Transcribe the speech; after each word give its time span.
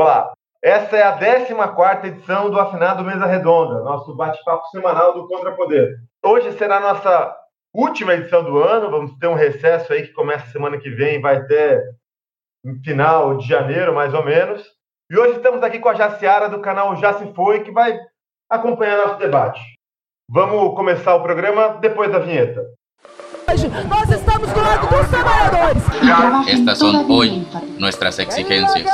Olá, 0.00 0.32
essa 0.62 0.96
é 0.96 1.02
a 1.02 1.18
14 1.18 2.06
edição 2.06 2.48
do 2.48 2.60
Afinado 2.60 3.02
Mesa 3.02 3.26
Redonda, 3.26 3.82
nosso 3.82 4.14
bate-papo 4.14 4.64
semanal 4.68 5.12
do 5.12 5.26
Contra 5.26 5.50
Poder. 5.56 5.98
Hoje 6.24 6.52
será 6.52 6.76
a 6.76 6.80
nossa 6.94 7.36
última 7.74 8.14
edição 8.14 8.44
do 8.44 8.58
ano, 8.58 8.92
vamos 8.92 9.18
ter 9.18 9.26
um 9.26 9.34
recesso 9.34 9.92
aí 9.92 10.06
que 10.06 10.12
começa 10.12 10.52
semana 10.52 10.78
que 10.78 10.88
vem, 10.88 11.20
vai 11.20 11.38
até 11.38 11.82
final 12.84 13.38
de 13.38 13.48
janeiro, 13.48 13.92
mais 13.92 14.14
ou 14.14 14.24
menos. 14.24 14.64
E 15.10 15.18
hoje 15.18 15.38
estamos 15.38 15.64
aqui 15.64 15.80
com 15.80 15.88
a 15.88 15.94
Jaciara 15.94 16.48
do 16.48 16.60
canal 16.60 16.94
Já 16.94 17.14
Se 17.14 17.34
Foi, 17.34 17.64
que 17.64 17.72
vai 17.72 17.98
acompanhar 18.48 18.98
nosso 18.98 19.18
debate. 19.18 19.60
Vamos 20.30 20.76
começar 20.76 21.16
o 21.16 21.24
programa 21.24 21.70
depois 21.80 22.12
da 22.12 22.20
vinheta. 22.20 22.64
Nós 23.88 24.10
estamos 24.10 24.52
do 24.52 24.60
lado 24.60 24.88
dos 24.88 25.08
trabalhadores. 25.08 25.82
Estas 26.48 26.78
son 26.78 27.10
hoy 27.10 27.46
nuestras 27.78 28.18
exigencias. 28.18 28.86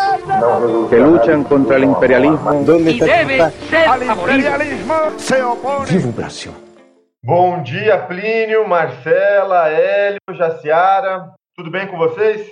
que 0.89 0.97
luchan 0.97 1.45
contra 1.45 1.77
el 1.77 1.85
imperialismo. 1.85 2.53
Y 2.89 2.99
debe 3.01 3.53
ser 3.69 3.89
abolido. 4.09 4.51
Viva 5.87 6.09
o 6.09 6.13
Brasil! 6.13 6.53
Bom 7.23 7.63
dia, 7.63 8.07
Plínio, 8.07 8.69
Marcela, 8.69 9.71
Hélio, 9.71 10.21
Jaciara. 10.31 11.33
Tudo 11.57 11.71
bem 11.71 11.87
com 11.87 11.97
vocês? 11.97 12.47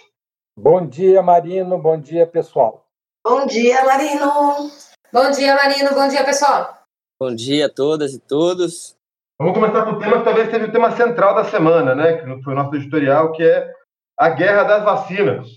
Bom 0.56 0.87
dia, 0.87 1.23
Marino. 1.23 1.78
Bom 1.78 2.01
dia, 2.01 2.26
pessoal. 2.26 2.87
Bom 3.24 3.46
dia, 3.46 3.84
Marino. 3.84 4.70
Bom 5.12 5.30
dia, 5.30 5.54
Marino. 5.54 5.90
Bom 5.95 6.09
dia, 6.09 6.24
pessoal. 6.24 6.78
Bom 7.20 7.34
dia 7.34 7.66
a 7.66 7.68
todas 7.68 8.14
e 8.14 8.18
todos. 8.18 8.96
Vamos 9.38 9.54
começar 9.54 9.84
com 9.84 9.92
o 9.92 9.98
tema 9.98 10.18
que 10.18 10.24
talvez 10.24 10.50
seja 10.50 10.66
o 10.66 10.72
tema 10.72 10.91
central 10.92 11.34
da 11.34 11.45
semana, 11.45 11.95
né? 11.95 12.18
Que 12.18 12.42
foi 12.42 12.52
o 12.52 12.56
nosso 12.56 12.77
editorial, 12.77 13.32
que 13.32 13.42
é 13.42 13.73
a 14.18 14.28
guerra 14.28 14.64
das 14.64 14.84
vacinas. 14.84 15.48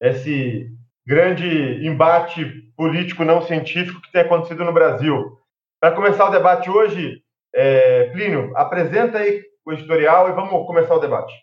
Esse 0.00 0.68
grande 1.06 1.86
embate 1.86 2.44
político 2.76 3.24
não 3.24 3.42
científico 3.42 4.00
que 4.02 4.12
tem 4.12 4.22
acontecido 4.22 4.64
no 4.64 4.72
Brasil. 4.72 5.38
Para 5.80 5.94
começar 5.94 6.28
o 6.28 6.30
debate 6.30 6.70
hoje, 6.70 7.22
é, 7.54 8.10
Plínio, 8.10 8.52
apresenta 8.56 9.18
aí 9.18 9.42
o 9.64 9.72
editorial 9.72 10.28
e 10.28 10.32
vamos 10.32 10.66
começar 10.66 10.94
o 10.94 11.00
debate. 11.00 11.34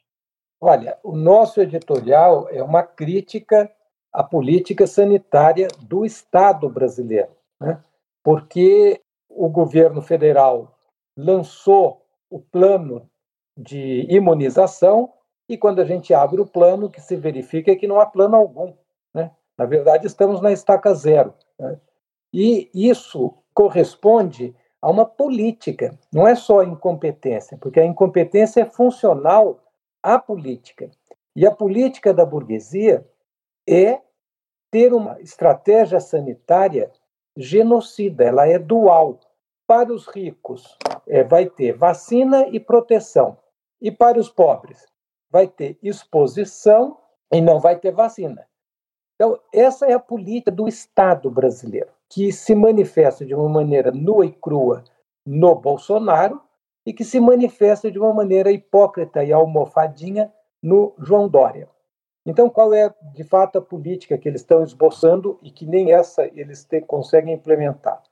Olha, 0.61 0.97
o 1.03 1.15
nosso 1.15 1.61
editorial 1.61 2.47
é 2.49 2.63
uma 2.63 2.83
crítica 2.83 3.71
à 4.11 4.23
política 4.23 4.87
sanitária 4.87 5.67
do 5.81 6.05
Estado 6.05 6.69
brasileiro, 6.69 7.29
né? 7.61 7.79
porque 8.23 9.01
o 9.29 9.49
governo 9.49 10.01
federal 10.01 10.76
lançou 11.17 12.05
o 12.29 12.39
plano 12.39 13.09
de 13.57 14.05
imunização 14.09 15.11
e 15.49 15.57
quando 15.57 15.79
a 15.79 15.85
gente 15.85 16.13
abre 16.13 16.39
o 16.39 16.45
plano, 16.45 16.85
o 16.85 16.89
que 16.89 17.01
se 17.01 17.15
verifica 17.15 17.71
é 17.71 17.75
que 17.75 17.87
não 17.87 17.99
há 17.99 18.05
plano 18.05 18.35
algum. 18.35 18.73
Né? 19.13 19.31
Na 19.57 19.65
verdade, 19.65 20.05
estamos 20.05 20.41
na 20.41 20.51
estaca 20.51 20.93
zero. 20.93 21.33
Né? 21.57 21.79
E 22.33 22.69
isso 22.73 23.33
corresponde 23.53 24.55
a 24.81 24.89
uma 24.89 25.05
política, 25.05 25.97
não 26.13 26.27
é 26.27 26.35
só 26.35 26.61
incompetência, 26.61 27.57
porque 27.57 27.79
a 27.79 27.85
incompetência 27.85 28.61
é 28.61 28.65
funcional 28.65 29.59
à 30.03 30.19
política. 30.19 30.91
E 31.35 31.47
a 31.47 31.51
política 31.51 32.13
da 32.13 32.25
burguesia 32.25 33.05
é 33.67 34.01
ter 34.69 34.93
uma 34.93 35.19
estratégia 35.21 35.99
sanitária 35.99 36.91
genocida, 37.35 38.23
ela 38.23 38.47
é 38.47 38.59
dual. 38.59 39.19
Para 39.65 39.93
os 39.93 40.07
ricos, 40.07 40.77
é, 41.07 41.23
vai 41.23 41.47
ter 41.47 41.73
vacina 41.73 42.47
e 42.49 42.59
proteção. 42.59 43.37
E 43.81 43.91
para 43.91 44.19
os 44.19 44.29
pobres, 44.29 44.85
vai 45.29 45.47
ter 45.47 45.77
exposição 45.81 46.97
e 47.31 47.41
não 47.41 47.59
vai 47.59 47.77
ter 47.77 47.91
vacina. 47.91 48.47
Então, 49.15 49.39
essa 49.53 49.85
é 49.87 49.93
a 49.93 49.99
política 49.99 50.51
do 50.51 50.67
Estado 50.67 51.29
brasileiro, 51.29 51.89
que 52.09 52.31
se 52.31 52.53
manifesta 52.53 53.25
de 53.25 53.33
uma 53.33 53.49
maneira 53.49 53.91
nua 53.91 54.25
e 54.25 54.31
crua 54.31 54.83
no 55.25 55.55
Bolsonaro 55.55 56.41
e 56.85 56.93
que 56.93 57.03
se 57.03 57.19
manifesta 57.19 57.91
de 57.91 57.99
uma 57.99 58.13
maneira 58.13 58.51
hipócrita 58.51 59.23
e 59.23 59.33
almofadinha 59.33 60.31
no 60.61 60.93
João 60.99 61.27
Dória. 61.27 61.67
Então, 62.25 62.49
qual 62.49 62.73
é, 62.73 62.93
de 63.13 63.23
fato, 63.23 63.57
a 63.57 63.61
política 63.61 64.17
que 64.17 64.27
eles 64.27 64.41
estão 64.41 64.63
esboçando 64.63 65.39
e 65.41 65.49
que 65.49 65.65
nem 65.65 65.93
essa 65.93 66.25
eles 66.25 66.63
te, 66.65 66.81
conseguem 66.81 67.33
implementar? 67.33 68.03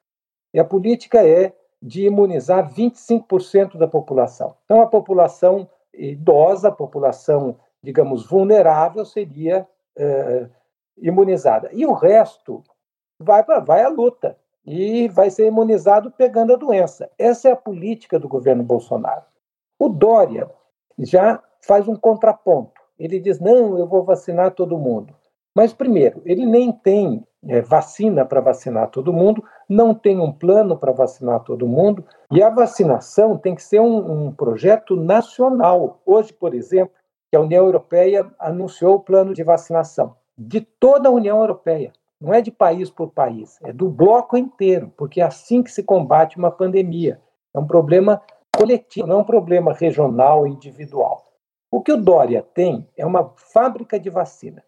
E 0.54 0.60
a 0.60 0.66
política 0.66 1.26
é 1.26 1.54
de 1.82 2.06
imunizar 2.06 2.72
25% 2.74 3.78
da 3.78 3.88
população. 3.88 4.56
Então, 4.66 4.82
a 4.82 4.88
população 4.88 5.70
idosa, 5.94 6.70
a 6.70 6.72
população, 6.72 7.58
digamos, 7.82 8.26
vulnerável, 8.26 9.06
seria 9.06 9.68
é, 9.98 10.48
imunizada. 10.98 11.70
E 11.72 11.86
o 11.86 11.94
resto 11.94 12.64
vai, 13.20 13.44
vai 13.44 13.84
à 13.84 13.90
luta 13.90 14.38
e 14.66 15.08
vai 15.10 15.30
ser 15.30 15.48
imunizado 15.48 16.12
pegando 16.12 16.54
a 16.54 16.58
doença. 16.58 17.10
Essa 17.18 17.50
é 17.50 17.52
a 17.52 17.58
política 17.58 18.20
do 18.20 18.28
governo 18.28 18.64
Bolsonaro. 18.64 19.24
O 19.78 19.90
Dória 19.90 20.50
já 21.00 21.42
faz 21.62 21.88
um 21.88 21.96
contraponto. 21.96 22.82
Ele 22.98 23.20
diz: 23.20 23.40
não, 23.40 23.78
eu 23.78 23.88
vou 23.88 24.04
vacinar 24.04 24.52
todo 24.52 24.78
mundo. 24.78 25.14
Mas, 25.54 25.74
primeiro, 25.74 26.22
ele 26.26 26.46
nem 26.46 26.72
tem 26.72 27.26
é, 27.48 27.62
vacina 27.62 28.26
para 28.26 28.42
vacinar 28.42 28.90
todo 28.90 29.14
mundo, 29.14 29.44
não 29.68 29.94
tem 29.94 30.20
um 30.20 30.32
plano 30.32 30.78
para 30.78 30.92
vacinar 30.92 31.44
todo 31.44 31.68
mundo, 31.68 32.06
e 32.32 32.42
a 32.42 32.50
vacinação 32.50 33.38
tem 33.38 33.56
que 33.56 33.64
ser 33.64 33.80
um, 33.80 34.28
um 34.28 34.32
projeto 34.32 34.96
nacional. 34.96 36.02
Hoje, 36.06 36.34
por 36.34 36.54
exemplo, 36.54 36.94
a 37.36 37.40
União 37.40 37.66
Europeia 37.66 38.32
anunciou 38.40 38.96
o 38.96 39.00
plano 39.00 39.34
de 39.34 39.44
vacinação 39.44 40.16
de 40.38 40.62
toda 40.62 41.10
a 41.10 41.12
União 41.12 41.40
Europeia. 41.40 41.94
Não 42.20 42.34
é 42.34 42.42
de 42.42 42.52
país 42.52 42.90
por 42.90 43.12
país, 43.12 43.60
é 43.64 43.74
do 43.74 43.90
bloco 43.90 44.38
inteiro, 44.38 44.92
porque 44.96 45.22
é 45.22 45.24
assim 45.24 45.62
que 45.62 45.72
se 45.72 45.84
combate 45.84 46.38
uma 46.38 46.52
pandemia. 46.52 47.22
É 47.54 47.60
um 47.60 47.68
problema 47.68 48.22
coletivo, 48.56 49.08
não 49.08 49.18
é 49.18 49.22
um 49.22 49.26
problema 49.26 49.74
regional, 49.74 50.48
individual. 50.48 51.26
O 51.70 51.82
que 51.82 51.92
o 51.92 51.98
Dória 51.98 52.42
tem 52.54 52.88
é 52.98 53.06
uma 53.06 53.34
fábrica 53.36 54.00
de 54.00 54.10
vacina. 54.10 54.64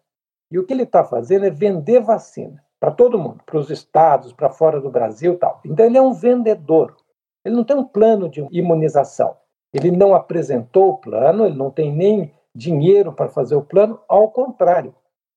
E 0.50 0.58
o 0.58 0.64
que 0.64 0.72
ele 0.72 0.82
está 0.82 1.04
fazendo 1.04 1.46
é 1.46 1.50
vender 1.50 2.00
vacina 2.00 2.62
para 2.80 2.90
todo 2.90 3.18
mundo, 3.18 3.42
para 3.44 3.58
os 3.58 3.70
estados, 3.70 4.32
para 4.32 4.50
fora 4.50 4.80
do 4.80 4.90
Brasil 4.90 5.38
tal. 5.38 5.60
Então 5.64 5.84
ele 5.84 5.98
é 5.98 6.02
um 6.02 6.12
vendedor. 6.12 6.96
Ele 7.44 7.56
não 7.56 7.64
tem 7.64 7.76
um 7.76 7.84
plano 7.84 8.28
de 8.28 8.46
imunização. 8.50 9.36
Ele 9.72 9.90
não 9.90 10.14
apresentou 10.14 10.90
o 10.90 10.98
plano, 10.98 11.44
ele 11.44 11.56
não 11.56 11.70
tem 11.70 11.94
nem 11.94 12.32
dinheiro 12.54 13.12
para 13.12 13.28
fazer 13.28 13.54
o 13.54 13.64
plano, 13.64 14.00
ao 14.08 14.30
contrário. 14.30 14.94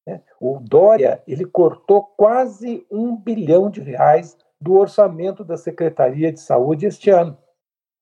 Né? 0.07 0.21
O 0.39 0.59
Dória 0.59 1.21
ele 1.27 1.45
cortou 1.45 2.03
quase 2.17 2.85
um 2.89 3.15
bilhão 3.15 3.69
de 3.69 3.81
reais 3.81 4.37
do 4.59 4.75
orçamento 4.75 5.43
da 5.43 5.57
Secretaria 5.57 6.31
de 6.31 6.39
Saúde 6.39 6.85
este 6.85 7.09
ano. 7.09 7.37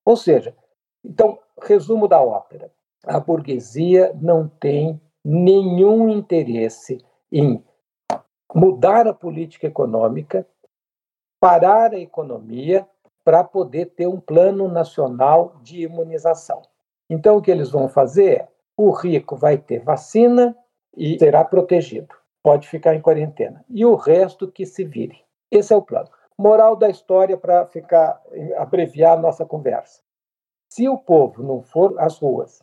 Ou 0.05 0.15
seja, 0.15 0.55
então, 1.03 1.39
resumo 1.61 2.07
da 2.07 2.21
ópera: 2.21 2.71
a 3.05 3.19
burguesia 3.19 4.13
não 4.21 4.47
tem 4.47 5.01
nenhum 5.23 6.09
interesse 6.09 6.97
em 7.31 7.63
mudar 8.53 9.07
a 9.07 9.13
política 9.13 9.67
econômica, 9.67 10.45
parar 11.39 11.93
a 11.93 11.99
economia 11.99 12.87
para 13.23 13.43
poder 13.43 13.87
ter 13.87 14.07
um 14.07 14.19
plano 14.19 14.67
nacional 14.67 15.55
de 15.61 15.83
imunização. 15.83 16.61
Então, 17.09 17.37
o 17.37 17.41
que 17.41 17.51
eles 17.51 17.69
vão 17.69 17.87
fazer 17.87 18.37
é: 18.37 18.47
o 18.77 18.91
rico 18.91 19.35
vai 19.35 19.57
ter 19.57 19.79
vacina 19.79 20.55
e 20.95 21.17
será 21.19 21.43
protegido, 21.45 22.15
pode 22.43 22.67
ficar 22.67 22.95
em 22.95 23.01
quarentena, 23.01 23.63
e 23.69 23.85
o 23.85 23.95
resto 23.95 24.51
que 24.51 24.65
se 24.65 24.83
vire. 24.83 25.23
Esse 25.51 25.73
é 25.73 25.75
o 25.75 25.81
plano. 25.81 26.09
Moral 26.37 26.75
da 26.75 26.89
história 26.89 27.37
para 27.37 27.65
ficar 27.65 28.21
abreviar 28.57 29.17
a 29.17 29.21
nossa 29.21 29.45
conversa. 29.45 30.01
Se 30.71 30.87
o 30.87 30.97
povo 30.97 31.43
não 31.43 31.61
for 31.61 31.99
às 31.99 32.17
ruas 32.17 32.61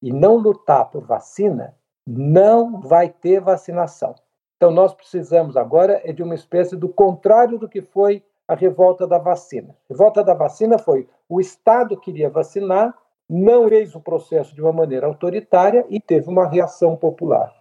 e 0.00 0.12
não 0.12 0.36
lutar 0.36 0.90
por 0.90 1.04
vacina, 1.04 1.76
não 2.06 2.80
vai 2.80 3.10
ter 3.10 3.40
vacinação. 3.40 4.14
Então, 4.58 4.72
nós 4.72 4.92
precisamos 4.92 5.56
agora 5.56 6.02
é 6.04 6.12
de 6.12 6.20
uma 6.20 6.34
espécie 6.34 6.76
do 6.76 6.88
contrário 6.88 7.58
do 7.58 7.68
que 7.68 7.80
foi 7.80 8.24
a 8.46 8.56
revolta 8.56 9.06
da 9.06 9.16
vacina. 9.16 9.70
A 9.88 9.92
revolta 9.92 10.24
da 10.24 10.34
vacina 10.34 10.78
foi 10.78 11.08
o 11.28 11.40
Estado 11.40 11.96
queria 11.96 12.28
vacinar, 12.28 12.92
não 13.30 13.68
fez 13.68 13.94
o 13.94 14.00
processo 14.00 14.52
de 14.56 14.60
uma 14.60 14.72
maneira 14.72 15.06
autoritária 15.06 15.86
e 15.88 16.00
teve 16.00 16.28
uma 16.28 16.44
reação 16.44 16.96
popular. 16.96 17.54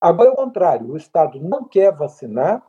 Agora 0.00 0.30
é 0.30 0.32
o 0.32 0.36
contrário, 0.36 0.90
o 0.90 0.96
Estado 0.96 1.38
não 1.40 1.62
quer 1.62 1.92
vacinar 1.92 2.66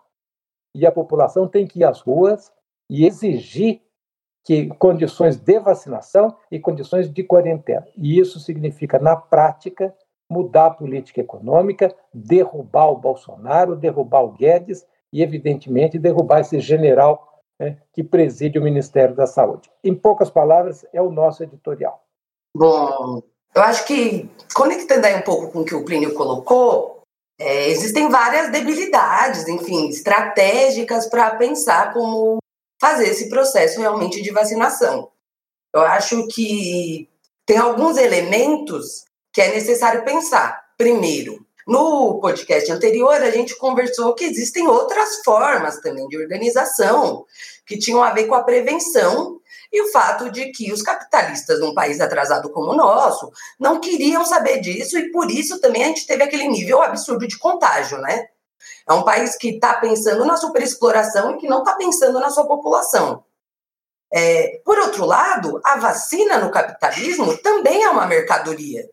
e 0.76 0.86
a 0.86 0.92
população 0.92 1.48
tem 1.48 1.66
que 1.66 1.80
ir 1.80 1.84
às 1.84 2.00
ruas 2.00 2.54
e 2.88 3.08
exigir 3.08 3.82
que 4.46 4.68
condições 4.76 5.36
de 5.36 5.60
vacinação 5.60 6.38
e 6.52 6.60
condições 6.60 7.12
de 7.12 7.24
quarentena. 7.24 7.88
E 7.98 8.20
isso 8.20 8.40
significa, 8.40 9.00
na 9.00 9.16
prática, 9.16 9.94
mudar 10.30 10.68
a 10.68 10.72
política 10.72 11.22
econômica, 11.22 11.96
derrubar 12.14 12.92
o 12.92 12.98
Bolsonaro, 12.98 13.76
derrubar 13.76 14.24
o 14.24 14.32
Guedes 14.32 14.86
e, 15.12 15.22
evidentemente, 15.22 16.00
derrubar 16.00 16.42
esse 16.42 16.60
general 16.60 17.42
né, 17.60 17.78
que 17.94 18.04
preside 18.04 18.60
o 18.60 18.64
Ministério 18.64 19.16
da 19.16 19.26
Saúde. 19.26 19.70
Em 19.84 19.96
poucas 19.96 20.30
palavras, 20.30 20.86
é 20.94 21.02
o 21.02 21.12
nosso 21.12 21.44
editorial. 21.44 22.04
Bom, 22.56 23.22
eu 23.56 23.62
acho 23.62 23.86
que, 23.86 24.30
conectando 24.54 25.06
aí 25.06 25.16
um 25.16 25.22
pouco 25.22 25.52
com 25.52 25.60
o 25.60 25.66
que 25.66 25.76
o 25.76 25.86
Plínio 25.86 26.14
colocou, 26.14 26.98
É, 27.40 27.70
existem 27.70 28.10
várias 28.10 28.52
debilidades, 28.52 29.48
enfim, 29.48 29.90
estratégicas 29.90 31.08
para 31.08 31.36
pensar 31.36 31.94
como 31.94 32.40
fazer 32.82 33.10
esse 33.10 33.30
processo 33.30 33.80
realmente 33.80 34.24
de 34.24 34.32
vacinação. 34.32 35.12
Eu 35.72 35.82
acho 35.82 36.28
que 36.30 37.08
tem 37.46 37.60
alguns 37.60 37.96
elementos 37.98 39.06
que 39.38 39.42
é 39.42 39.54
necessário 39.54 40.04
pensar. 40.04 40.66
Primeiro, 40.76 41.46
no 41.68 42.20
podcast 42.20 42.72
anterior, 42.72 43.14
a 43.22 43.30
gente 43.30 43.56
conversou 43.56 44.16
que 44.16 44.26
existem 44.26 44.68
outras 44.68 45.22
formas 45.24 45.80
também 45.80 46.08
de 46.08 46.18
organização 46.18 47.24
que 47.64 47.78
tinham 47.78 48.02
a 48.02 48.10
ver 48.10 48.26
com 48.26 48.34
a 48.34 48.42
prevenção 48.42 49.40
e 49.72 49.80
o 49.80 49.92
fato 49.92 50.32
de 50.32 50.52
que 50.52 50.74
os 50.74 50.82
capitalistas 50.82 51.60
num 51.60 51.76
país 51.76 52.02
atrasado 52.02 52.50
como 52.50 52.72
o 52.72 52.76
nosso 52.76 53.32
não 53.60 53.80
queriam 53.80 54.26
saber 54.26 54.60
disso 54.60 54.98
e 54.98 55.12
por 55.12 55.30
isso 55.30 55.62
também 55.62 55.84
a 55.84 55.88
gente 55.90 56.08
teve 56.08 56.24
aquele 56.24 56.48
nível 56.48 56.82
absurdo 56.82 57.28
de 57.28 57.38
contágio, 57.38 58.00
né? 58.00 58.26
É 58.90 58.94
um 58.94 59.04
país 59.04 59.38
que 59.38 59.50
está 59.50 59.76
pensando 59.76 60.26
na 60.26 60.36
superexploração 60.36 61.36
e 61.36 61.38
que 61.38 61.48
não 61.48 61.60
está 61.60 61.76
pensando 61.76 62.20
na 62.20 62.32
sua 62.32 62.48
população. 62.48 63.24
É, 64.12 64.60
por 64.66 64.80
outro 64.80 65.06
lado, 65.06 65.62
a 65.64 65.78
vacina 65.78 66.40
no 66.40 66.50
capitalismo 66.50 67.38
também 67.38 67.84
é 67.84 67.90
uma 67.92 68.08
mercadoria. 68.08 68.90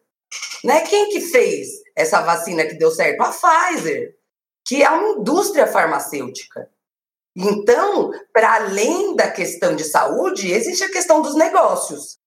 Né? 0.64 0.80
Quem 0.80 1.10
que 1.10 1.20
fez 1.20 1.68
essa 1.94 2.22
vacina 2.22 2.64
que 2.64 2.74
deu 2.74 2.90
certo? 2.90 3.20
A 3.20 3.30
Pfizer, 3.30 4.16
que 4.66 4.82
é 4.82 4.90
uma 4.90 5.20
indústria 5.20 5.66
farmacêutica. 5.66 6.68
Então, 7.36 8.12
para 8.32 8.54
além 8.54 9.14
da 9.16 9.30
questão 9.30 9.74
de 9.74 9.84
saúde, 9.84 10.52
existe 10.52 10.84
a 10.84 10.90
questão 10.90 11.20
dos 11.20 11.34
negócios. 11.34 12.18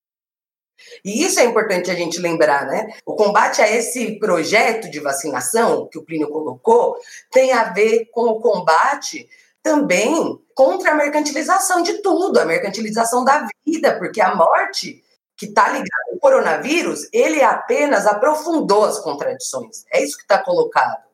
E 1.03 1.23
isso 1.23 1.39
é 1.39 1.45
importante 1.45 1.89
a 1.89 1.95
gente 1.95 2.19
lembrar, 2.19 2.67
né? 2.67 2.87
O 3.05 3.15
combate 3.15 3.61
a 3.61 3.69
esse 3.69 4.19
projeto 4.19 4.89
de 4.91 4.99
vacinação 4.99 5.87
que 5.87 5.97
o 5.97 6.03
Plínio 6.03 6.29
colocou 6.29 6.97
tem 7.31 7.51
a 7.51 7.71
ver 7.71 8.09
com 8.11 8.25
o 8.25 8.39
combate 8.39 9.27
também 9.63 10.39
contra 10.53 10.91
a 10.91 10.95
mercantilização 10.95 11.81
de 11.81 12.01
tudo, 12.01 12.39
a 12.39 12.45
mercantilização 12.45 13.23
da 13.23 13.47
vida, 13.65 13.97
porque 13.97 14.21
a 14.21 14.35
morte 14.35 15.03
que 15.37 15.45
está 15.45 15.67
ligada 15.67 16.11
ao 16.11 16.19
coronavírus, 16.19 17.07
ele 17.13 17.43
apenas 17.43 18.07
aprofundou 18.07 18.83
as 18.85 18.99
contradições. 18.99 19.85
É 19.93 20.03
isso 20.03 20.17
que 20.17 20.23
está 20.23 20.39
colocado. 20.39 21.05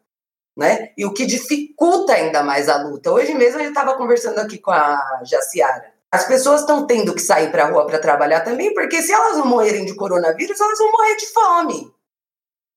Né? 0.56 0.92
E 0.98 1.06
o 1.06 1.14
que 1.14 1.26
dificulta 1.26 2.14
ainda 2.14 2.44
mais 2.44 2.70
a 2.70 2.78
luta. 2.78 3.12
Hoje 3.12 3.34
mesmo 3.34 3.60
eu 3.60 3.70
estava 3.70 3.96
conversando 3.96 4.40
aqui 4.40 4.60
com 4.60 4.72
a 4.72 5.22
Jaciara. 5.26 5.92
As 6.12 6.26
pessoas 6.26 6.62
estão 6.62 6.86
tendo 6.86 7.14
que 7.14 7.22
sair 7.22 7.52
para 7.52 7.66
a 7.66 7.70
rua 7.70 7.88
para 7.88 7.98
trabalhar 7.98 8.42
também, 8.42 8.72
porque 8.74 9.02
se 9.02 9.12
elas 9.12 9.36
não 9.38 9.48
morrerem 9.48 9.84
de 9.84 9.96
coronavírus, 9.96 10.62
elas 10.62 10.78
vão 10.78 10.92
morrer 10.92 11.16
de 11.16 11.26
fome. 11.34 11.94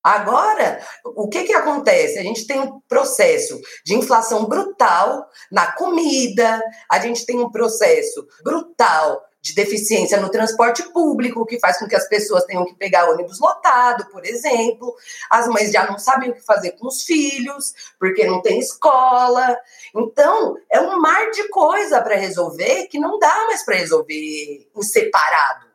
Agora, 0.03 0.81
o 1.03 1.27
que, 1.27 1.43
que 1.43 1.53
acontece? 1.53 2.17
A 2.17 2.23
gente 2.23 2.47
tem 2.47 2.59
um 2.59 2.79
processo 2.87 3.59
de 3.85 3.93
inflação 3.93 4.45
brutal 4.45 5.27
na 5.51 5.71
comida, 5.73 6.61
a 6.89 6.99
gente 6.99 7.25
tem 7.25 7.39
um 7.39 7.51
processo 7.51 8.25
brutal 8.43 9.21
de 9.47 9.55
deficiência 9.55 10.19
no 10.19 10.29
transporte 10.29 10.83
público, 10.91 11.45
que 11.45 11.59
faz 11.59 11.79
com 11.79 11.87
que 11.87 11.95
as 11.95 12.07
pessoas 12.07 12.43
tenham 12.45 12.65
que 12.65 12.75
pegar 12.75 13.09
ônibus 13.09 13.39
lotado, 13.39 14.05
por 14.11 14.25
exemplo. 14.25 14.93
As 15.29 15.47
mães 15.47 15.71
já 15.71 15.89
não 15.89 15.97
sabem 15.97 16.29
o 16.29 16.33
que 16.33 16.41
fazer 16.41 16.71
com 16.71 16.87
os 16.87 17.03
filhos, 17.03 17.73
porque 17.99 18.25
não 18.25 18.41
tem 18.41 18.59
escola. 18.59 19.57
Então, 19.95 20.57
é 20.69 20.79
um 20.81 20.99
mar 20.99 21.31
de 21.31 21.47
coisa 21.49 22.01
para 22.01 22.15
resolver 22.15 22.87
que 22.87 22.99
não 22.99 23.17
dá 23.17 23.45
mais 23.45 23.63
para 23.63 23.75
resolver 23.75 24.69
em 24.75 24.81
separado. 24.81 25.67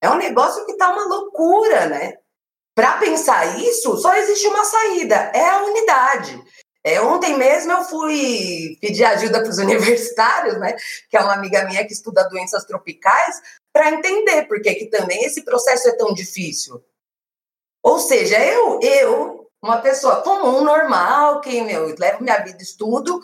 É 0.00 0.08
um 0.08 0.16
negócio 0.16 0.64
que 0.64 0.72
está 0.72 0.90
uma 0.90 1.04
loucura, 1.04 1.86
né? 1.86 2.18
Para 2.74 2.98
pensar 2.98 3.58
isso, 3.58 3.96
só 3.96 4.14
existe 4.14 4.46
uma 4.46 4.64
saída: 4.64 5.14
é 5.34 5.44
a 5.44 5.62
unidade. 5.64 6.42
É, 6.88 7.02
ontem 7.02 7.36
mesmo 7.36 7.70
eu 7.70 7.84
fui 7.84 8.78
pedir 8.80 9.04
ajuda 9.04 9.40
para 9.40 9.50
os 9.50 9.58
universitários, 9.58 10.58
né, 10.58 10.74
que 11.10 11.18
é 11.18 11.20
uma 11.20 11.34
amiga 11.34 11.64
minha 11.66 11.86
que 11.86 11.92
estuda 11.92 12.28
doenças 12.30 12.64
tropicais, 12.64 13.42
para 13.70 13.90
entender 13.90 14.46
por 14.46 14.60
que, 14.62 14.86
também 14.86 15.22
esse 15.24 15.44
processo 15.44 15.88
é 15.88 15.92
tão 15.92 16.14
difícil. 16.14 16.82
Ou 17.82 17.98
seja, 17.98 18.42
eu, 18.42 18.80
eu, 18.82 19.50
uma 19.62 19.78
pessoa 19.78 20.22
comum, 20.22 20.62
normal, 20.64 21.42
que 21.42 21.60
meu, 21.60 21.94
levo 21.98 22.22
minha 22.22 22.38
vida 22.38 22.62
estudo, 22.62 23.20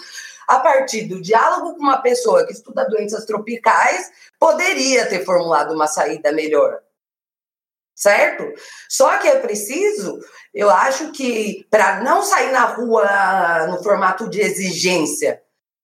a 0.46 0.58
partir 0.61 1.06
do 1.06 1.22
diálogo 1.22 1.75
com 1.75 1.81
uma 1.81 2.02
pessoa 2.02 2.46
que 2.46 2.52
estuda 2.52 2.84
doenças 2.84 3.25
tropicais, 3.25 4.12
poderia 4.38 5.06
ter 5.06 5.25
formulado 5.25 5.75
uma 5.75 5.87
saída 5.87 6.31
melhor 6.32 6.84
certo? 7.94 8.44
Só 8.88 9.19
que 9.19 9.29
é 9.29 9.38
preciso, 9.38 10.19
eu 10.52 10.69
acho 10.70 11.12
que 11.12 11.67
para 11.70 12.02
não 12.02 12.23
sair 12.23 12.50
na 12.50 12.64
rua 12.64 13.67
no 13.69 13.82
formato 13.82 14.29
de 14.29 14.41
exigência, 14.41 15.41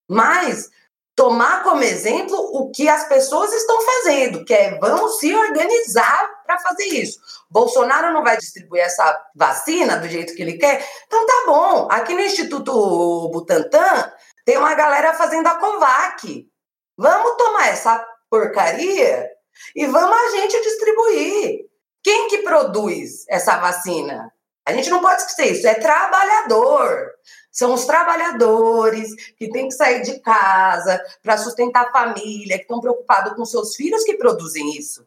mas 0.08 0.68
tomar 1.14 1.62
como 1.62 1.82
exemplo 1.82 2.36
o 2.36 2.70
que 2.70 2.88
as 2.88 3.06
pessoas 3.06 3.52
estão 3.52 3.78
fazendo, 3.82 4.44
que 4.44 4.54
é 4.54 4.78
vamos 4.78 5.18
se 5.18 5.34
organizar 5.34 6.30
para 6.46 6.58
fazer 6.58 6.84
isso. 6.84 7.20
Bolsonaro 7.50 8.12
não 8.12 8.22
vai 8.22 8.36
distribuir 8.36 8.82
essa 8.82 9.22
vacina 9.34 9.96
do 9.96 10.08
jeito 10.08 10.34
que 10.34 10.42
ele 10.42 10.56
quer, 10.56 10.84
então 11.06 11.26
tá 11.26 11.42
bom. 11.46 11.88
Aqui 11.90 12.14
no 12.14 12.20
Instituto 12.20 13.28
Butantan 13.28 14.12
tem 14.44 14.56
uma 14.56 14.74
galera 14.74 15.12
fazendo 15.12 15.46
a 15.46 15.56
Covac. 15.56 16.48
Vamos 16.96 17.36
tomar 17.36 17.68
essa 17.68 18.04
porcaria 18.30 19.28
e 19.76 19.86
vamos 19.86 20.16
a 20.16 20.30
gente 20.30 20.62
distribuir. 20.62 21.69
Quem 22.02 22.28
que 22.28 22.38
produz 22.38 23.24
essa 23.28 23.58
vacina? 23.58 24.32
A 24.66 24.72
gente 24.72 24.90
não 24.90 25.00
pode 25.00 25.22
esquecer 25.22 25.52
isso, 25.52 25.66
é 25.66 25.74
trabalhador. 25.74 27.10
São 27.50 27.74
os 27.74 27.84
trabalhadores 27.84 29.14
que 29.36 29.50
têm 29.50 29.68
que 29.68 29.74
sair 29.74 30.02
de 30.02 30.20
casa 30.20 31.02
para 31.22 31.36
sustentar 31.36 31.86
a 31.86 31.90
família, 31.90 32.56
que 32.56 32.62
estão 32.62 32.80
preocupados 32.80 33.34
com 33.34 33.44
seus 33.44 33.74
filhos 33.74 34.04
que 34.04 34.16
produzem 34.16 34.76
isso. 34.76 35.04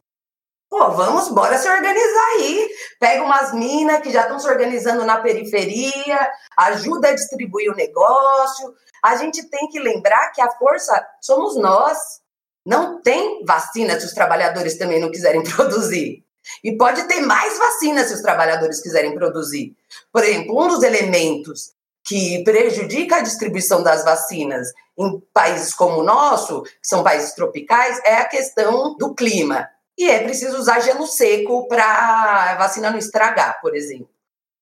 Pô, 0.70 0.90
vamos, 0.90 1.30
bora 1.30 1.58
se 1.58 1.70
organizar 1.70 2.26
aí. 2.36 2.68
Pega 3.00 3.24
umas 3.24 3.54
minas 3.54 4.02
que 4.02 4.12
já 4.12 4.24
estão 4.24 4.40
se 4.40 4.48
organizando 4.48 5.06
na 5.06 5.22
periferia, 5.22 6.32
ajuda 6.58 7.10
a 7.10 7.14
distribuir 7.14 7.72
o 7.72 7.76
negócio. 7.76 8.74
A 9.04 9.16
gente 9.16 9.48
tem 9.50 9.68
que 9.68 9.80
lembrar 9.80 10.32
que 10.32 10.42
a 10.42 10.52
força 10.52 11.08
somos 11.22 11.56
nós. 11.56 11.98
Não 12.66 13.02
tem 13.02 13.46
vacina 13.46 14.00
se 14.00 14.08
os 14.08 14.14
trabalhadores 14.14 14.78
também 14.78 15.00
não 15.00 15.12
quiserem 15.12 15.44
produzir. 15.56 16.26
E 16.64 16.78
pode 16.78 17.04
ter 17.08 17.22
mais 17.22 17.58
vacinas 17.58 18.08
se 18.08 18.14
os 18.14 18.22
trabalhadores 18.22 18.82
quiserem 18.82 19.16
produzir. 19.16 19.76
Por 20.12 20.24
exemplo, 20.24 20.64
um 20.64 20.68
dos 20.68 20.84
elementos 20.84 21.72
que 22.06 22.44
prejudica 22.44 23.18
a 23.18 23.22
distribuição 23.22 23.82
das 23.82 24.04
vacinas 24.04 24.68
em 24.98 25.22
países 25.34 25.74
como 25.74 26.02
o 26.02 26.04
nosso, 26.04 26.64
que 26.64 26.72
são 26.82 27.04
países 27.04 27.34
tropicais, 27.34 28.00
é 28.04 28.16
a 28.16 28.26
questão 28.26 28.96
do 28.98 29.14
clima. 29.14 29.70
E 29.98 30.10
é 30.10 30.24
preciso 30.24 30.58
usar 30.58 30.80
gelo 30.80 31.06
seco 31.06 31.68
para 31.68 31.86
a 31.86 32.56
vacina 32.56 32.90
não 32.90 32.98
estragar, 32.98 33.62
por 33.62 33.76
exemplo. 33.76 34.13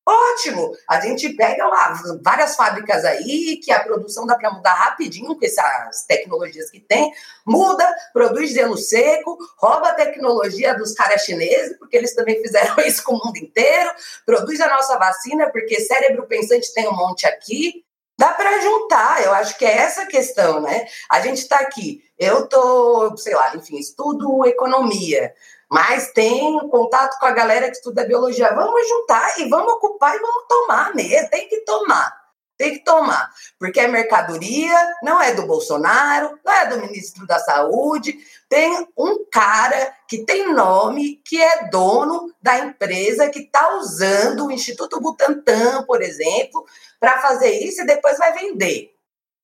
Ótimo! 0.03 0.75
A 0.89 0.99
gente 0.99 1.29
pega 1.29 1.67
lá 1.67 1.93
várias 2.23 2.55
fábricas 2.55 3.05
aí 3.05 3.57
que 3.63 3.71
a 3.71 3.83
produção 3.83 4.25
dá 4.25 4.35
para 4.35 4.51
mudar 4.51 4.73
rapidinho 4.73 5.35
com 5.35 5.45
essas 5.45 6.05
tecnologias 6.05 6.71
que 6.71 6.79
tem, 6.79 7.13
muda, 7.45 7.87
produz 8.11 8.49
gelo 8.49 8.77
seco, 8.77 9.37
rouba 9.57 9.89
a 9.89 9.93
tecnologia 9.93 10.73
dos 10.75 10.93
caras 10.93 11.21
chineses, 11.21 11.77
porque 11.77 11.97
eles 11.97 12.15
também 12.15 12.41
fizeram 12.41 12.75
isso 12.83 13.03
com 13.03 13.13
o 13.13 13.25
mundo 13.25 13.37
inteiro, 13.37 13.91
produz 14.25 14.59
a 14.59 14.69
nossa 14.69 14.97
vacina, 14.97 15.51
porque 15.51 15.79
cérebro 15.81 16.25
pensante 16.25 16.73
tem 16.73 16.87
um 16.87 16.95
monte 16.95 17.27
aqui. 17.27 17.85
Dá 18.17 18.33
para 18.33 18.59
juntar, 18.59 19.23
eu 19.23 19.33
acho 19.33 19.57
que 19.57 19.65
é 19.65 19.77
essa 19.77 20.03
a 20.03 20.07
questão, 20.07 20.61
né? 20.61 20.85
A 21.09 21.21
gente 21.21 21.39
está 21.39 21.57
aqui, 21.57 22.03
eu 22.19 22.47
tô, 22.47 23.15
sei 23.17 23.33
lá, 23.33 23.55
enfim, 23.55 23.77
estudo 23.77 24.45
economia 24.45 25.33
mas 25.71 26.11
tem 26.11 26.59
contato 26.67 27.17
com 27.17 27.25
a 27.25 27.31
galera 27.31 27.67
que 27.67 27.77
estuda 27.77 28.03
biologia. 28.03 28.53
Vamos 28.53 28.89
juntar 28.89 29.39
e 29.39 29.47
vamos 29.47 29.71
ocupar 29.71 30.13
e 30.13 30.19
vamos 30.19 30.43
tomar 30.49 30.93
mesmo. 30.93 31.29
Tem 31.29 31.47
que 31.47 31.61
tomar. 31.61 32.13
Tem 32.57 32.73
que 32.73 32.83
tomar. 32.83 33.31
Porque 33.57 33.79
é 33.79 33.87
mercadoria, 33.87 34.75
não 35.01 35.21
é 35.21 35.33
do 35.33 35.47
Bolsonaro, 35.47 36.37
não 36.43 36.53
é 36.53 36.67
do 36.67 36.81
ministro 36.81 37.25
da 37.25 37.39
Saúde. 37.39 38.17
Tem 38.49 38.85
um 38.97 39.25
cara 39.31 39.95
que 40.09 40.25
tem 40.25 40.53
nome, 40.53 41.21
que 41.25 41.41
é 41.41 41.69
dono 41.69 42.35
da 42.41 42.59
empresa 42.59 43.29
que 43.29 43.39
está 43.39 43.77
usando 43.77 44.47
o 44.47 44.51
Instituto 44.51 44.99
Butantan, 44.99 45.85
por 45.85 46.01
exemplo, 46.01 46.65
para 46.99 47.21
fazer 47.21 47.49
isso 47.49 47.81
e 47.81 47.85
depois 47.85 48.17
vai 48.17 48.33
vender. 48.33 48.91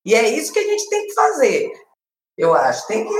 E 0.03 0.13
é 0.13 0.27
isso 0.27 0.51
que 0.51 0.59
a 0.59 0.63
gente 0.63 0.89
tem 0.89 1.07
que 1.07 1.13
fazer. 1.13 1.71
Eu 2.37 2.53
acho. 2.53 2.85
Tem 2.85 3.07
que 3.07 3.13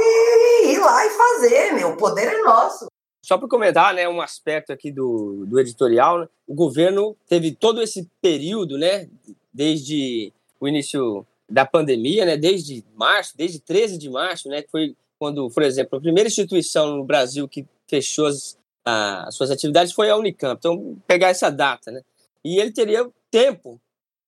ir 0.66 0.78
lá 0.80 1.06
e 1.06 1.10
fazer, 1.10 1.72
meu. 1.72 1.92
O 1.92 1.98
poder 1.98 2.34
é 2.34 2.42
nosso. 2.42 2.86
Só 3.28 3.38
para 3.38 3.50
comentar, 3.50 3.94
né, 3.94 4.08
um 4.08 4.22
aspecto 4.22 4.72
aqui 4.72 4.90
do, 4.90 5.46
do 5.46 5.60
editorial, 5.60 6.20
né, 6.20 6.30
o 6.48 6.56
governo 6.56 7.14
teve 7.28 7.52
todo 7.52 7.82
esse 7.82 8.10
período, 8.22 8.78
né, 8.78 9.10
desde 9.52 10.32
o 10.62 10.66
início 10.66 11.28
da 11.50 11.66
pandemia, 11.66 12.26
né, 12.26 12.38
desde 12.38 12.86
março, 12.96 13.36
desde 13.36 13.60
13 13.60 13.98
de 13.98 14.10
março, 14.10 14.48
né, 14.48 14.62
que 14.62 14.72
foi 14.72 14.96
quando, 15.20 15.50
por 15.50 15.62
exemplo, 15.62 15.98
a 15.98 16.02
primeira 16.02 16.30
instituição 16.30 16.96
no 16.96 17.04
Brasil 17.04 17.50
que 17.50 17.66
fechou 17.86 18.28
as, 18.28 18.58
as 18.86 19.36
suas 19.36 19.52
atividades 19.52 19.92
foi 19.92 20.10
a 20.10 20.16
Unicamp. 20.16 20.58
Então, 20.58 20.98
pegar 21.06 21.28
essa 21.28 21.50
data, 21.50 21.92
né, 21.92 22.02
e 22.46 22.62
ele 22.62 22.72
teria 22.72 23.06
tempo 23.30 23.78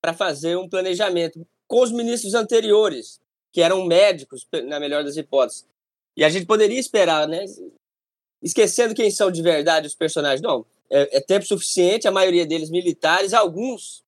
para 0.02 0.14
fazer 0.14 0.58
um 0.58 0.68
planejamento 0.68 1.48
com 1.70 1.82
os 1.82 1.92
ministros 1.94 2.34
anteriores, 2.34 3.22
que 3.54 3.62
eram 3.62 3.86
médicos, 3.86 4.46
na 4.66 4.78
melhor 4.78 5.06
das 5.06 5.16
hipóteses. 5.16 5.66
E 6.18 6.24
a 6.26 6.28
gente 6.28 6.46
poderia 6.46 6.78
esperar, 6.78 7.30
né? 7.30 7.46
Esquecendo 8.42 8.96
quem 8.96 9.12
são 9.12 9.30
de 9.30 9.42
verdade 9.42 9.88
os 9.88 9.96
personagens. 9.96 10.42
Não, 10.42 10.66
é, 10.90 11.18
é 11.18 11.22
tempo 11.22 11.46
suficiente, 11.46 12.08
a 12.08 12.12
maioria 12.12 12.46
deles 12.46 12.70
militares, 12.70 13.34
alguns, 13.34 14.04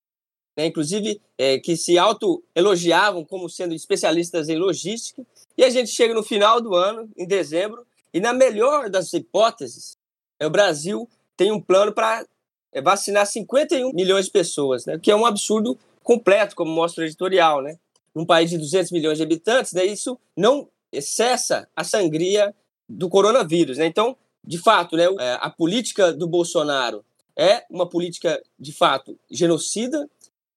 né, 0.58 0.66
inclusive, 0.66 1.22
é, 1.38 1.60
que 1.60 1.78
se 1.78 1.98
auto-elogiavam 1.98 3.24
como 3.24 3.50
sendo 3.50 3.74
especialistas 3.74 4.50
em 4.50 4.58
logística. 4.58 5.26
E 5.58 5.64
a 5.64 5.70
gente 5.70 5.92
chega 5.92 6.14
no 6.14 6.24
final 6.24 6.60
do 6.62 6.74
ano, 6.74 7.10
em 7.18 7.28
dezembro, 7.28 7.86
e 8.14 8.20
na 8.20 8.34
melhor 8.34 8.90
das 8.90 9.14
hipóteses, 9.14 9.98
é, 10.40 10.48
o 10.48 10.50
Brasil 10.50 11.08
tem 11.38 11.52
um 11.52 11.62
plano 11.62 11.94
para 11.94 12.26
é, 12.74 12.82
vacinar 12.82 13.26
51 13.26 13.94
milhões 13.94 14.26
de 14.26 14.32
pessoas, 14.32 14.86
né, 14.86 14.98
que 14.98 15.12
é 15.12 15.16
um 15.16 15.26
absurdo 15.26 15.78
completo, 16.04 16.56
como 16.56 16.72
mostra 16.72 17.04
o 17.04 17.08
editorial. 17.08 17.62
Né? 17.62 17.78
Num 18.14 18.26
país 18.26 18.50
de 18.50 18.58
200 18.58 18.92
milhões 18.92 19.18
de 19.18 19.24
habitantes, 19.24 19.74
né, 19.74 19.86
isso 19.86 20.18
não 20.36 20.68
cessa 21.00 21.70
a 21.76 21.84
sangria 21.84 22.54
do 22.90 23.08
coronavírus. 23.08 23.78
Né? 23.78 23.86
Então, 23.86 24.18
de 24.44 24.58
fato, 24.58 24.96
né, 24.96 25.06
é, 25.20 25.38
a 25.40 25.50
política 25.50 26.12
do 26.12 26.28
Bolsonaro 26.28 27.04
é 27.38 27.64
uma 27.70 27.88
política, 27.88 28.42
de 28.60 28.72
fato, 28.74 29.18
genocida, 29.30 30.10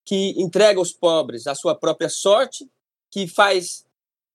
que 0.05 0.35
entrega 0.37 0.81
os 0.81 0.93
pobres 0.93 1.47
à 1.47 1.55
sua 1.55 1.75
própria 1.75 2.09
sorte, 2.09 2.69
que 3.11 3.27
faz 3.27 3.85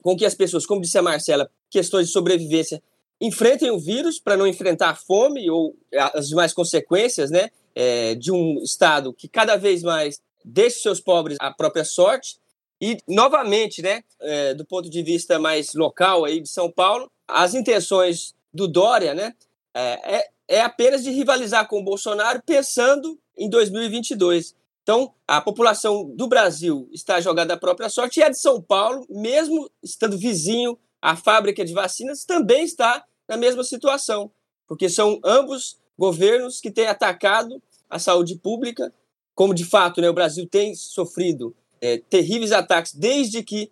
com 0.01 0.15
que 0.15 0.25
as 0.25 0.33
pessoas, 0.33 0.65
como 0.65 0.81
disse 0.81 0.97
a 0.97 1.01
Marcela, 1.01 1.49
questões 1.69 2.07
de 2.07 2.13
sobrevivência, 2.13 2.81
enfrentem 3.21 3.69
o 3.69 3.79
vírus 3.79 4.19
para 4.19 4.37
não 4.37 4.47
enfrentar 4.47 4.91
a 4.91 4.95
fome 4.95 5.49
ou 5.49 5.75
as 6.13 6.29
demais 6.29 6.53
consequências 6.53 7.29
né, 7.29 7.49
é, 7.75 8.15
de 8.15 8.31
um 8.31 8.63
Estado 8.63 9.13
que 9.13 9.27
cada 9.27 9.57
vez 9.57 9.83
mais 9.83 10.21
deixa 10.43 10.79
seus 10.79 11.01
pobres 11.01 11.37
à 11.39 11.51
própria 11.51 11.83
sorte. 11.83 12.37
E, 12.81 12.97
novamente, 13.05 13.81
né, 13.81 14.03
é, 14.21 14.53
do 14.53 14.65
ponto 14.65 14.89
de 14.89 15.03
vista 15.03 15.37
mais 15.37 15.73
local 15.73 16.23
aí 16.23 16.39
de 16.39 16.47
São 16.47 16.71
Paulo, 16.71 17.11
as 17.27 17.53
intenções 17.53 18.33
do 18.53 18.67
Dória 18.67 19.13
né, 19.13 19.33
é, 19.73 20.17
é, 20.17 20.29
é 20.47 20.61
apenas 20.61 21.03
de 21.03 21.11
rivalizar 21.11 21.67
com 21.67 21.79
o 21.79 21.83
Bolsonaro 21.83 22.41
pensando 22.45 23.19
em 23.37 23.49
2022. 23.49 24.55
Então, 24.83 25.13
a 25.27 25.39
população 25.39 26.09
do 26.15 26.27
Brasil 26.27 26.89
está 26.91 27.21
jogada 27.21 27.53
à 27.53 27.57
própria 27.57 27.89
sorte 27.89 28.19
e 28.19 28.23
a 28.23 28.29
de 28.29 28.39
São 28.39 28.61
Paulo, 28.61 29.05
mesmo 29.09 29.69
estando 29.83 30.17
vizinho 30.17 30.77
à 31.01 31.15
fábrica 31.15 31.63
de 31.63 31.73
vacinas, 31.73 32.25
também 32.25 32.63
está 32.63 33.05
na 33.27 33.37
mesma 33.37 33.63
situação, 33.63 34.31
porque 34.67 34.89
são 34.89 35.19
ambos 35.23 35.77
governos 35.97 36.59
que 36.59 36.71
têm 36.71 36.87
atacado 36.87 37.61
a 37.89 37.99
saúde 37.99 38.35
pública, 38.35 38.91
como 39.35 39.53
de 39.53 39.63
fato 39.63 40.01
né, 40.01 40.09
o 40.09 40.13
Brasil 40.13 40.47
tem 40.47 40.73
sofrido 40.73 41.55
é, 41.79 41.97
terríveis 41.97 42.51
ataques 42.51 42.93
desde 42.93 43.43
que 43.43 43.71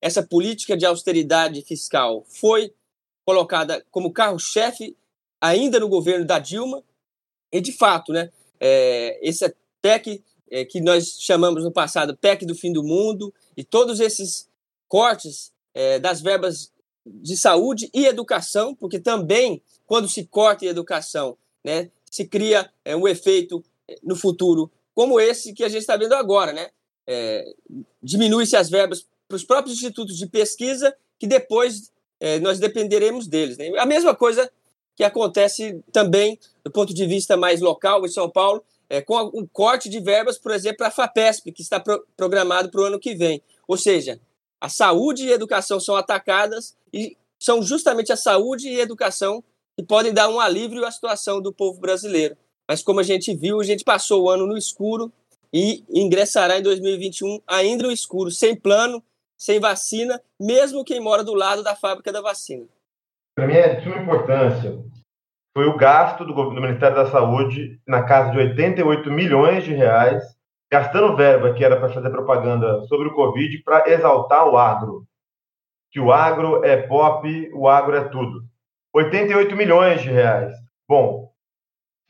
essa 0.00 0.22
política 0.22 0.76
de 0.76 0.86
austeridade 0.86 1.62
fiscal 1.62 2.24
foi 2.28 2.72
colocada 3.24 3.84
como 3.90 4.12
carro-chefe 4.12 4.96
ainda 5.40 5.78
no 5.80 5.88
governo 5.88 6.24
da 6.24 6.38
Dilma. 6.38 6.82
E, 7.52 7.60
de 7.60 7.72
fato, 7.72 8.12
né, 8.12 8.30
é, 8.60 9.18
esse 9.22 9.54
PEC 9.80 10.22
é, 10.50 10.64
que 10.64 10.80
nós 10.80 11.16
chamamos 11.20 11.64
no 11.64 11.72
passado 11.72 12.16
PEC 12.16 12.46
do 12.46 12.54
fim 12.54 12.72
do 12.72 12.82
mundo, 12.82 13.32
e 13.56 13.64
todos 13.64 14.00
esses 14.00 14.48
cortes 14.88 15.52
é, 15.74 15.98
das 15.98 16.20
verbas 16.20 16.72
de 17.06 17.36
saúde 17.36 17.90
e 17.92 18.06
educação, 18.06 18.74
porque 18.74 18.98
também, 18.98 19.60
quando 19.86 20.08
se 20.08 20.24
corta 20.24 20.64
em 20.64 20.68
educação, 20.68 21.36
né, 21.62 21.90
se 22.10 22.24
cria 22.24 22.70
é, 22.84 22.96
um 22.96 23.06
efeito 23.06 23.64
é, 23.88 23.98
no 24.02 24.16
futuro 24.16 24.70
como 24.94 25.18
esse 25.18 25.52
que 25.52 25.64
a 25.64 25.68
gente 25.68 25.80
está 25.80 25.96
vendo 25.96 26.14
agora. 26.14 26.52
Né? 26.52 26.70
É, 27.06 27.44
Diminui-se 28.02 28.56
as 28.56 28.70
verbas 28.70 29.04
para 29.26 29.36
os 29.36 29.44
próprios 29.44 29.76
institutos 29.76 30.16
de 30.16 30.26
pesquisa, 30.26 30.94
que 31.18 31.26
depois 31.26 31.90
é, 32.20 32.38
nós 32.40 32.58
dependeremos 32.58 33.26
deles. 33.26 33.58
Né? 33.58 33.70
A 33.78 33.86
mesma 33.86 34.14
coisa 34.14 34.50
que 34.96 35.04
acontece 35.04 35.82
também 35.92 36.38
do 36.64 36.70
ponto 36.70 36.94
de 36.94 37.06
vista 37.06 37.36
mais 37.36 37.60
local 37.60 38.04
em 38.04 38.08
São 38.08 38.30
Paulo, 38.30 38.62
é, 38.88 39.00
com 39.00 39.30
um 39.34 39.46
corte 39.46 39.88
de 39.88 40.00
verbas, 40.00 40.38
por 40.38 40.52
exemplo, 40.52 40.78
para 40.78 40.88
a 40.88 40.90
FAPESP, 40.90 41.52
que 41.52 41.62
está 41.62 41.80
pro, 41.80 42.06
programado 42.16 42.70
para 42.70 42.80
o 42.80 42.84
ano 42.84 42.98
que 42.98 43.14
vem. 43.14 43.42
Ou 43.66 43.76
seja, 43.76 44.20
a 44.60 44.68
saúde 44.68 45.26
e 45.26 45.32
a 45.32 45.34
educação 45.34 45.80
são 45.80 45.96
atacadas 45.96 46.76
e 46.92 47.16
são 47.38 47.62
justamente 47.62 48.12
a 48.12 48.16
saúde 48.16 48.68
e 48.68 48.78
a 48.78 48.82
educação 48.82 49.42
que 49.76 49.82
podem 49.82 50.12
dar 50.12 50.28
um 50.28 50.38
alívio 50.38 50.84
à 50.84 50.90
situação 50.90 51.40
do 51.40 51.52
povo 51.52 51.80
brasileiro. 51.80 52.36
Mas 52.66 52.82
como 52.82 53.00
a 53.00 53.02
gente 53.02 53.34
viu, 53.34 53.60
a 53.60 53.64
gente 53.64 53.84
passou 53.84 54.22
o 54.22 54.30
ano 54.30 54.46
no 54.46 54.56
escuro 54.56 55.12
e 55.52 55.84
ingressará 55.90 56.58
em 56.58 56.62
2021 56.62 57.40
ainda 57.46 57.84
no 57.84 57.92
escuro, 57.92 58.30
sem 58.30 58.56
plano, 58.56 59.02
sem 59.36 59.60
vacina, 59.60 60.20
mesmo 60.40 60.84
quem 60.84 61.00
mora 61.00 61.24
do 61.24 61.34
lado 61.34 61.62
da 61.62 61.76
fábrica 61.76 62.12
da 62.12 62.20
vacina. 62.20 62.66
Para 63.34 63.46
mim 63.46 63.54
é 63.54 63.74
de 63.74 63.84
suma 63.84 64.00
importância 64.00 64.84
foi 65.56 65.66
o 65.66 65.76
gasto 65.76 66.24
do, 66.24 66.32
do 66.32 66.60
Ministério 66.60 66.96
da 66.96 67.06
Saúde 67.06 67.80
na 67.86 68.02
casa 68.02 68.32
de 68.32 68.38
88 68.38 69.10
milhões 69.10 69.62
de 69.62 69.72
reais, 69.72 70.20
gastando 70.70 71.16
verba 71.16 71.54
que 71.54 71.64
era 71.64 71.78
para 71.78 71.90
fazer 71.90 72.10
propaganda 72.10 72.82
sobre 72.86 73.06
o 73.06 73.14
Covid 73.14 73.62
para 73.62 73.88
exaltar 73.88 74.48
o 74.48 74.58
agro. 74.58 75.06
Que 75.92 76.00
o 76.00 76.12
agro 76.12 76.64
é 76.64 76.76
pop, 76.76 77.50
o 77.54 77.68
agro 77.68 77.96
é 77.96 78.08
tudo. 78.08 78.42
88 78.92 79.54
milhões 79.54 80.02
de 80.02 80.10
reais. 80.10 80.52
Bom, 80.88 81.30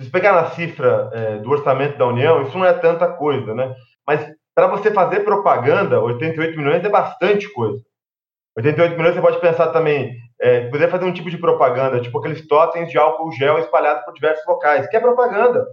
se 0.00 0.10
pegar 0.10 0.32
na 0.32 0.50
cifra 0.52 1.10
é, 1.12 1.38
do 1.38 1.50
orçamento 1.50 1.98
da 1.98 2.06
União, 2.06 2.42
isso 2.42 2.56
não 2.56 2.64
é 2.64 2.72
tanta 2.72 3.12
coisa, 3.12 3.54
né? 3.54 3.74
Mas 4.06 4.26
para 4.54 4.68
você 4.68 4.90
fazer 4.92 5.20
propaganda, 5.20 6.00
88 6.00 6.56
milhões 6.56 6.84
é 6.84 6.88
bastante 6.88 7.52
coisa. 7.52 7.82
88 8.56 8.96
milhões 8.96 9.14
você 9.14 9.20
pode 9.20 9.40
pensar 9.40 9.72
também, 9.72 10.14
é, 10.40 10.68
poder 10.68 10.88
fazer 10.88 11.04
um 11.04 11.12
tipo 11.12 11.28
de 11.28 11.38
propaganda, 11.38 12.00
tipo 12.00 12.18
aqueles 12.18 12.46
totens 12.46 12.88
de 12.88 12.96
álcool 12.96 13.32
gel 13.32 13.58
espalhados 13.58 14.04
por 14.04 14.14
diversos 14.14 14.46
locais, 14.46 14.88
que 14.88 14.96
é 14.96 15.00
propaganda. 15.00 15.66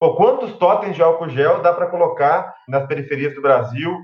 Pô, 0.00 0.16
quantos 0.16 0.52
totens 0.54 0.96
de 0.96 1.02
álcool 1.02 1.28
gel 1.28 1.62
dá 1.62 1.72
para 1.72 1.86
colocar 1.86 2.52
nas 2.66 2.86
periferias 2.86 3.34
do 3.36 3.40
Brasil, 3.40 3.96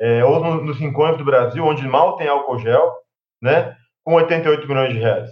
é, 0.00 0.24
ou 0.24 0.40
no, 0.40 0.64
nos 0.64 0.78
rincões 0.78 1.16
do 1.16 1.24
Brasil, 1.24 1.64
onde 1.64 1.86
mal 1.86 2.16
tem 2.16 2.26
álcool 2.26 2.58
gel, 2.58 2.92
né, 3.40 3.76
com 4.04 4.14
88 4.14 4.66
milhões 4.66 4.92
de 4.92 4.98
reais? 4.98 5.30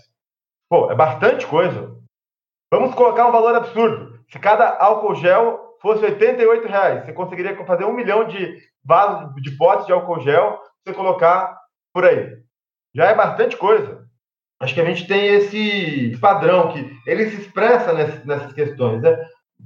Pô, 0.70 0.92
é 0.92 0.94
bastante 0.94 1.44
coisa. 1.44 1.92
Vamos 2.72 2.94
colocar 2.94 3.26
um 3.26 3.32
valor 3.32 3.56
absurdo. 3.56 4.20
Se 4.30 4.38
cada 4.38 4.78
álcool 4.78 5.16
gel 5.16 5.71
fosse 5.82 6.04
88 6.04 6.68
reais, 6.68 7.04
você 7.04 7.12
conseguiria 7.12 7.56
fazer 7.66 7.84
um 7.84 7.92
milhão 7.92 8.24
de 8.24 8.56
vasos, 8.84 9.34
de 9.42 9.50
potes 9.56 9.86
de 9.86 9.92
álcool 9.92 10.20
gel, 10.20 10.58
você 10.84 10.94
colocar 10.94 11.58
por 11.92 12.04
aí. 12.04 12.36
Já 12.94 13.06
é 13.06 13.14
bastante 13.14 13.56
coisa. 13.56 14.02
Acho 14.60 14.74
que 14.74 14.80
a 14.80 14.84
gente 14.84 15.08
tem 15.08 15.26
esse 15.26 16.16
padrão 16.20 16.72
que 16.72 16.96
ele 17.06 17.28
se 17.30 17.42
expressa 17.42 17.92
nessas 17.92 18.52
questões, 18.52 19.02
né? 19.02 19.18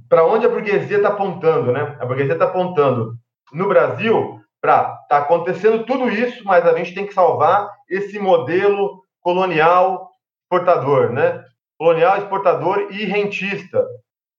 Para 0.09 0.25
onde 0.25 0.45
a 0.45 0.49
burguesia 0.49 0.97
está 0.97 1.09
apontando, 1.09 1.71
né? 1.71 1.95
A 1.99 2.05
burguesia 2.05 2.33
está 2.33 2.45
apontando 2.45 3.13
no 3.53 3.67
Brasil 3.67 4.41
para 4.59 4.95
tá 5.07 5.19
acontecendo 5.19 5.85
tudo 5.85 6.09
isso, 6.09 6.43
mas 6.43 6.65
a 6.65 6.75
gente 6.75 6.95
tem 6.95 7.05
que 7.05 7.13
salvar 7.13 7.69
esse 7.87 8.17
modelo 8.17 9.03
colonial 9.21 10.09
exportador, 10.43 11.11
né? 11.11 11.43
Colonial 11.77 12.17
exportador 12.17 12.87
e 12.89 13.05
rentista, 13.05 13.85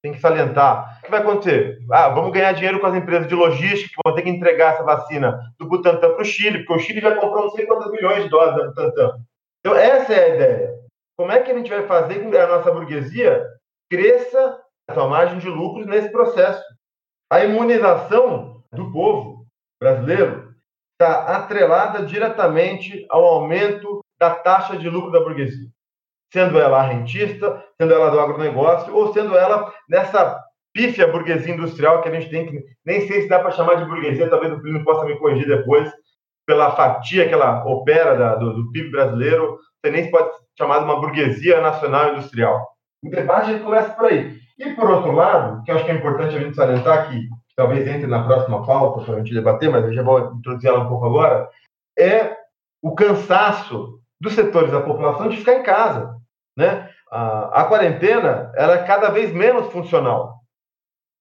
tem 0.08 0.12
que 0.12 0.20
salientar. 0.20 0.98
O 0.98 1.04
que 1.04 1.10
vai 1.10 1.20
acontecer? 1.20 1.78
Ah, 1.90 2.08
vamos 2.08 2.32
ganhar 2.32 2.52
dinheiro 2.52 2.80
com 2.80 2.86
as 2.86 2.94
empresas 2.94 3.28
de 3.28 3.34
logística 3.34 3.90
que 3.94 4.00
vão 4.04 4.14
ter 4.14 4.22
que 4.22 4.30
entregar 4.30 4.74
essa 4.74 4.82
vacina 4.82 5.38
do 5.58 5.68
Butantan 5.68 6.14
para 6.14 6.22
o 6.22 6.24
Chile, 6.24 6.64
porque 6.64 6.72
o 6.74 6.78
Chile 6.78 7.00
já 7.00 7.14
comprou 7.16 7.44
não 7.44 7.50
sei 7.50 7.66
quantos 7.66 7.90
milhões 7.92 8.24
de 8.24 8.30
doses 8.30 8.56
da 8.56 8.66
Butantan. 8.66 9.18
Então, 9.60 9.76
essa 9.76 10.12
é 10.12 10.24
a 10.24 10.34
ideia. 10.34 10.74
Como 11.16 11.32
é 11.32 11.40
que 11.40 11.50
a 11.50 11.54
gente 11.54 11.70
vai 11.70 11.86
fazer 11.86 12.20
com 12.20 12.30
que 12.30 12.38
a 12.38 12.46
nossa 12.46 12.70
burguesia 12.70 13.44
cresça 13.90 14.60
a 14.88 14.94
sua 14.94 15.08
margem 15.08 15.38
de 15.38 15.48
lucros 15.48 15.86
nesse 15.86 16.10
processo? 16.10 16.62
A 17.30 17.44
imunização 17.44 18.62
do 18.72 18.90
povo 18.92 19.44
brasileiro 19.80 20.54
está 20.92 21.36
atrelada 21.36 22.04
diretamente 22.04 23.04
ao 23.10 23.24
aumento 23.24 24.00
da 24.18 24.34
taxa 24.34 24.76
de 24.76 24.88
lucro 24.88 25.10
da 25.10 25.20
burguesia 25.20 25.68
sendo 26.32 26.58
ela 26.58 26.82
rentista, 26.82 27.62
sendo 27.80 27.92
ela 27.92 28.10
do 28.10 28.20
agronegócio, 28.20 28.94
ou 28.94 29.12
sendo 29.12 29.36
ela 29.36 29.72
nessa 29.88 30.38
pífia 30.72 31.08
burguesia 31.08 31.54
industrial 31.54 32.02
que 32.02 32.08
a 32.08 32.12
gente 32.12 32.30
tem 32.30 32.46
que. 32.46 32.64
Nem 32.84 33.06
sei 33.06 33.22
se 33.22 33.28
dá 33.28 33.38
para 33.38 33.50
chamar 33.50 33.76
de 33.76 33.84
burguesia, 33.86 34.28
talvez 34.28 34.52
o 34.52 34.60
Plínio 34.60 34.84
possa 34.84 35.06
me 35.06 35.18
corrigir 35.18 35.46
depois, 35.46 35.90
pela 36.46 36.70
fatia 36.70 37.28
que 37.28 37.34
ela 37.34 37.64
opera 37.66 38.16
da, 38.16 38.34
do, 38.34 38.54
do, 38.54 38.72
PIB 38.72 38.90
brasileiro, 38.90 39.58
você 39.84 39.92
nem 39.92 40.10
pode 40.10 40.30
chamar 40.56 40.78
de 40.78 40.84
uma 40.84 41.00
burguesia 41.00 41.60
nacional 41.60 42.12
industrial. 42.12 42.66
O 43.04 43.10
debate 43.10 43.58
começa 43.58 43.90
por 43.90 44.06
aí. 44.06 44.38
E, 44.58 44.70
por 44.74 44.90
outro 44.90 45.12
lado, 45.12 45.62
que 45.62 45.70
eu 45.70 45.76
acho 45.76 45.84
que 45.84 45.90
é 45.90 45.94
importante 45.94 46.34
a 46.34 46.40
gente 46.40 46.56
salientar 46.56 47.08
que 47.08 47.28
talvez 47.54 47.86
entre 47.86 48.06
na 48.06 48.24
próxima 48.24 48.64
pauta 48.64 49.04
para 49.04 49.14
a 49.14 49.18
gente 49.18 49.34
debater, 49.34 49.70
mas 49.70 49.84
eu 49.84 49.92
já 49.92 50.02
vou 50.02 50.32
introduzir 50.32 50.70
ela 50.70 50.84
um 50.84 50.88
pouco 50.88 51.06
agora, 51.06 51.48
é 51.98 52.36
o 52.82 52.94
cansaço 52.94 53.98
dos 54.20 54.32
setores 54.32 54.70
da 54.70 54.80
população 54.80 55.28
de 55.28 55.36
ficar 55.36 55.54
em 55.54 55.62
casa. 55.62 56.17
Né? 56.58 56.90
A, 57.08 57.60
a 57.62 57.64
quarentena 57.66 58.52
era 58.56 58.72
é 58.72 58.84
cada 58.84 59.10
vez 59.10 59.32
menos 59.32 59.70
funcional. 59.70 60.40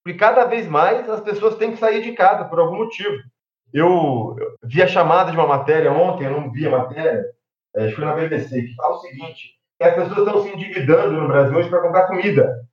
Porque 0.03 0.17
cada 0.17 0.45
vez 0.45 0.67
mais 0.67 1.07
as 1.07 1.21
pessoas 1.21 1.55
têm 1.57 1.71
que 1.71 1.77
sair 1.77 2.01
de 2.01 2.13
casa 2.13 2.45
por 2.45 2.59
algum 2.59 2.77
motivo. 2.77 3.15
Eu 3.71 4.35
vi 4.63 4.81
a 4.81 4.87
chamada 4.87 5.29
de 5.29 5.37
uma 5.37 5.45
matéria 5.45 5.91
ontem, 5.91 6.25
eu 6.25 6.31
não 6.31 6.51
vi 6.51 6.65
a 6.65 6.71
matéria, 6.71 7.23
é, 7.75 7.83
acho 7.83 7.89
que 7.89 7.95
foi 7.97 8.05
na 8.05 8.15
BBC, 8.15 8.63
que 8.63 8.73
fala 8.73 8.95
o 8.95 8.99
seguinte: 8.99 9.53
as 9.79 9.93
pessoas 9.93 10.17
estão 10.17 10.41
se 10.41 10.49
endividando 10.49 11.21
no 11.21 11.27
Brasil 11.27 11.55
hoje 11.55 11.69
para 11.69 11.81
comprar 11.81 12.07
comida. 12.07 12.65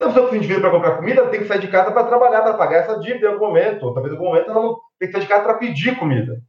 Se 0.00 0.04
a 0.04 0.06
pessoa 0.08 0.30
se 0.30 0.36
endivida 0.38 0.60
para 0.60 0.70
comprar 0.70 0.96
comida, 0.96 1.28
tem 1.28 1.40
que 1.40 1.46
sair 1.46 1.60
de 1.60 1.68
casa 1.68 1.92
para 1.92 2.08
trabalhar, 2.08 2.42
para 2.42 2.54
pagar 2.54 2.78
essa 2.78 2.98
dívida 2.98 3.28
em 3.28 3.32
algum 3.32 3.46
momento. 3.46 3.86
Ou 3.86 3.94
talvez 3.94 4.12
em 4.12 4.16
algum 4.16 4.30
momento 4.30 4.50
ela 4.50 4.62
não 4.62 4.80
tem 4.98 5.08
que 5.08 5.12
sair 5.12 5.22
de 5.22 5.28
casa 5.28 5.44
para 5.44 5.58
pedir 5.58 5.96
comida. 5.96 6.40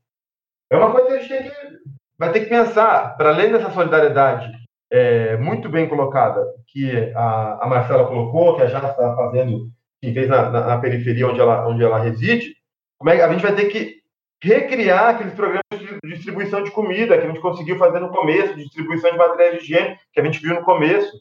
É 0.72 0.78
uma 0.78 0.92
coisa 0.92 1.08
que 1.08 1.13
a 1.13 1.20
gente 1.20 1.30
tem 1.30 1.44
que, 1.44 1.80
vai 2.18 2.32
ter 2.32 2.40
que 2.40 2.50
pensar, 2.50 3.18
para 3.18 3.30
além 3.30 3.51
dessa 3.51 3.70
solidariedade 3.70 4.61
é, 4.92 5.38
muito 5.38 5.70
bem 5.70 5.88
colocada, 5.88 6.46
que 6.68 7.12
a, 7.16 7.64
a 7.64 7.68
Marcela 7.68 8.06
colocou, 8.06 8.56
que 8.56 8.62
a 8.62 8.68
Jana 8.68 8.90
está 8.90 9.16
fazendo, 9.16 9.70
que 10.02 10.14
fez 10.14 10.28
na, 10.28 10.50
na, 10.50 10.68
na, 10.68 10.78
periferia 10.80 11.28
onde 11.28 11.40
ela, 11.40 11.68
onde 11.68 11.84
ela 11.84 12.00
reside, 12.00 12.54
como 12.98 13.10
é, 13.10 13.22
a 13.22 13.32
gente 13.32 13.42
vai 13.42 13.56
ter 13.56 13.66
que 13.66 14.02
recriar 14.44 15.10
aqueles 15.10 15.34
programas 15.34 15.64
de 15.72 16.10
distribuição 16.10 16.64
de 16.64 16.72
comida 16.72 17.18
que 17.18 17.24
a 17.24 17.28
gente 17.28 17.40
conseguiu 17.40 17.78
fazer 17.78 18.00
no 18.00 18.10
começo, 18.10 18.56
distribuição 18.56 19.12
de 19.12 19.18
materiais 19.18 19.58
de 19.58 19.64
higiene, 19.64 19.98
que 20.12 20.20
a 20.20 20.24
gente 20.24 20.40
viu 20.40 20.56
no 20.56 20.64
começo. 20.64 21.12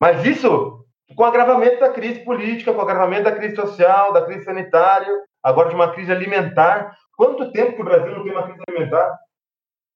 Mas 0.00 0.24
isso 0.24 0.84
com 1.14 1.22
o 1.22 1.26
agravamento 1.26 1.80
da 1.80 1.90
crise 1.90 2.20
política, 2.20 2.72
com 2.72 2.78
o 2.78 2.82
agravamento 2.82 3.24
da 3.24 3.32
crise 3.32 3.56
social, 3.56 4.12
da 4.12 4.24
crise 4.24 4.44
sanitária, 4.44 5.08
agora 5.42 5.68
de 5.68 5.74
uma 5.74 5.92
crise 5.92 6.12
alimentar. 6.12 6.96
Quanto 7.16 7.50
tempo 7.50 7.74
que 7.74 7.82
o 7.82 7.84
Brasil 7.84 8.12
não 8.12 8.22
tem 8.22 8.32
uma 8.32 8.44
crise 8.44 8.62
alimentar? 8.68 9.18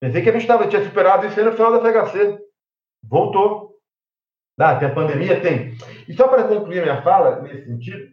Pensei 0.00 0.22
que 0.22 0.30
a 0.30 0.32
gente 0.32 0.46
tava, 0.46 0.66
tinha 0.66 0.82
superado 0.82 1.26
isso 1.26 1.38
aí 1.38 1.46
no 1.46 1.52
final 1.52 1.80
da 1.80 1.80
FHC. 1.80 2.38
Voltou. 3.04 3.72
Ah, 4.58 4.76
tem 4.76 4.88
a 4.88 4.94
pandemia? 4.94 5.40
Tem. 5.40 5.74
E 6.08 6.14
só 6.14 6.28
para 6.28 6.44
concluir 6.44 6.82
minha 6.82 7.02
fala, 7.02 7.40
nesse 7.42 7.66
sentido, 7.66 8.08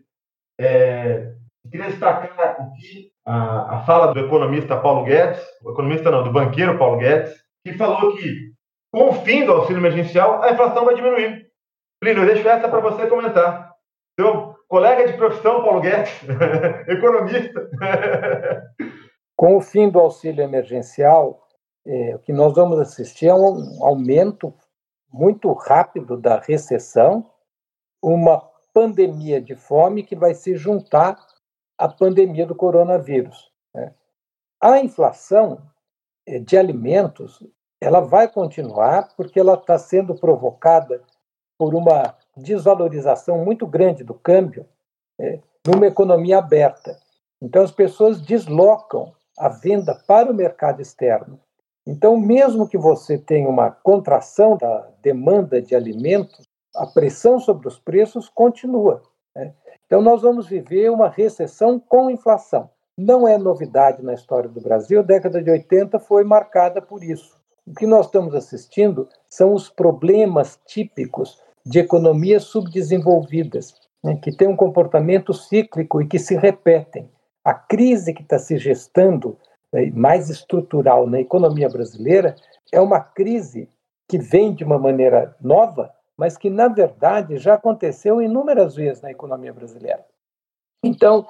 é, 0.60 1.34
queria 1.70 1.88
destacar 1.88 2.40
aqui 2.40 3.12
a, 3.26 3.76
a 3.76 3.84
fala 3.86 4.14
do 4.14 4.20
economista 4.20 4.80
Paulo 4.80 5.04
Guedes, 5.04 5.42
o 5.64 5.72
economista 5.72 6.10
não, 6.10 6.24
do 6.24 6.32
banqueiro 6.32 6.78
Paulo 6.78 6.98
Guedes, 6.98 7.34
que 7.64 7.74
falou 7.74 8.16
que 8.16 8.54
com 8.92 9.10
o 9.10 9.14
fim 9.14 9.46
do 9.46 9.52
auxílio 9.52 9.80
emergencial, 9.80 10.42
a 10.42 10.52
inflação 10.52 10.86
vai 10.86 10.96
diminuir. 10.96 11.48
Plínio, 12.02 12.24
eu 12.24 12.34
deixo 12.34 12.48
essa 12.48 12.68
para 12.68 12.80
você 12.80 13.06
comentar. 13.08 13.74
Seu 14.20 14.56
colega 14.68 15.06
de 15.06 15.18
profissão, 15.18 15.64
Paulo 15.64 15.82
Guedes, 15.82 16.12
economista. 16.88 17.70
Com 19.38 19.56
o 19.56 19.62
fim 19.62 19.90
do 19.90 20.00
auxílio 20.00 20.44
emergencial, 20.44 21.48
é, 21.88 22.16
o 22.16 22.20
que 22.20 22.34
nós 22.34 22.54
vamos 22.54 22.78
assistir 22.78 23.28
é 23.28 23.34
um 23.34 23.86
aumento 23.86 24.54
muito 25.12 25.52
rápido 25.54 26.18
da 26.18 26.40
recessão, 26.40 27.30
uma 28.02 28.42
pandemia 28.74 29.42
de 29.42 29.56
fome 29.56 30.04
que 30.04 30.16
vai 30.16 30.34
se 30.34 30.56
juntar 30.56 31.18
à 31.78 31.88
pandemia 31.88 32.46
do 32.46 32.56
coronavírus. 32.56 33.52
Né? 33.74 33.94
A 34.62 34.80
inflação 34.80 35.62
é, 36.28 36.40
de 36.40 36.58
alimentos 36.58 37.44
ela 37.82 38.02
vai 38.02 38.28
continuar 38.28 39.10
porque 39.16 39.40
ela 39.40 39.54
está 39.54 39.78
sendo 39.78 40.14
provocada 40.14 41.02
por 41.58 41.74
uma 41.74 42.16
desvalorização 42.36 43.44
muito 43.44 43.66
grande 43.66 44.04
do 44.04 44.14
câmbio 44.14 44.66
é, 45.20 45.40
numa 45.66 45.88
economia 45.88 46.38
aberta. 46.38 47.00
Então, 47.42 47.64
as 47.64 47.72
pessoas 47.72 48.22
deslocam 48.22 49.14
a 49.38 49.50
venda 49.50 49.96
para 49.96 50.32
o 50.32 50.34
mercado 50.34 50.82
externo. 50.82 51.40
Então, 51.90 52.16
mesmo 52.16 52.68
que 52.68 52.78
você 52.78 53.18
tenha 53.18 53.50
uma 53.50 53.72
contração 53.72 54.56
da 54.56 54.88
demanda 55.02 55.60
de 55.60 55.74
alimentos, 55.74 56.46
a 56.76 56.86
pressão 56.86 57.40
sobre 57.40 57.68
os 57.68 57.80
preços 57.80 58.30
continua. 58.30 59.02
Né? 59.36 59.56
Então, 59.88 60.00
nós 60.00 60.22
vamos 60.22 60.48
viver 60.48 60.92
uma 60.92 61.10
recessão 61.10 61.80
com 61.80 62.12
inflação. 62.12 62.70
Não 62.96 63.28
é 63.28 63.40
novidade 63.40 64.04
na 64.04 64.14
história 64.14 64.48
do 64.48 64.62
Brasil, 64.62 65.00
a 65.00 65.04
década 65.04 65.42
de 65.42 65.50
80 65.50 65.98
foi 65.98 66.24
marcada 66.24 66.80
por 66.80 67.04
isso. 67.04 67.36
O 67.66 67.74
que 67.74 67.88
nós 67.88 68.06
estamos 68.06 68.36
assistindo 68.36 69.10
são 69.28 69.52
os 69.52 69.68
problemas 69.68 70.60
típicos 70.68 71.42
de 71.66 71.80
economias 71.80 72.44
subdesenvolvidas, 72.44 73.74
né, 74.04 74.16
que 74.22 74.32
têm 74.32 74.48
um 74.48 74.56
comportamento 74.56 75.34
cíclico 75.34 76.04
e 76.04 76.08
que 76.08 76.20
se 76.20 76.36
repetem. 76.36 77.10
A 77.44 77.56
crise 77.56 78.14
que 78.14 78.22
está 78.22 78.38
se 78.38 78.60
gestando, 78.60 79.40
mais 79.94 80.30
estrutural 80.30 81.08
na 81.08 81.20
economia 81.20 81.70
brasileira, 81.70 82.36
é 82.72 82.82
uma 82.82 83.00
crise 83.00 83.70
que 84.08 84.18
vem 84.18 84.54
de 84.54 84.64
uma 84.64 84.80
maneira 84.80 85.36
nova, 85.40 85.94
mas 86.18 86.38
que, 86.38 86.50
na 86.50 86.68
verdade, 86.68 87.38
já 87.38 87.54
aconteceu 87.54 88.22
inúmeras 88.22 88.76
vezes 88.76 89.02
na 89.02 89.12
economia 89.12 89.54
brasileira. 89.54 90.04
Então, 90.84 91.26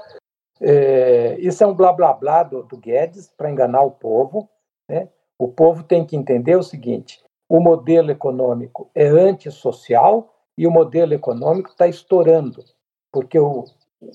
é, 0.62 1.38
isso 1.40 1.64
é 1.64 1.68
um 1.68 1.74
blá 1.74 1.94
blá 1.94 2.14
blá 2.14 2.44
do, 2.44 2.64
do 2.64 2.78
Guedes 2.78 3.32
para 3.36 3.50
enganar 3.50 3.82
o 3.82 3.92
povo. 3.92 4.50
Né? 4.88 5.10
O 5.38 5.48
povo 5.48 5.84
tem 5.84 6.06
que 6.06 6.16
entender 6.16 6.56
o 6.56 6.64
seguinte: 6.64 7.24
o 7.48 7.60
modelo 7.60 8.12
econômico 8.12 8.90
é 8.96 9.08
antissocial 9.08 10.34
e 10.58 10.68
o 10.68 10.72
modelo 10.72 11.14
econômico 11.14 11.70
está 11.70 11.88
estourando, 11.88 12.64
porque 13.12 13.40
o, 13.40 13.66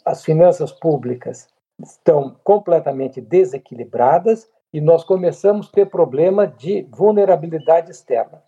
as 0.05 0.25
finanças 0.25 0.73
públicas 0.73 1.49
estão 1.83 2.37
completamente 2.45 3.21
desequilibradas 3.21 4.49
e 4.73 4.81
nós 4.81 5.05
começamos 5.05 5.69
a 5.69 5.73
ter 5.73 5.87
problema 5.87 6.47
de 6.47 6.87
vulnerabilidade 6.91 7.91
externa. 7.91 8.43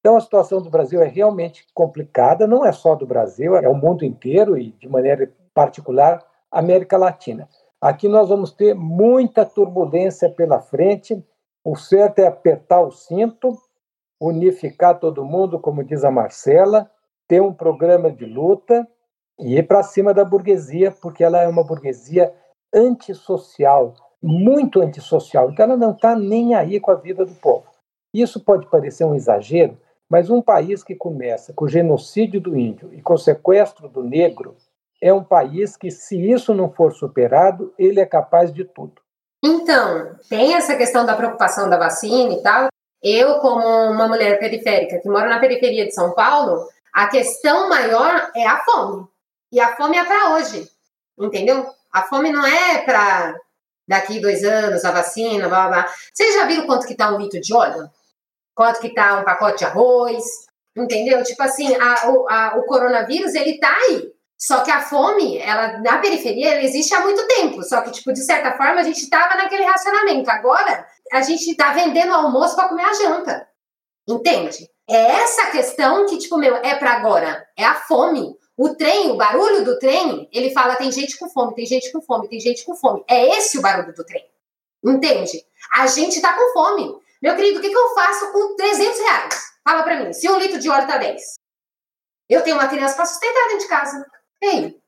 Então, 0.00 0.16
a 0.16 0.20
situação 0.20 0.60
do 0.60 0.70
Brasil 0.70 1.00
é 1.00 1.06
realmente 1.06 1.66
complicada, 1.74 2.46
não 2.46 2.64
é 2.64 2.72
só 2.72 2.94
do 2.94 3.06
Brasil, 3.06 3.56
é 3.56 3.68
o 3.68 3.74
mundo 3.74 4.04
inteiro 4.04 4.58
e, 4.58 4.72
de 4.72 4.88
maneira 4.88 5.32
particular, 5.54 6.24
América 6.50 6.96
Latina. 6.96 7.48
Aqui 7.80 8.08
nós 8.08 8.28
vamos 8.28 8.52
ter 8.52 8.74
muita 8.74 9.44
turbulência 9.44 10.28
pela 10.28 10.60
frente. 10.60 11.24
O 11.64 11.76
certo 11.76 12.18
é 12.18 12.26
apertar 12.26 12.80
o 12.80 12.90
cinto 12.90 13.56
unificar 14.22 15.00
todo 15.00 15.24
mundo, 15.24 15.58
como 15.58 15.82
diz 15.82 16.04
a 16.04 16.10
Marcela, 16.10 16.88
ter 17.26 17.42
um 17.42 17.52
programa 17.52 18.10
de 18.10 18.24
luta 18.24 18.86
e 19.40 19.58
ir 19.58 19.66
para 19.66 19.82
cima 19.82 20.14
da 20.14 20.24
burguesia, 20.24 20.92
porque 20.92 21.24
ela 21.24 21.42
é 21.42 21.48
uma 21.48 21.64
burguesia 21.64 22.32
antissocial, 22.74 23.94
muito 24.22 24.80
antissocial. 24.80 25.50
Então 25.50 25.64
ela 25.64 25.76
não 25.76 25.92
está 25.92 26.14
nem 26.14 26.54
aí 26.54 26.80
com 26.80 26.90
a 26.90 26.96
vida 26.96 27.24
do 27.24 27.34
povo. 27.34 27.66
Isso 28.14 28.40
pode 28.40 28.66
parecer 28.68 29.04
um 29.04 29.14
exagero, 29.14 29.78
mas 30.08 30.28
um 30.28 30.42
país 30.42 30.84
que 30.84 30.94
começa 30.94 31.52
com 31.52 31.64
o 31.64 31.68
genocídio 31.68 32.40
do 32.40 32.56
índio 32.56 32.92
e 32.92 33.00
com 33.00 33.14
o 33.14 33.18
sequestro 33.18 33.88
do 33.88 34.02
negro 34.02 34.56
é 35.00 35.12
um 35.12 35.24
país 35.24 35.76
que, 35.76 35.90
se 35.90 36.30
isso 36.30 36.54
não 36.54 36.70
for 36.70 36.92
superado, 36.92 37.74
ele 37.76 37.98
é 37.98 38.06
capaz 38.06 38.52
de 38.52 38.64
tudo. 38.64 39.02
Então, 39.44 40.14
tem 40.28 40.54
essa 40.54 40.76
questão 40.76 41.04
da 41.04 41.16
preocupação 41.16 41.68
da 41.68 41.76
vacina 41.76 42.32
e 42.32 42.42
tal, 42.42 42.68
eu, 43.02 43.40
como 43.40 43.66
uma 43.90 44.06
mulher 44.06 44.38
periférica 44.38 45.00
que 45.00 45.08
mora 45.08 45.28
na 45.28 45.40
periferia 45.40 45.86
de 45.86 45.92
São 45.92 46.14
Paulo, 46.14 46.68
a 46.94 47.08
questão 47.08 47.68
maior 47.68 48.30
é 48.36 48.46
a 48.46 48.62
fome. 48.62 49.08
E 49.50 49.58
a 49.58 49.74
fome 49.74 49.96
é 49.96 50.04
para 50.04 50.34
hoje, 50.34 50.70
entendeu? 51.18 51.66
A 51.92 52.02
fome 52.02 52.32
não 52.32 52.44
é 52.44 52.78
para 52.82 53.34
daqui 53.86 54.20
dois 54.20 54.42
anos, 54.44 54.84
a 54.84 54.90
vacina, 54.90 55.48
blá, 55.48 55.68
blá, 55.68 55.82
blá. 55.82 55.94
Vocês 56.12 56.34
já 56.34 56.44
viram 56.46 56.66
quanto 56.66 56.86
que 56.86 56.94
tá 56.94 57.12
um 57.12 57.18
litro 57.18 57.40
de 57.40 57.54
óleo? 57.54 57.90
Quanto 58.54 58.80
que 58.80 58.94
tá 58.94 59.18
um 59.18 59.24
pacote 59.24 59.58
de 59.58 59.64
arroz? 59.64 60.24
Entendeu? 60.76 61.22
Tipo 61.22 61.42
assim, 61.42 61.74
a, 61.74 62.10
o, 62.10 62.28
a, 62.28 62.56
o 62.56 62.64
coronavírus, 62.64 63.34
ele 63.34 63.58
tá 63.58 63.70
aí. 63.70 64.12
Só 64.38 64.60
que 64.60 64.70
a 64.70 64.80
fome, 64.80 65.38
ela 65.38 65.78
na 65.78 65.98
periferia, 65.98 66.52
ela 66.52 66.62
existe 66.62 66.92
há 66.94 67.00
muito 67.00 67.24
tempo. 67.28 67.62
Só 67.62 67.80
que, 67.82 67.92
tipo, 67.92 68.12
de 68.12 68.24
certa 68.24 68.56
forma, 68.56 68.80
a 68.80 68.82
gente 68.82 69.08
tava 69.08 69.36
naquele 69.36 69.64
racionamento. 69.64 70.28
Agora, 70.30 70.84
a 71.12 71.20
gente 71.22 71.54
tá 71.54 71.72
vendendo 71.72 72.12
almoço 72.12 72.56
para 72.56 72.68
comer 72.68 72.84
a 72.84 72.92
janta. 72.92 73.46
Entende? 74.08 74.68
É 74.88 74.96
essa 74.96 75.46
questão 75.50 76.06
que, 76.06 76.18
tipo, 76.18 76.36
meu, 76.36 76.56
é 76.56 76.74
para 76.74 76.94
agora. 76.94 77.46
É 77.56 77.64
a 77.64 77.74
fome. 77.74 78.34
O 78.56 78.74
trem, 78.74 79.10
o 79.10 79.16
barulho 79.16 79.64
do 79.64 79.78
trem, 79.78 80.28
ele 80.32 80.50
fala: 80.50 80.76
tem 80.76 80.92
gente 80.92 81.18
com 81.18 81.28
fome, 81.28 81.54
tem 81.54 81.66
gente 81.66 81.90
com 81.92 82.02
fome, 82.02 82.28
tem 82.28 82.40
gente 82.40 82.64
com 82.64 82.74
fome. 82.76 83.04
É 83.08 83.36
esse 83.36 83.58
o 83.58 83.62
barulho 83.62 83.94
do 83.94 84.04
trem. 84.04 84.24
Entende? 84.84 85.44
A 85.74 85.86
gente 85.86 86.20
tá 86.20 86.34
com 86.34 86.52
fome. 86.52 87.00
Meu 87.22 87.36
querido, 87.36 87.58
o 87.58 87.62
que, 87.62 87.70
que 87.70 87.76
eu 87.76 87.94
faço 87.94 88.32
com 88.32 88.56
300 88.56 88.98
reais? 88.98 89.34
Fala 89.64 89.82
pra 89.84 90.02
mim. 90.02 90.12
Se 90.12 90.28
um 90.28 90.38
litro 90.38 90.58
de 90.58 90.68
óleo 90.68 90.86
tá 90.86 90.98
10. 90.98 91.22
Eu 92.28 92.42
tenho 92.42 92.56
uma 92.56 92.68
criança 92.68 92.96
pra 92.96 93.06
sustentar 93.06 93.48
dentro 93.48 93.58
de 93.58 93.68
casa. 93.68 94.06
Ei, 94.42 94.82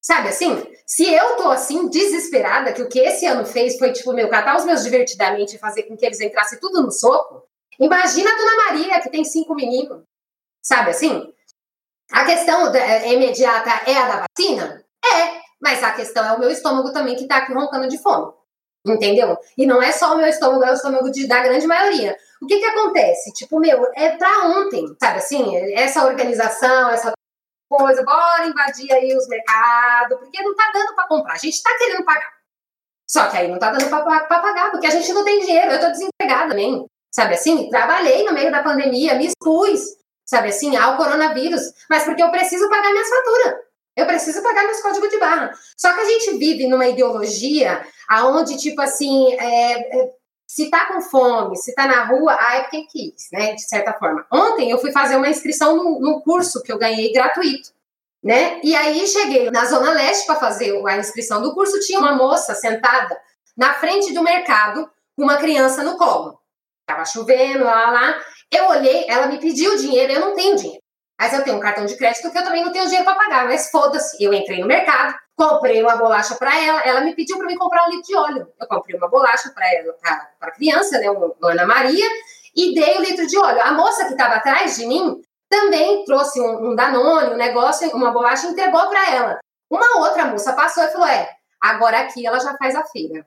Sabe 0.00 0.30
assim? 0.30 0.62
Se 0.86 1.12
eu 1.12 1.36
tô 1.36 1.50
assim, 1.50 1.88
desesperada, 1.88 2.72
que 2.72 2.82
o 2.82 2.88
que 2.88 2.98
esse 2.98 3.26
ano 3.26 3.44
fez 3.44 3.76
foi, 3.78 3.92
tipo, 3.92 4.12
meu, 4.12 4.30
catar 4.30 4.56
os 4.56 4.64
meus 4.64 4.82
divertidamente 4.82 5.56
e 5.56 5.58
fazer 5.58 5.82
com 5.84 5.96
que 5.96 6.06
eles 6.06 6.20
entrassem 6.20 6.58
tudo 6.58 6.82
no 6.82 6.90
soco, 6.90 7.44
imagina 7.78 8.30
a 8.32 8.36
Dona 8.36 8.56
Maria, 8.56 9.00
que 9.00 9.10
tem 9.10 9.22
cinco 9.24 9.54
meninos. 9.54 10.02
Sabe 10.62 10.90
assim? 10.90 11.32
A 12.12 12.24
questão 12.24 12.74
é, 12.74 13.12
imediata 13.12 13.90
é 13.90 13.96
a 13.96 14.08
da 14.08 14.26
vacina? 14.26 14.84
É, 15.04 15.40
mas 15.60 15.82
a 15.82 15.92
questão 15.92 16.24
é 16.24 16.32
o 16.32 16.40
meu 16.40 16.50
estômago 16.50 16.92
também 16.92 17.16
que 17.16 17.26
tá 17.26 17.38
aqui 17.38 17.52
roncando 17.52 17.88
de 17.88 17.98
fome. 17.98 18.32
Entendeu? 18.86 19.36
E 19.58 19.66
não 19.66 19.82
é 19.82 19.92
só 19.92 20.14
o 20.14 20.16
meu 20.16 20.26
estômago, 20.26 20.64
é 20.64 20.70
o 20.70 20.74
estômago 20.74 21.10
de, 21.10 21.26
da 21.28 21.40
grande 21.40 21.66
maioria. 21.66 22.16
O 22.40 22.46
que 22.46 22.58
que 22.58 22.64
acontece? 22.64 23.32
Tipo, 23.34 23.60
meu, 23.60 23.86
é 23.94 24.16
pra 24.16 24.46
ontem, 24.46 24.86
sabe 25.00 25.18
assim? 25.18 25.54
Essa 25.74 26.06
organização, 26.06 26.88
essa 26.88 27.12
coisa, 27.70 28.02
bora 28.02 28.46
invadir 28.46 28.90
aí 28.92 29.14
os 29.14 29.28
mercados, 29.28 30.18
porque 30.18 30.42
não 30.42 30.54
tá 30.56 30.70
dando 30.72 30.94
para 30.94 31.06
comprar. 31.06 31.34
A 31.34 31.38
gente 31.38 31.62
tá 31.62 31.70
querendo 31.76 32.04
pagar. 32.04 32.32
Só 33.08 33.28
que 33.28 33.36
aí 33.36 33.48
não 33.48 33.58
tá 33.58 33.70
dando 33.70 33.88
para 33.90 34.24
pagar, 34.24 34.70
porque 34.70 34.86
a 34.86 34.90
gente 34.90 35.12
não 35.12 35.24
tem 35.24 35.40
dinheiro. 35.40 35.72
Eu 35.72 35.80
tô 35.80 35.88
desempregada 35.88 36.48
também. 36.48 36.86
Sabe 37.12 37.34
assim? 37.34 37.68
Trabalhei 37.68 38.24
no 38.24 38.32
meio 38.32 38.50
da 38.50 38.62
pandemia, 38.62 39.16
me 39.16 39.26
expus, 39.26 39.80
sabe 40.30 40.50
assim, 40.50 40.76
ao 40.76 40.96
coronavírus, 40.96 41.72
mas 41.88 42.04
porque 42.04 42.22
eu 42.22 42.30
preciso 42.30 42.68
pagar 42.70 42.92
minhas 42.92 43.08
faturas. 43.08 43.54
Eu 43.96 44.06
preciso 44.06 44.40
pagar 44.44 44.62
meus 44.62 44.80
códigos 44.80 45.10
de 45.10 45.18
barra. 45.18 45.52
Só 45.76 45.92
que 45.92 46.00
a 46.00 46.04
gente 46.04 46.38
vive 46.38 46.68
numa 46.68 46.86
ideologia 46.86 47.84
aonde, 48.08 48.56
tipo 48.56 48.80
assim, 48.80 49.34
é, 49.34 49.98
é, 49.98 50.10
se 50.46 50.70
tá 50.70 50.86
com 50.86 51.00
fome, 51.00 51.56
se 51.56 51.74
tá 51.74 51.84
na 51.88 52.04
rua, 52.04 52.38
ah, 52.38 52.58
é 52.58 52.60
porque 52.60 52.86
quis, 52.86 53.28
né? 53.32 53.54
De 53.54 53.62
certa 53.62 53.92
forma. 53.94 54.24
Ontem 54.32 54.70
eu 54.70 54.78
fui 54.78 54.92
fazer 54.92 55.16
uma 55.16 55.28
inscrição 55.28 55.76
num, 55.76 56.20
curso 56.20 56.62
que 56.62 56.72
eu 56.72 56.78
ganhei 56.78 57.12
gratuito. 57.12 57.70
Né? 58.22 58.60
E 58.62 58.76
aí 58.76 59.04
cheguei 59.08 59.50
na 59.50 59.64
Zona 59.64 59.90
Leste 59.90 60.26
para 60.26 60.36
fazer 60.36 60.80
a 60.86 60.96
inscrição 60.98 61.42
do 61.42 61.54
curso, 61.54 61.80
tinha 61.80 61.98
uma 61.98 62.14
moça 62.14 62.54
sentada 62.54 63.20
na 63.56 63.74
frente 63.74 64.12
do 64.12 64.22
mercado 64.22 64.88
com 65.16 65.24
uma 65.24 65.38
criança 65.38 65.82
no 65.82 65.96
colo. 65.96 66.38
Tava 66.86 67.04
chovendo, 67.04 67.64
lá, 67.64 67.90
lá. 67.90 68.20
Eu 68.52 68.68
olhei, 68.68 69.06
ela 69.08 69.26
me 69.26 69.38
pediu 69.38 69.76
dinheiro, 69.76 70.12
eu 70.12 70.20
não 70.20 70.34
tenho 70.34 70.56
dinheiro. 70.56 70.82
Mas 71.20 71.34
eu 71.34 71.44
tenho 71.44 71.58
um 71.58 71.60
cartão 71.60 71.84
de 71.84 71.96
crédito 71.96 72.30
que 72.32 72.38
eu 72.38 72.44
também 72.44 72.64
não 72.64 72.72
tenho 72.72 72.86
dinheiro 72.86 73.04
para 73.04 73.14
pagar. 73.14 73.46
Mas 73.46 73.70
foda-se, 73.70 74.16
eu 74.22 74.32
entrei 74.32 74.58
no 74.58 74.66
mercado, 74.66 75.14
comprei 75.36 75.82
uma 75.82 75.96
bolacha 75.96 76.34
para 76.34 76.58
ela, 76.58 76.80
ela 76.80 77.00
me 77.02 77.14
pediu 77.14 77.36
para 77.36 77.46
me 77.46 77.56
comprar 77.56 77.86
um 77.86 77.90
litro 77.90 78.06
de 78.06 78.16
óleo. 78.16 78.48
Eu 78.58 78.66
comprei 78.66 78.96
uma 78.96 79.08
bolacha 79.08 79.50
para 79.54 79.70
ela, 79.72 79.94
para 80.38 80.50
criança, 80.52 80.98
né, 80.98 81.10
uma 81.10 81.34
Ana 81.42 81.66
Maria, 81.66 82.06
e 82.56 82.74
dei 82.74 82.96
o 82.96 83.02
litro 83.02 83.26
de 83.26 83.38
óleo. 83.38 83.60
A 83.60 83.72
moça 83.72 84.06
que 84.06 84.12
estava 84.12 84.36
atrás 84.36 84.76
de 84.76 84.86
mim 84.86 85.20
também 85.48 86.04
trouxe 86.04 86.40
um, 86.40 86.70
um 86.70 86.74
Danone, 86.74 87.34
um 87.34 87.36
negócio, 87.36 87.88
uma 87.90 88.10
bolacha 88.10 88.46
e 88.46 88.50
entregou 88.50 88.88
para 88.88 89.14
ela. 89.14 89.38
Uma 89.70 89.98
outra 89.98 90.24
moça 90.24 90.54
passou 90.54 90.82
e 90.84 90.88
falou: 90.88 91.06
É, 91.06 91.28
agora 91.60 92.00
aqui 92.00 92.26
ela 92.26 92.40
já 92.40 92.56
faz 92.56 92.74
a 92.74 92.84
feira. 92.86 93.26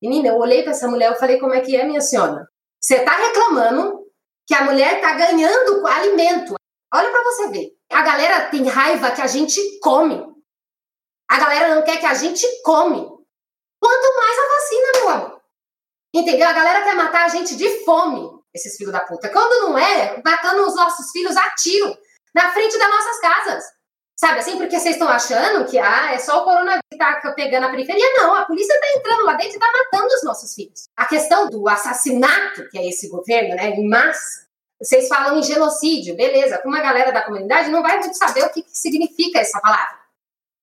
Menina, 0.00 0.28
eu 0.28 0.36
olhei 0.36 0.62
para 0.62 0.70
essa 0.70 0.86
mulher 0.86 1.12
e 1.12 1.18
falei: 1.18 1.38
Como 1.38 1.52
é 1.52 1.60
que 1.60 1.76
é, 1.76 1.84
minha 1.84 2.00
senhora? 2.00 2.46
Você 2.80 2.96
está 2.96 3.16
reclamando 3.16 4.03
que 4.46 4.54
a 4.54 4.64
mulher 4.64 4.96
está 4.96 5.14
ganhando 5.14 5.86
alimento. 5.86 6.54
Olha 6.92 7.10
para 7.10 7.24
você 7.24 7.48
ver. 7.48 7.70
A 7.90 8.02
galera 8.02 8.48
tem 8.50 8.66
raiva 8.68 9.10
que 9.10 9.20
a 9.20 9.26
gente 9.26 9.60
come. 9.80 10.22
A 11.30 11.38
galera 11.38 11.74
não 11.74 11.82
quer 11.82 11.98
que 11.98 12.06
a 12.06 12.14
gente 12.14 12.46
come. 12.62 13.00
Quanto 13.80 14.16
mais 14.16 14.38
a 14.38 14.48
vacina, 14.48 14.92
meu 14.94 15.08
amor. 15.10 15.42
Entendeu? 16.14 16.48
A 16.48 16.52
galera 16.52 16.82
quer 16.84 16.94
matar 16.94 17.24
a 17.24 17.28
gente 17.28 17.56
de 17.56 17.84
fome, 17.84 18.30
esses 18.54 18.76
filhos 18.76 18.92
da 18.92 19.00
puta. 19.00 19.28
Quando 19.30 19.68
não 19.68 19.78
é, 19.78 20.22
matando 20.24 20.66
os 20.66 20.76
nossos 20.76 21.10
filhos 21.10 21.36
a 21.36 21.50
tiro 21.56 21.96
na 22.34 22.52
frente 22.52 22.78
das 22.78 22.88
nossas 22.88 23.20
casas. 23.20 23.64
Sabe 24.16 24.38
assim? 24.38 24.56
Porque 24.56 24.78
vocês 24.78 24.94
estão 24.94 25.08
achando 25.08 25.68
que 25.68 25.78
ah, 25.78 26.12
é 26.12 26.18
só 26.18 26.40
o 26.40 26.44
coronavírus 26.44 26.82
que 26.90 26.98
tá 26.98 27.32
pegando 27.34 27.64
a 27.64 27.70
periferia. 27.70 28.06
Não, 28.16 28.34
a 28.34 28.44
polícia 28.44 28.78
tá 28.80 28.86
entrando 28.96 29.24
lá 29.24 29.34
dentro 29.34 29.56
e 29.56 29.58
tá 29.58 29.66
matando 29.72 30.14
os 30.14 30.22
nossos 30.22 30.54
filhos. 30.54 30.88
A 30.96 31.04
questão 31.06 31.50
do 31.50 31.68
assassinato, 31.68 32.68
que 32.70 32.78
é 32.78 32.88
esse 32.88 33.08
governo, 33.08 33.56
né, 33.56 33.70
em 33.70 33.88
massa, 33.88 34.44
vocês 34.80 35.08
falam 35.08 35.38
em 35.38 35.42
genocídio, 35.42 36.16
beleza. 36.16 36.58
Com 36.58 36.68
uma 36.68 36.80
galera 36.80 37.12
da 37.12 37.22
comunidade 37.22 37.70
não 37.70 37.82
vai 37.82 38.00
saber 38.12 38.44
o 38.44 38.50
que, 38.50 38.62
que 38.62 38.76
significa 38.76 39.40
essa 39.40 39.60
palavra. 39.60 39.98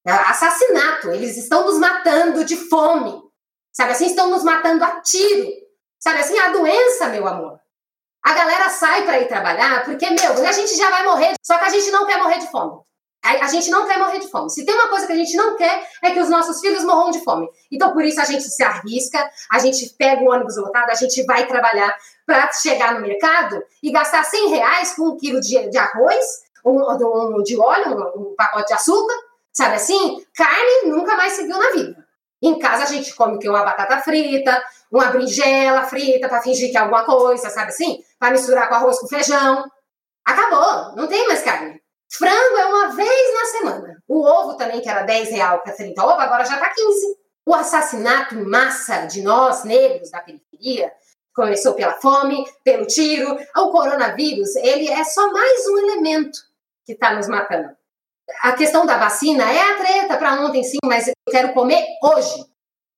É 0.06 0.12
assassinato, 0.12 1.12
eles 1.12 1.38
estão 1.38 1.66
nos 1.66 1.78
matando 1.78 2.44
de 2.46 2.56
fome. 2.56 3.22
Sabe 3.72 3.92
assim? 3.92 4.08
Estão 4.08 4.30
nos 4.30 4.44
matando 4.44 4.84
a 4.84 5.02
tiro. 5.02 5.48
Sabe 6.00 6.20
assim? 6.20 6.38
A 6.40 6.50
doença, 6.50 7.08
meu 7.08 7.28
amor. 7.28 7.60
A 8.24 8.34
galera 8.34 8.70
sai 8.70 9.04
para 9.04 9.20
ir 9.20 9.28
trabalhar 9.28 9.84
porque, 9.84 10.10
meu, 10.10 10.46
a 10.46 10.52
gente 10.52 10.76
já 10.76 10.90
vai 10.90 11.04
morrer, 11.04 11.34
só 11.44 11.58
que 11.58 11.66
a 11.66 11.70
gente 11.70 11.90
não 11.92 12.06
quer 12.06 12.18
morrer 12.18 12.40
de 12.40 12.48
fome. 12.52 12.82
A, 13.24 13.48
gente 13.48 13.70
não 13.70 13.86
quer 13.86 14.00
morrer 14.00 14.20
de 14.20 14.28
fome. 14.30 14.50
Se 14.50 14.66
tem 14.66 14.74
uma 14.74 14.88
coisa 14.88 15.06
que 15.06 15.14
a 15.14 15.16
gente 15.16 15.38
não 15.38 15.56
quer, 15.56 15.88
é 16.02 16.10
que 16.10 16.20
os 16.20 16.28
nossos 16.28 16.60
filhos 16.60 16.84
morram 16.84 17.12
de 17.12 17.24
fome. 17.24 17.48
Então, 17.72 17.94
por 17.94 18.04
isso, 18.04 18.20
a 18.20 18.26
gente 18.26 18.44
se 18.44 18.64
arrisca, 18.64 19.30
a 19.52 19.60
gente 19.60 19.94
pega 19.96 20.24
o 20.24 20.32
ônibus 20.32 20.58
lotado, 20.58 20.90
a 20.90 20.96
gente 20.96 21.24
vai 21.26 21.46
trabalhar 21.46 21.96
para 22.26 22.52
chegar 22.52 22.96
no 22.96 23.02
mercado 23.02 23.64
e 23.84 23.92
gastar 23.92 24.24
100 24.24 24.50
reais 24.50 24.96
com 24.96 25.10
um 25.10 25.18
quilo 25.18 25.40
de, 25.40 25.70
de 25.70 25.78
arroz, 25.78 26.26
um, 26.66 26.80
um, 26.82 27.44
de 27.44 27.60
óleo, 27.60 27.96
um, 28.16 28.22
um 28.22 28.36
pacote 28.36 28.68
de 28.68 28.74
açúcar, 28.74 29.16
sabe 29.54 29.76
assim? 29.76 30.26
Carne 30.36 30.90
nunca 30.90 31.16
mais 31.16 31.34
se 31.34 31.46
viu 31.46 31.58
na 31.58 31.72
vida. 31.72 32.08
Em 32.42 32.58
casa, 32.58 32.84
a 32.84 32.88
gente 32.88 33.14
come 33.16 33.38
que 33.38 33.48
uma 33.48 33.64
batata 33.64 34.00
frita, 34.00 34.64
uma 34.92 35.06
brinjela 35.06 35.84
frita 35.84 36.28
para 36.28 36.42
fingir 36.42 36.72
que 36.72 36.78
é 36.78 36.80
alguma 36.80 37.04
coisa, 37.04 37.50
sabe 37.52 37.70
assim? 37.70 38.04
Para 38.18 38.32
misturar 38.32 38.68
com 38.68 38.76
arroz 38.76 39.00
com 39.00 39.08
feijão. 39.08 39.64
Acabou, 40.26 40.96
não 40.96 41.08
tem 41.08 41.28
mais 41.28 41.44
carne. 41.44 41.81
Frango 42.14 42.58
é 42.58 42.66
uma 42.66 42.96
vez 42.96 43.34
na 43.34 43.46
semana. 43.46 44.04
O 44.08 44.22
ovo 44.22 44.58
também, 44.58 44.82
que 44.82 44.90
era 44.90 45.04
10 45.04 45.30
real 45.30 45.60
para 45.60 45.74
30 45.74 46.04
ovo, 46.04 46.20
agora 46.20 46.44
já 46.44 46.56
está 46.56 46.70
15. 46.70 47.18
O 47.46 47.54
assassinato 47.56 48.36
em 48.36 48.44
massa 48.44 49.06
de 49.06 49.22
nós, 49.22 49.64
negros 49.64 50.12
da 50.12 50.20
periferia, 50.20 50.92
começou 51.34 51.74
pela 51.74 51.94
fome, 51.94 52.44
pelo 52.64 52.86
tiro. 52.86 53.38
O 53.56 53.72
coronavírus, 53.72 54.56
ele 54.58 54.90
é 54.90 55.04
só 55.06 55.32
mais 55.32 55.68
um 55.68 55.78
elemento 55.78 56.38
que 56.86 56.94
está 56.94 57.16
nos 57.16 57.28
matando. 57.28 57.70
A 58.44 58.54
questão 58.54 58.86
da 58.86 58.98
vacina 58.98 59.44
é 59.52 59.72
a 59.72 59.78
treta 59.78 60.18
para 60.18 60.42
ontem, 60.42 60.64
sim, 60.64 60.78
mas 60.86 61.08
eu 61.08 61.14
quero 61.30 61.54
comer 61.54 61.86
hoje. 62.04 62.46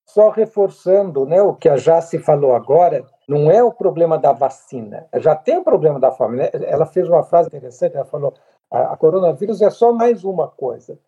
Só 0.08 0.30
reforçando 0.30 1.26
né, 1.26 1.42
o 1.42 1.56
que 1.56 1.70
a 1.70 1.76
Jace 1.76 2.20
falou 2.20 2.56
agora, 2.56 3.06
não 3.28 3.50
é 3.50 3.64
o 3.64 3.72
problema 3.72 4.18
da 4.18 4.32
vacina. 4.32 5.08
Já 5.16 5.36
tem 5.36 5.58
o 5.58 5.64
problema 5.64 6.00
da 6.00 6.12
fome. 6.12 6.38
Né? 6.38 6.50
Ela 6.66 6.86
fez 6.86 7.08
uma 7.08 7.24
frase 7.24 7.48
interessante, 7.48 7.96
ela 7.96 8.06
falou, 8.06 8.34
a, 8.74 8.94
a 8.94 8.98
coronavírus 8.98 9.62
é 9.62 9.70
só 9.70 9.94
mais 9.94 10.24
uma 10.24 10.48
coisa. 10.48 11.00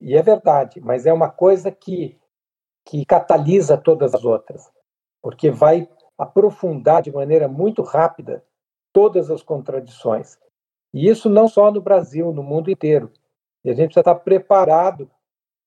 E 0.00 0.16
é 0.16 0.22
verdade, 0.22 0.80
mas 0.80 1.04
é 1.04 1.12
uma 1.12 1.28
coisa 1.28 1.70
que, 1.70 2.16
que 2.86 3.04
catalisa 3.04 3.76
todas 3.76 4.14
as 4.14 4.24
outras, 4.24 4.70
porque 5.20 5.50
vai 5.50 5.88
aprofundar 6.16 7.02
de 7.02 7.12
maneira 7.12 7.48
muito 7.48 7.82
rápida 7.82 8.44
todas 8.92 9.30
as 9.30 9.42
contradições. 9.42 10.38
E 10.94 11.08
isso 11.08 11.28
não 11.28 11.48
só 11.48 11.70
no 11.70 11.80
Brasil, 11.80 12.32
no 12.32 12.42
mundo 12.42 12.70
inteiro. 12.70 13.10
E 13.64 13.70
a 13.70 13.74
gente 13.74 13.86
precisa 13.86 14.00
estar 14.00 14.14
preparado 14.16 15.10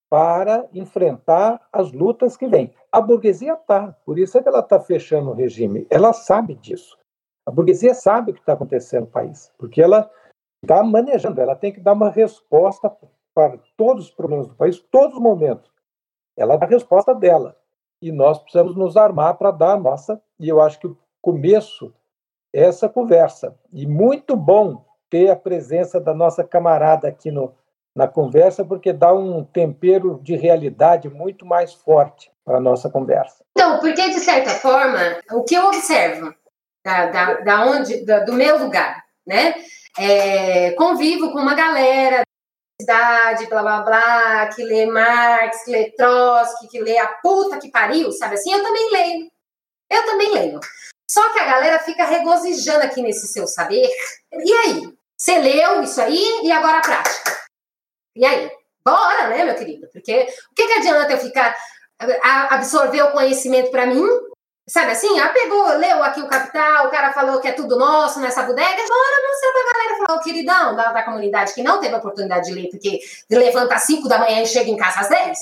para 0.10 0.68
enfrentar 0.74 1.66
as 1.74 1.92
lutas 1.92 2.38
que 2.38 2.48
vêm. 2.48 2.74
A 2.92 3.02
burguesia 3.02 3.54
está, 3.54 3.94
por 4.06 4.20
isso 4.20 4.38
é 4.38 4.44
que 4.44 4.48
ela 4.48 4.60
está 4.60 4.80
fechando 4.80 5.32
o 5.32 5.34
regime. 5.34 5.88
Ela 5.90 6.14
sabe 6.14 6.56
disso. 6.56 6.98
A 7.46 7.52
burguesia 7.52 7.94
sabe 7.94 8.32
o 8.32 8.34
que 8.34 8.40
está 8.40 8.54
acontecendo 8.54 9.06
no 9.06 9.12
país, 9.12 9.52
porque 9.58 9.82
ela 9.82 10.10
está 10.66 10.84
manejando, 10.84 11.40
ela 11.40 11.56
tem 11.56 11.72
que 11.72 11.80
dar 11.80 11.94
uma 11.94 12.10
resposta 12.10 12.92
para 13.34 13.58
todos 13.78 14.06
os 14.06 14.12
problemas 14.12 14.48
do 14.48 14.56
país, 14.56 14.80
todos 14.92 15.16
os 15.16 15.22
momentos. 15.22 15.72
Ela 16.38 16.58
dá 16.58 16.66
a 16.66 16.70
resposta 16.70 17.14
dela. 17.14 17.56
E 18.02 18.12
nós 18.12 18.40
precisamos 18.40 18.76
nos 18.76 18.98
armar 18.98 19.36
para 19.38 19.52
dar 19.52 19.72
a 19.72 19.80
nossa. 19.80 20.22
E 20.40 20.48
eu 20.48 20.62
acho 20.62 20.80
que 20.80 20.88
o 20.88 20.98
começo 21.22 21.94
é 22.54 22.64
essa 22.64 22.90
conversa. 22.90 23.58
E 23.72 23.86
muito 23.86 24.36
bom 24.36 24.86
ter 25.10 25.30
a 25.30 25.36
presença 25.36 26.00
da 26.00 26.14
nossa 26.14 26.44
camarada 26.44 27.08
aqui 27.08 27.32
no, 27.32 27.54
na 27.96 28.08
conversa, 28.08 28.66
porque 28.66 28.92
dá 28.92 29.14
um 29.14 29.44
tempero 29.44 30.20
de 30.22 30.36
realidade 30.36 31.10
muito 31.10 31.46
mais 31.46 31.74
forte 31.74 32.32
para 32.44 32.58
a 32.58 32.62
nossa 32.62 32.90
conversa. 32.90 33.44
Então, 33.52 33.80
porque, 33.80 34.10
de 34.10 34.20
certa 34.20 34.52
forma, 34.52 35.00
o 35.32 35.44
que 35.44 35.56
eu 35.56 35.66
observo 35.68 36.34
da, 36.84 37.08
da, 37.08 37.34
da 37.42 37.66
onde, 37.66 38.06
da, 38.06 38.20
do 38.20 38.34
meu 38.34 38.60
lugar, 38.60 39.04
né? 39.26 39.56
É, 39.98 40.72
convivo 40.72 41.32
com 41.32 41.40
uma 41.40 41.54
galera 41.54 42.24
cidade, 42.80 43.48
blá 43.48 43.62
blá 43.62 43.82
blá, 43.82 44.48
que 44.50 44.64
lê 44.64 44.86
Marx, 44.86 45.64
que 45.64 45.72
lê 45.72 45.92
Trotsky, 45.92 46.68
que 46.68 46.82
lê 46.82 46.98
a 46.98 47.08
puta 47.08 47.58
que 47.58 47.72
pariu, 47.72 48.12
sabe 48.12 48.36
assim? 48.36 48.52
Eu 48.52 48.62
também 48.62 48.92
leio. 48.92 49.32
Eu 49.90 50.06
também 50.06 50.34
leio. 50.34 50.60
Só 51.10 51.32
que 51.32 51.40
a 51.40 51.46
galera 51.46 51.80
fica 51.80 52.06
regozijando 52.06 52.84
aqui 52.84 53.02
nesse 53.02 53.28
seu 53.28 53.48
saber. 53.48 53.90
E 54.34 54.54
aí? 54.54 54.94
Você 55.18 55.38
leu 55.40 55.82
isso 55.82 56.02
aí 56.02 56.42
e 56.44 56.52
agora 56.52 56.80
a 56.80 56.82
prática? 56.82 57.38
E 58.16 58.26
aí? 58.26 58.52
Bora, 58.86 59.30
né, 59.30 59.46
meu 59.46 59.56
querido? 59.56 59.88
Porque 59.92 60.28
o 60.52 60.56
que, 60.56 60.68
que 60.68 60.74
adianta 60.74 61.14
eu 61.14 61.18
ficar 61.18 61.56
absorver 62.52 63.02
o 63.04 63.12
conhecimento 63.12 63.72
para 63.72 63.86
mim 63.86 64.04
Sabe 64.68 64.94
assim? 64.94 65.20
Ah, 65.20 65.30
pegou, 65.30 65.78
leu 65.78 66.04
aqui 66.04 66.22
o 66.22 66.28
Capital, 66.28 66.88
o 66.88 66.90
cara 66.90 67.14
falou 67.14 67.40
que 67.40 67.48
é 67.48 67.52
tudo 67.52 67.78
nosso 67.78 68.20
nessa 68.20 68.42
bodega. 68.42 68.66
Bora 68.66 69.28
mostrar 69.28 69.52
pra 69.52 69.74
galera, 69.74 70.06
falar, 70.06 70.20
o 70.20 70.24
queridão 70.24 70.76
da, 70.76 70.92
da 70.92 71.04
comunidade 71.04 71.54
que 71.54 71.62
não 71.62 71.80
teve 71.80 71.94
a 71.94 72.00
oportunidade 72.00 72.48
de 72.48 72.54
ler, 72.54 72.70
porque 72.70 73.00
levanta 73.30 73.76
às 73.76 73.84
5 73.84 74.08
da 74.08 74.18
manhã 74.18 74.42
e 74.42 74.48
chega 74.48 74.72
em 74.72 74.76
casa 74.76 75.02
às 75.02 75.10
10. 75.10 75.38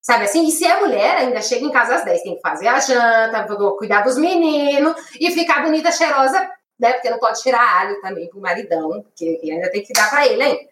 Sabe 0.00 0.24
assim? 0.24 0.46
E 0.46 0.52
se 0.52 0.64
é 0.64 0.78
mulher, 0.78 1.16
ainda 1.16 1.42
chega 1.42 1.64
em 1.64 1.72
casa 1.72 1.96
às 1.96 2.04
10. 2.04 2.22
Tem 2.22 2.36
que 2.36 2.40
fazer 2.40 2.68
a 2.68 2.78
janta, 2.78 3.48
cuidar 3.76 4.02
dos 4.02 4.16
meninos 4.16 4.94
e 5.20 5.28
ficar 5.32 5.64
bonita, 5.64 5.90
cheirosa, 5.90 6.48
né? 6.78 6.92
Porque 6.92 7.10
não 7.10 7.18
pode 7.18 7.42
tirar 7.42 7.80
alho 7.80 8.00
também 8.00 8.30
pro 8.30 8.40
maridão, 8.40 9.02
porque 9.02 9.40
ainda 9.42 9.72
tem 9.72 9.82
que 9.82 9.92
dar 9.92 10.08
pra 10.08 10.24
ele 10.24 10.44
hein? 10.44 10.68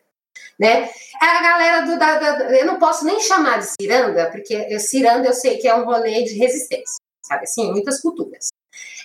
Né? 0.60 0.88
A 1.20 1.42
galera 1.42 1.80
do. 1.80 1.98
Da, 1.98 2.18
da, 2.18 2.56
eu 2.56 2.66
não 2.66 2.78
posso 2.78 3.04
nem 3.04 3.18
chamar 3.18 3.58
de 3.58 3.66
ciranda, 3.80 4.30
porque 4.30 4.54
eu, 4.70 4.78
ciranda 4.78 5.26
eu 5.26 5.32
sei 5.32 5.58
que 5.58 5.66
é 5.66 5.74
um 5.74 5.84
rolê 5.84 6.22
de 6.22 6.38
resistência 6.38 7.05
sabe 7.26 7.44
assim, 7.44 7.70
muitas 7.70 8.00
culturas. 8.00 8.48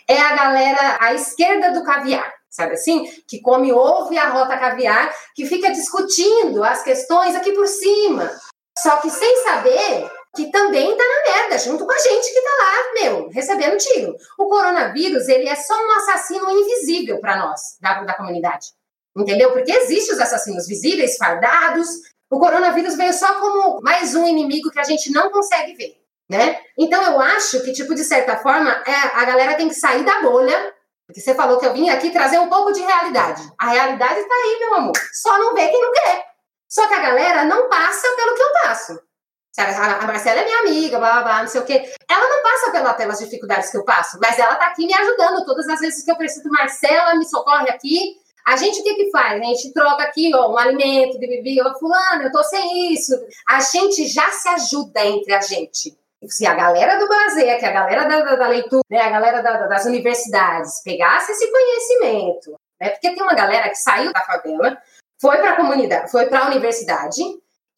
é 0.08 0.20
a 0.20 0.36
galera 0.36 0.98
à 1.00 1.14
esquerda 1.14 1.72
do 1.72 1.84
caviar, 1.84 2.32
sabe 2.50 2.74
assim? 2.74 3.06
Que 3.28 3.42
come 3.42 3.72
ovo 3.72 4.14
e 4.14 4.18
arrota 4.18 4.58
caviar, 4.58 5.14
que 5.36 5.46
fica 5.46 5.72
discutindo 5.72 6.64
as 6.64 6.84
questões 6.84 7.36
aqui 7.36 7.52
por 7.54 7.68
cima. 7.68 8.30
Só 8.78 8.98
que 8.98 9.10
sem 9.10 9.44
saber 9.44 10.10
que 10.36 10.50
também 10.50 10.96
tá 10.96 11.04
na 11.04 11.34
merda, 11.34 11.58
junto 11.60 11.86
com 11.86 11.92
a 11.92 11.98
gente 11.98 12.34
que 12.34 12.42
tá 12.42 12.50
lá, 12.60 12.94
meu, 12.94 13.30
recebendo 13.30 13.78
tiro. 13.78 14.16
O 14.38 14.48
coronavírus, 14.48 15.28
ele 15.28 15.48
é 15.48 15.56
só 15.56 15.74
um 15.74 15.92
assassino 15.92 16.50
invisível 16.50 17.20
para 17.20 17.38
nós, 17.38 17.78
da, 17.82 18.04
da 18.04 18.14
comunidade. 18.14 18.68
Entendeu? 19.16 19.52
Porque 19.52 19.72
existem 19.72 20.16
os 20.16 20.22
assassinos 20.22 20.68
visíveis, 20.68 21.18
fardados. 21.18 21.88
O 22.30 22.40
coronavírus 22.40 22.96
veio 22.96 23.14
só 23.14 23.40
como 23.40 23.82
mais 23.82 24.16
um 24.16 24.26
inimigo 24.26 24.72
que 24.72 24.80
a 24.80 24.86
gente 24.86 25.12
não 25.12 25.30
consegue 25.32 25.74
ver, 25.74 26.01
né? 26.32 26.62
Então 26.78 27.04
eu 27.04 27.20
acho 27.20 27.62
que, 27.62 27.74
tipo, 27.74 27.94
de 27.94 28.06
certa 28.06 28.38
forma, 28.38 28.72
é, 28.88 29.20
a 29.20 29.26
galera 29.26 29.56
tem 29.56 29.68
que 29.68 29.76
sair 29.76 30.06
da 30.06 30.22
bolha. 30.22 30.74
Porque 31.06 31.20
você 31.20 31.36
falou 31.36 31.60
que 31.60 31.66
eu 31.66 31.74
vim 31.74 31.90
aqui 31.90 32.10
trazer 32.10 32.40
um 32.40 32.48
pouco 32.48 32.72
de 32.72 32.80
realidade. 32.80 33.44
A 33.60 33.70
realidade 33.70 34.24
tá 34.24 34.34
aí, 34.34 34.60
meu 34.62 34.76
amor. 34.76 34.94
Só 35.12 35.38
não 35.38 35.54
vê 35.54 35.68
quem 35.68 35.82
não 35.82 35.92
quer. 35.92 36.26
Só 36.70 36.88
que 36.88 36.94
a 36.94 37.02
galera 37.02 37.44
não 37.44 37.68
passa 37.68 38.08
pelo 38.16 38.34
que 38.34 38.42
eu 38.42 38.52
passo. 38.64 39.00
A 39.58 40.08
Marcela 40.08 40.40
é 40.40 40.46
minha 40.46 40.60
amiga, 40.60 40.98
blá, 40.98 41.12
blá, 41.12 41.24
blá, 41.24 41.42
não 41.42 41.50
sei 41.50 41.60
o 41.60 41.66
quê. 41.66 41.84
Ela 42.10 42.30
não 42.30 42.42
passa 42.42 42.72
pela, 42.72 42.94
pelas 42.94 43.20
dificuldades 43.20 43.70
que 43.70 43.76
eu 43.76 43.84
passo, 43.84 44.18
mas 44.22 44.40
ela 44.40 44.56
tá 44.56 44.68
aqui 44.68 44.86
me 44.86 44.94
ajudando. 44.94 45.44
Todas 45.44 45.68
as 45.68 45.82
vezes 45.82 46.06
que 46.06 46.12
eu 46.12 46.16
preciso, 46.16 46.48
Marcela 46.48 47.14
me 47.16 47.26
socorre 47.26 47.70
aqui. 47.70 48.16
A 48.48 48.56
gente 48.56 48.80
o 48.80 48.84
que 48.84 48.96
que 48.96 49.12
faz? 49.12 49.42
A 49.42 49.44
gente 49.44 49.74
troca 49.74 50.04
aqui, 50.04 50.32
ó, 50.34 50.50
um 50.54 50.58
alimento, 50.58 51.20
bibi, 51.20 51.62
ó, 51.62 51.78
fulano, 51.78 52.24
eu 52.24 52.32
tô 52.32 52.42
sem 52.44 52.94
isso. 52.94 53.14
A 53.50 53.60
gente 53.60 54.08
já 54.08 54.32
se 54.32 54.48
ajuda 54.48 55.06
entre 55.06 55.34
a 55.34 55.42
gente. 55.42 56.00
Se 56.30 56.46
a 56.46 56.54
galera 56.54 57.00
do 57.00 57.08
Brasil, 57.08 57.46
que 57.58 57.66
a 57.66 57.72
galera 57.72 58.06
da, 58.06 58.22
da, 58.22 58.36
da 58.36 58.48
leitura, 58.48 58.84
né, 58.90 59.02
a 59.02 59.10
galera 59.10 59.42
da, 59.42 59.68
das 59.68 59.86
universidades 59.86 60.82
pegasse 60.84 61.32
esse 61.32 61.52
conhecimento, 61.52 62.56
né, 62.80 62.90
porque 62.90 63.14
tem 63.14 63.24
uma 63.24 63.34
galera 63.34 63.70
que 63.70 63.76
saiu 63.76 64.14
da 64.14 64.22
favela, 64.22 64.78
foi 65.20 65.38
para 65.38 65.52
a 65.52 65.56
comunidade, 65.56 66.12
foi 66.12 66.28
para 66.28 66.46
a 66.46 66.48
universidade, 66.48 67.22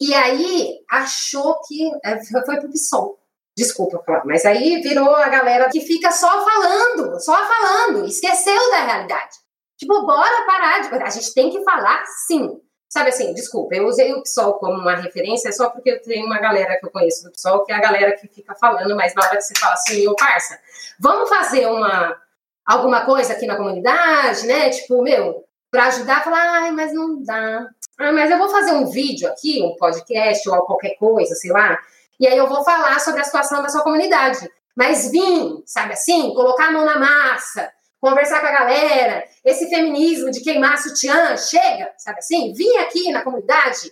e 0.00 0.14
aí 0.14 0.78
achou 0.90 1.58
que 1.66 1.90
é, 2.04 2.22
foi 2.44 2.58
pro 2.58 2.70
PSOL. 2.70 3.18
Desculpa 3.56 4.02
mas 4.24 4.44
aí 4.44 4.82
virou 4.82 5.14
a 5.14 5.28
galera 5.28 5.70
que 5.70 5.80
fica 5.80 6.10
só 6.10 6.44
falando, 6.44 7.20
só 7.20 7.36
falando, 7.36 8.04
esqueceu 8.04 8.70
da 8.70 8.84
realidade. 8.84 9.36
Tipo, 9.78 10.04
bora 10.04 10.44
parar 10.46 10.80
de. 10.80 10.94
A 11.02 11.10
gente 11.10 11.32
tem 11.34 11.50
que 11.50 11.62
falar 11.62 12.04
sim. 12.26 12.60
Sabe 12.94 13.08
assim, 13.08 13.34
desculpa, 13.34 13.74
eu 13.74 13.88
usei 13.88 14.12
o 14.12 14.22
PSOL 14.22 14.54
como 14.54 14.80
uma 14.80 14.94
referência 14.94 15.50
só 15.50 15.68
porque 15.68 15.90
eu 15.90 16.00
tenho 16.00 16.26
uma 16.26 16.38
galera 16.38 16.78
que 16.78 16.86
eu 16.86 16.90
conheço 16.92 17.24
do 17.24 17.32
PSOL, 17.32 17.64
que 17.64 17.72
é 17.72 17.74
a 17.74 17.80
galera 17.80 18.12
que 18.12 18.28
fica 18.28 18.54
falando, 18.54 18.94
mas 18.94 19.12
na 19.16 19.24
hora 19.24 19.36
que 19.36 19.42
você 19.42 19.52
fala 19.58 19.72
assim, 19.72 20.06
ô 20.06 20.14
parça, 20.14 20.56
vamos 21.00 21.28
fazer 21.28 21.66
uma 21.66 22.16
alguma 22.64 23.04
coisa 23.04 23.32
aqui 23.32 23.46
na 23.46 23.56
comunidade, 23.56 24.46
né? 24.46 24.70
Tipo, 24.70 25.02
meu, 25.02 25.44
para 25.72 25.86
ajudar, 25.86 26.22
falar, 26.22 26.62
ai, 26.62 26.70
mas 26.70 26.94
não 26.94 27.20
dá. 27.20 27.66
Ah, 27.98 28.12
mas 28.12 28.30
eu 28.30 28.38
vou 28.38 28.48
fazer 28.48 28.70
um 28.70 28.86
vídeo 28.86 29.28
aqui, 29.28 29.60
um 29.60 29.74
podcast 29.74 30.48
ou 30.48 30.62
qualquer 30.62 30.94
coisa, 30.94 31.34
sei 31.34 31.50
lá, 31.50 31.76
e 32.20 32.28
aí 32.28 32.38
eu 32.38 32.46
vou 32.46 32.62
falar 32.62 33.00
sobre 33.00 33.22
a 33.22 33.24
situação 33.24 33.60
da 33.60 33.70
sua 33.70 33.82
comunidade. 33.82 34.48
Mas 34.76 35.10
vim, 35.10 35.64
sabe 35.66 35.94
assim, 35.94 36.32
colocar 36.32 36.68
a 36.68 36.70
mão 36.70 36.84
na 36.84 36.96
massa, 36.96 37.72
conversar 38.04 38.40
com 38.40 38.46
a 38.46 38.52
galera, 38.52 39.26
esse 39.42 39.70
feminismo 39.70 40.30
de 40.30 40.42
queimar 40.42 40.76
sutiã, 40.76 41.34
chega, 41.38 41.90
sabe 41.96 42.18
assim? 42.18 42.52
Vim 42.52 42.76
aqui 42.76 43.10
na 43.10 43.22
comunidade 43.22 43.88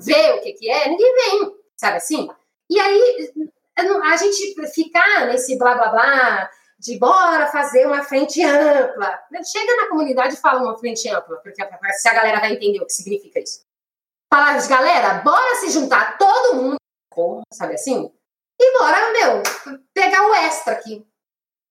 ver 0.00 0.34
o 0.34 0.40
que, 0.40 0.52
que 0.52 0.70
é, 0.70 0.88
ninguém 0.88 1.12
vem, 1.12 1.56
sabe 1.76 1.96
assim? 1.96 2.28
E 2.70 2.78
aí 2.78 3.32
a 3.76 4.16
gente 4.16 4.54
ficar 4.72 5.26
nesse 5.26 5.58
blá 5.58 5.74
blá 5.74 5.88
blá, 5.88 6.50
de 6.78 6.96
bora 7.00 7.48
fazer 7.48 7.84
uma 7.84 8.04
frente 8.04 8.40
ampla. 8.44 9.18
Chega 9.44 9.76
na 9.76 9.88
comunidade 9.88 10.34
e 10.34 10.40
fala 10.40 10.62
uma 10.62 10.78
frente 10.78 11.08
ampla, 11.08 11.38
porque 11.38 11.60
se 11.94 12.08
a 12.08 12.14
galera 12.14 12.38
vai 12.38 12.52
entender 12.52 12.80
o 12.80 12.86
que 12.86 12.92
significa 12.92 13.40
isso. 13.40 13.62
Fala, 14.32 14.56
galera, 14.68 15.14
bora 15.24 15.56
se 15.56 15.70
juntar 15.70 16.16
todo 16.16 16.62
mundo, 16.62 16.76
sabe 17.52 17.74
assim? 17.74 18.08
E 18.60 18.78
bora, 18.78 19.12
meu, 19.12 19.42
pegar 19.92 20.28
o 20.28 20.34
extra 20.34 20.74
aqui. 20.74 21.04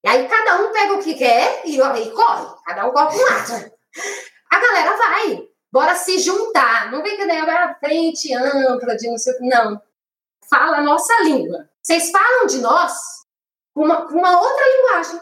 E 0.04 0.10
aí 0.10 0.28
cada 0.28 0.62
um 0.62 0.72
pega 0.72 0.94
o 0.94 1.04
que 1.04 1.16
quer 1.16 1.64
e, 1.66 1.76
e 1.76 2.12
corre. 2.12 2.56
Cada 2.66 2.88
um 2.88 2.92
corre 2.92 3.08
para 3.08 3.18
um 3.18 3.26
lado. 3.26 3.72
A 4.52 4.60
galera 4.60 4.98
vai. 4.98 5.48
Bora 5.72 5.96
se 5.96 6.20
juntar. 6.20 6.92
Não 6.92 7.04
vem 7.04 7.18
que 7.18 7.26
daí 7.26 7.40
a 7.40 7.76
frente 7.76 8.34
ampla 8.34 8.96
de 8.96 9.10
não 9.10 9.18
sei 9.18 9.34
o 9.34 9.38
que. 9.38 9.44
Não. 9.44 9.82
Fala 10.50 10.78
a 10.78 10.82
nossa 10.82 11.24
língua. 11.24 11.70
Vocês 11.82 12.12
falam 12.12 12.46
de 12.48 12.60
nós, 12.60 12.94
uma, 13.76 14.06
uma 14.08 14.42
outra 14.42 14.66
linguagem. 14.76 15.22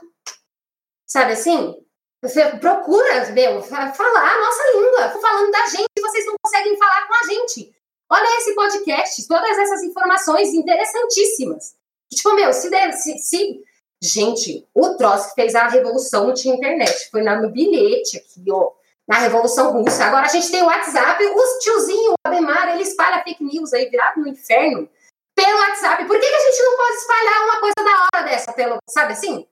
Sabe 1.05 1.33
assim? 1.33 1.75
Você 2.21 2.43
procura, 2.57 3.29
meu, 3.31 3.61
falar 3.61 3.91
a 3.91 4.39
nossa 4.39 4.71
língua. 4.73 5.09
Tô 5.09 5.19
falando 5.19 5.51
da 5.51 5.67
gente 5.67 5.85
vocês 6.01 6.25
não 6.25 6.35
conseguem 6.41 6.77
falar 6.77 7.07
com 7.07 7.13
a 7.13 7.27
gente. 7.27 7.75
Olha 8.09 8.38
esse 8.38 8.53
podcast, 8.55 9.27
todas 9.27 9.57
essas 9.57 9.83
informações 9.83 10.53
interessantíssimas. 10.53 11.75
Tipo, 12.11 12.33
meu, 12.33 12.53
se, 12.53 12.69
der, 12.69 12.91
se, 12.93 13.17
se... 13.17 13.63
Gente, 14.06 14.68
o 14.74 14.96
Trotsky 14.96 15.34
fez 15.34 15.56
a 15.56 15.68
revolução, 15.68 16.28
não 16.28 16.34
tinha 16.34 16.56
internet. 16.56 17.10
Foi 17.10 17.24
no 17.24 17.50
bilhete 17.50 18.18
aqui, 18.18 18.44
ó. 18.52 18.72
Na 19.08 19.18
Revolução 19.20 19.72
Russa. 19.72 20.06
Agora 20.06 20.26
a 20.26 20.30
gente 20.30 20.50
tem 20.50 20.63
o 20.63 20.65
WhatsApp, 20.65 21.24
os 21.24 21.63
tiozinhos, 21.63 22.13
o 22.13 22.28
Ademar, 22.28 22.70
ele 22.70 22.84
espalha 22.84 23.24
fake 23.24 23.44
news 23.44 23.72
aí, 23.74 23.88
virado 23.89 24.20
no 24.20 24.28
inferno 24.28 24.89
pelo 25.36 25.60
WhatsApp. 25.60 26.06
Por 26.06 26.20
que, 26.20 26.28
que 26.28 26.36
a 26.36 26.52
gente 26.52 26.63
não 26.63 26.78
pode 26.78 26.96
espalhar 26.96 27.44
uma 27.44 27.60
coisa 27.60 27.76
da 27.84 28.08
hora 28.13 28.28
dessa, 28.28 28.54
pelo, 28.54 28.78
sabe 28.89 29.13
assim? 29.13 29.46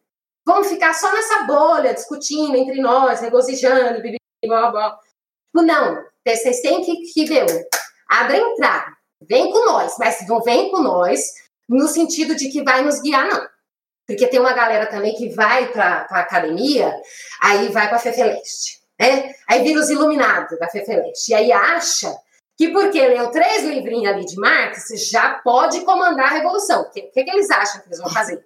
Vamos 0.46 0.68
ficar 0.68 0.94
só 0.94 1.12
nessa 1.12 1.44
bolha, 1.44 1.94
discutindo 1.94 2.56
entre 2.56 2.82
nós, 2.82 3.22
regozijando, 3.22 4.02
blá, 4.46 4.72
blá. 4.72 5.00
Não, 5.54 6.04
vocês 6.28 6.62
têm 6.62 6.84
que, 6.84 7.14
que 7.14 7.26
ver, 7.26 7.46
abre 8.10 8.38
entrar, 8.38 8.98
vem 9.22 9.52
com 9.52 9.66
nós, 9.66 9.96
mas 10.00 10.28
não 10.28 10.42
vem 10.42 10.72
com 10.72 10.80
nós 10.80 11.22
no 11.70 11.88
sentido 11.88 12.36
de 12.36 12.50
que 12.50 12.64
vai 12.64 12.82
nos 12.82 13.00
guiar, 13.00 13.28
não. 13.28 13.53
Porque 14.06 14.28
tem 14.28 14.40
uma 14.40 14.54
galera 14.54 14.86
também 14.88 15.16
que 15.16 15.30
vai 15.30 15.72
para 15.72 16.08
a 16.10 16.20
academia, 16.20 16.94
aí 17.42 17.70
vai 17.70 17.88
para 17.88 17.98
a 17.98 18.00
Fefeleste, 18.00 18.82
né? 19.00 19.34
Aí 19.48 19.64
vira 19.64 19.80
os 19.80 19.90
iluminados 19.90 20.60
da 20.60 20.68
Fefeleste, 20.68 21.32
e 21.32 21.36
aí 21.36 21.52
acha 21.52 22.14
que 22.58 22.70
porque 22.70 23.08
leu 23.08 23.32
três 23.32 23.64
livrinhos 23.64 24.14
ali 24.14 24.26
de 24.26 24.36
Marx, 24.36 24.88
já 25.10 25.36
pode 25.36 25.82
comandar 25.82 26.28
a 26.28 26.36
revolução. 26.36 26.82
O 26.82 26.90
que, 26.92 27.02
que, 27.04 27.24
que, 27.24 27.32
eles 27.32 27.50
acham 27.50 27.82
que 27.82 27.88
eles 27.88 28.00
vão 28.00 28.10
fazer? 28.10 28.46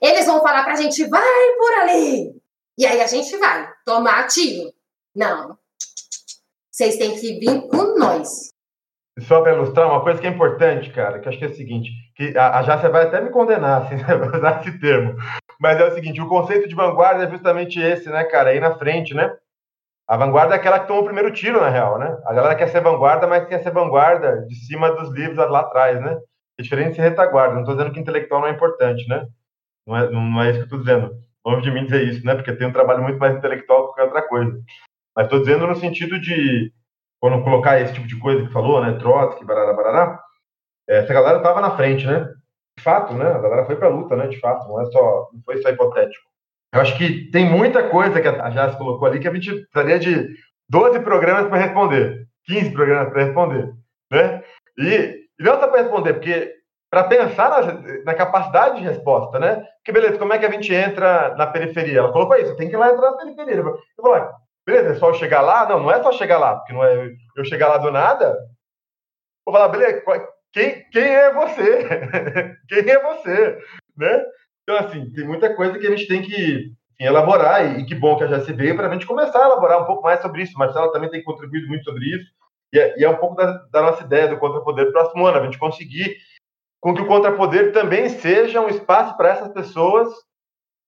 Eles 0.00 0.26
vão 0.26 0.42
falar 0.42 0.62
para 0.64 0.74
a 0.74 0.76
gente, 0.76 1.04
vai 1.04 1.52
por 1.56 1.72
ali. 1.74 2.42
E 2.76 2.84
aí 2.84 3.00
a 3.00 3.06
gente 3.06 3.34
vai 3.38 3.72
tomar 3.84 4.26
tiro. 4.26 4.72
Não. 5.14 5.56
Vocês 6.70 6.96
têm 6.96 7.18
que 7.18 7.38
vir 7.38 7.62
com 7.68 7.98
nós. 7.98 8.52
Só 9.20 9.40
para 9.40 9.54
ilustrar 9.54 9.88
uma 9.88 10.02
coisa 10.02 10.20
que 10.20 10.26
é 10.26 10.30
importante, 10.30 10.90
cara, 10.90 11.18
que 11.18 11.28
acho 11.28 11.38
que 11.38 11.44
é 11.44 11.48
o 11.48 11.54
seguinte, 11.54 11.90
que 12.14 12.36
a, 12.36 12.58
a 12.58 12.88
vai 12.88 13.04
até 13.04 13.20
me 13.20 13.30
condenar, 13.30 13.82
assim, 13.86 13.96
né, 13.96 14.14
usar 14.36 14.60
esse 14.60 14.78
termo, 14.78 15.16
mas 15.58 15.80
é 15.80 15.84
o 15.84 15.94
seguinte, 15.94 16.20
o 16.20 16.28
conceito 16.28 16.68
de 16.68 16.74
vanguarda 16.74 17.24
é 17.24 17.30
justamente 17.30 17.80
esse, 17.80 18.10
né, 18.10 18.24
cara, 18.24 18.50
aí 18.50 18.60
na 18.60 18.76
frente, 18.76 19.14
né, 19.14 19.34
a 20.08 20.16
vanguarda 20.16 20.54
é 20.54 20.58
aquela 20.58 20.78
que 20.78 20.86
toma 20.86 21.00
o 21.00 21.04
primeiro 21.04 21.32
tiro, 21.32 21.60
na 21.60 21.68
real, 21.68 21.98
né? 21.98 22.16
A 22.24 22.32
galera 22.32 22.54
quer 22.54 22.68
ser 22.68 22.80
vanguarda, 22.80 23.26
mas 23.26 23.46
quer 23.48 23.60
ser 23.60 23.72
vanguarda 23.72 24.46
de 24.46 24.54
cima 24.54 24.92
dos 24.92 25.12
livros 25.12 25.36
lá 25.36 25.60
atrás, 25.60 26.00
né? 26.00 26.16
É 26.58 26.62
diferente 26.62 26.90
de 26.90 26.96
ser 26.96 27.02
retaguarda. 27.02 27.54
Não 27.54 27.62
estou 27.62 27.74
dizendo 27.74 27.92
que 27.92 27.98
intelectual 27.98 28.40
não 28.40 28.48
é 28.48 28.52
importante, 28.52 29.06
né? 29.08 29.26
Não 29.84 29.96
é, 29.96 30.10
não 30.10 30.42
é 30.42 30.50
isso 30.50 30.58
que 30.58 30.62
eu 30.62 30.64
estou 30.64 30.78
dizendo. 30.78 31.20
Longe 31.44 31.62
de 31.62 31.72
mim 31.72 31.84
dizer 31.84 32.04
isso, 32.04 32.24
né? 32.24 32.36
Porque 32.36 32.52
tem 32.52 32.68
um 32.68 32.72
trabalho 32.72 33.02
muito 33.02 33.18
mais 33.18 33.34
intelectual 33.34 33.80
que 33.80 33.86
qualquer 33.86 34.04
outra 34.04 34.22
coisa. 34.28 34.62
Mas 35.16 35.26
estou 35.26 35.40
dizendo 35.40 35.66
no 35.66 35.74
sentido 35.74 36.20
de, 36.20 36.72
quando 37.26 37.42
colocar 37.42 37.80
esse 37.80 37.92
tipo 37.92 38.06
de 38.06 38.16
coisa 38.20 38.46
que 38.46 38.52
falou, 38.52 38.80
né? 38.80 38.96
Trotsky, 39.00 39.44
barará, 39.44 39.72
barará, 39.72 40.20
essa 40.88 41.12
galera 41.12 41.38
estava 41.38 41.60
na 41.60 41.76
frente, 41.76 42.06
né? 42.06 42.20
De 42.78 42.84
fato, 42.84 43.14
né? 43.14 43.26
A 43.26 43.38
galera 43.38 43.66
foi 43.66 43.74
para 43.74 43.88
a 43.88 43.90
luta, 43.90 44.14
né? 44.14 44.28
De 44.28 44.38
fato, 44.38 44.68
não 44.68 44.80
é 44.80 44.84
só, 44.86 45.28
não 45.32 45.42
foi 45.44 45.60
só 45.60 45.68
hipotético. 45.70 46.24
Eu 46.72 46.80
acho 46.80 46.96
que 46.96 47.28
tem 47.32 47.44
muita 47.44 47.88
coisa 47.88 48.20
que 48.20 48.28
a 48.28 48.50
Jazz 48.50 48.76
colocou 48.76 49.08
ali 49.08 49.18
que 49.18 49.26
a 49.26 49.34
gente 49.34 49.50
precisaria 49.50 49.98
de 49.98 50.36
12 50.70 51.00
programas 51.00 51.48
para 51.48 51.58
responder, 51.58 52.28
15 52.46 52.70
programas 52.70 53.08
para 53.08 53.24
responder, 53.24 53.72
né? 54.12 54.44
E, 54.78 55.26
e 55.40 55.42
não 55.42 55.58
só 55.58 55.66
para 55.66 55.82
responder, 55.82 56.12
porque 56.12 56.54
para 56.88 57.04
pensar 57.04 57.50
na, 57.50 58.04
na, 58.04 58.14
capacidade 58.14 58.76
de 58.76 58.84
resposta, 58.84 59.40
né? 59.40 59.66
Porque, 59.78 59.90
beleza, 59.90 60.16
como 60.16 60.32
é 60.32 60.38
que 60.38 60.46
a 60.46 60.50
gente 60.52 60.72
entra 60.72 61.34
na 61.34 61.48
periferia? 61.48 61.98
Ela 61.98 62.12
colocou 62.12 62.36
isso, 62.36 62.56
tem 62.56 62.68
que 62.68 62.76
ir 62.76 62.78
lá 62.78 62.92
entrar 62.92 63.10
na 63.10 63.16
periferia. 63.16 63.56
Eu 63.56 63.82
falei, 64.00 64.28
beleza, 64.66 64.90
é 64.90 64.94
só 64.96 65.14
chegar 65.14 65.40
lá? 65.40 65.68
Não, 65.68 65.80
não 65.80 65.90
é 65.90 66.02
só 66.02 66.12
chegar 66.12 66.38
lá, 66.38 66.56
porque 66.56 66.72
não 66.72 66.82
é 66.82 67.14
eu 67.36 67.44
chegar 67.44 67.68
lá 67.68 67.78
do 67.78 67.90
nada. 67.92 68.36
Vou 69.46 69.54
falar, 69.54 69.68
beleza, 69.68 70.02
quem, 70.52 70.88
quem 70.90 71.04
é 71.04 71.32
você? 71.32 71.86
quem 72.68 72.90
é 72.90 73.00
você? 73.00 73.58
Né? 73.96 74.24
Então, 74.62 74.76
assim, 74.78 75.12
tem 75.12 75.24
muita 75.24 75.54
coisa 75.54 75.78
que 75.78 75.86
a 75.86 75.90
gente 75.90 76.08
tem 76.08 76.22
que 76.22 76.72
elaborar, 76.98 77.78
e, 77.78 77.86
que 77.86 77.94
bom 77.94 78.16
que 78.16 78.24
a 78.24 78.26
Jaci 78.26 78.52
veio 78.52 78.74
para 78.74 78.88
a 78.88 78.92
gente 78.92 79.06
começar 79.06 79.42
a 79.42 79.46
elaborar 79.46 79.82
um 79.82 79.86
pouco 79.86 80.02
mais 80.02 80.20
sobre 80.20 80.42
isso. 80.42 80.58
Marcela 80.58 80.92
também 80.92 81.10
tem 81.10 81.22
contribuído 81.22 81.68
muito 81.68 81.84
sobre 81.84 82.04
isso, 82.06 82.26
e 82.72 82.78
é, 82.78 82.98
e 82.98 83.04
é 83.04 83.08
um 83.08 83.16
pouco 83.16 83.36
da, 83.36 83.52
da, 83.70 83.82
nossa 83.82 84.02
ideia 84.02 84.26
do 84.26 84.38
Contra-Poder 84.38 84.90
próximo 84.90 85.24
ano, 85.24 85.38
a 85.38 85.44
gente 85.44 85.58
conseguir 85.58 86.16
com 86.80 86.94
que 86.94 87.02
o 87.02 87.06
Contra-Poder 87.06 87.72
também 87.72 88.08
seja 88.08 88.60
um 88.60 88.68
espaço 88.68 89.16
para 89.16 89.28
essas 89.28 89.48
pessoas 89.48 90.12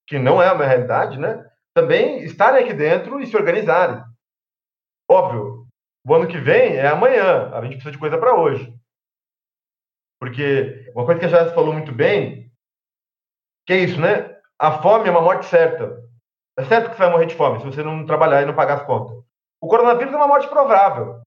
que 0.07 0.19
não 0.19 0.41
é 0.41 0.47
a 0.47 0.55
minha 0.55 0.67
realidade, 0.67 1.17
né? 1.17 1.45
Também 1.79 2.25
estarem 2.25 2.61
aqui 2.61 2.73
dentro 2.73 3.21
e 3.21 3.25
se 3.25 3.37
organizarem. 3.37 4.03
Óbvio, 5.09 5.65
o 6.05 6.13
ano 6.13 6.27
que 6.27 6.37
vem 6.37 6.75
é 6.75 6.87
amanhã, 6.87 7.49
a 7.53 7.61
gente 7.61 7.75
precisa 7.75 7.93
de 7.93 7.97
coisa 7.97 8.17
para 8.17 8.35
hoje. 8.35 8.73
Porque 10.19 10.91
uma 10.93 11.05
coisa 11.05 11.21
que 11.21 11.25
a 11.25 11.29
Jéssica 11.29 11.55
falou 11.55 11.71
muito 11.71 11.93
bem, 11.93 12.51
que 13.65 13.71
é 13.71 13.77
isso, 13.77 13.97
né? 13.97 14.37
A 14.59 14.81
fome 14.81 15.07
é 15.07 15.11
uma 15.11 15.21
morte 15.21 15.45
certa. 15.45 16.03
É 16.57 16.65
certo 16.65 16.89
que 16.89 16.97
você 16.97 17.03
vai 17.03 17.11
morrer 17.11 17.27
de 17.27 17.35
fome 17.35 17.61
se 17.61 17.65
você 17.65 17.81
não 17.81 18.05
trabalhar 18.05 18.41
e 18.41 18.45
não 18.45 18.53
pagar 18.53 18.81
as 18.81 18.85
contas. 18.85 19.15
O 19.61 19.67
coronavírus 19.69 20.13
é 20.13 20.17
uma 20.17 20.27
morte 20.27 20.49
provável. 20.49 21.21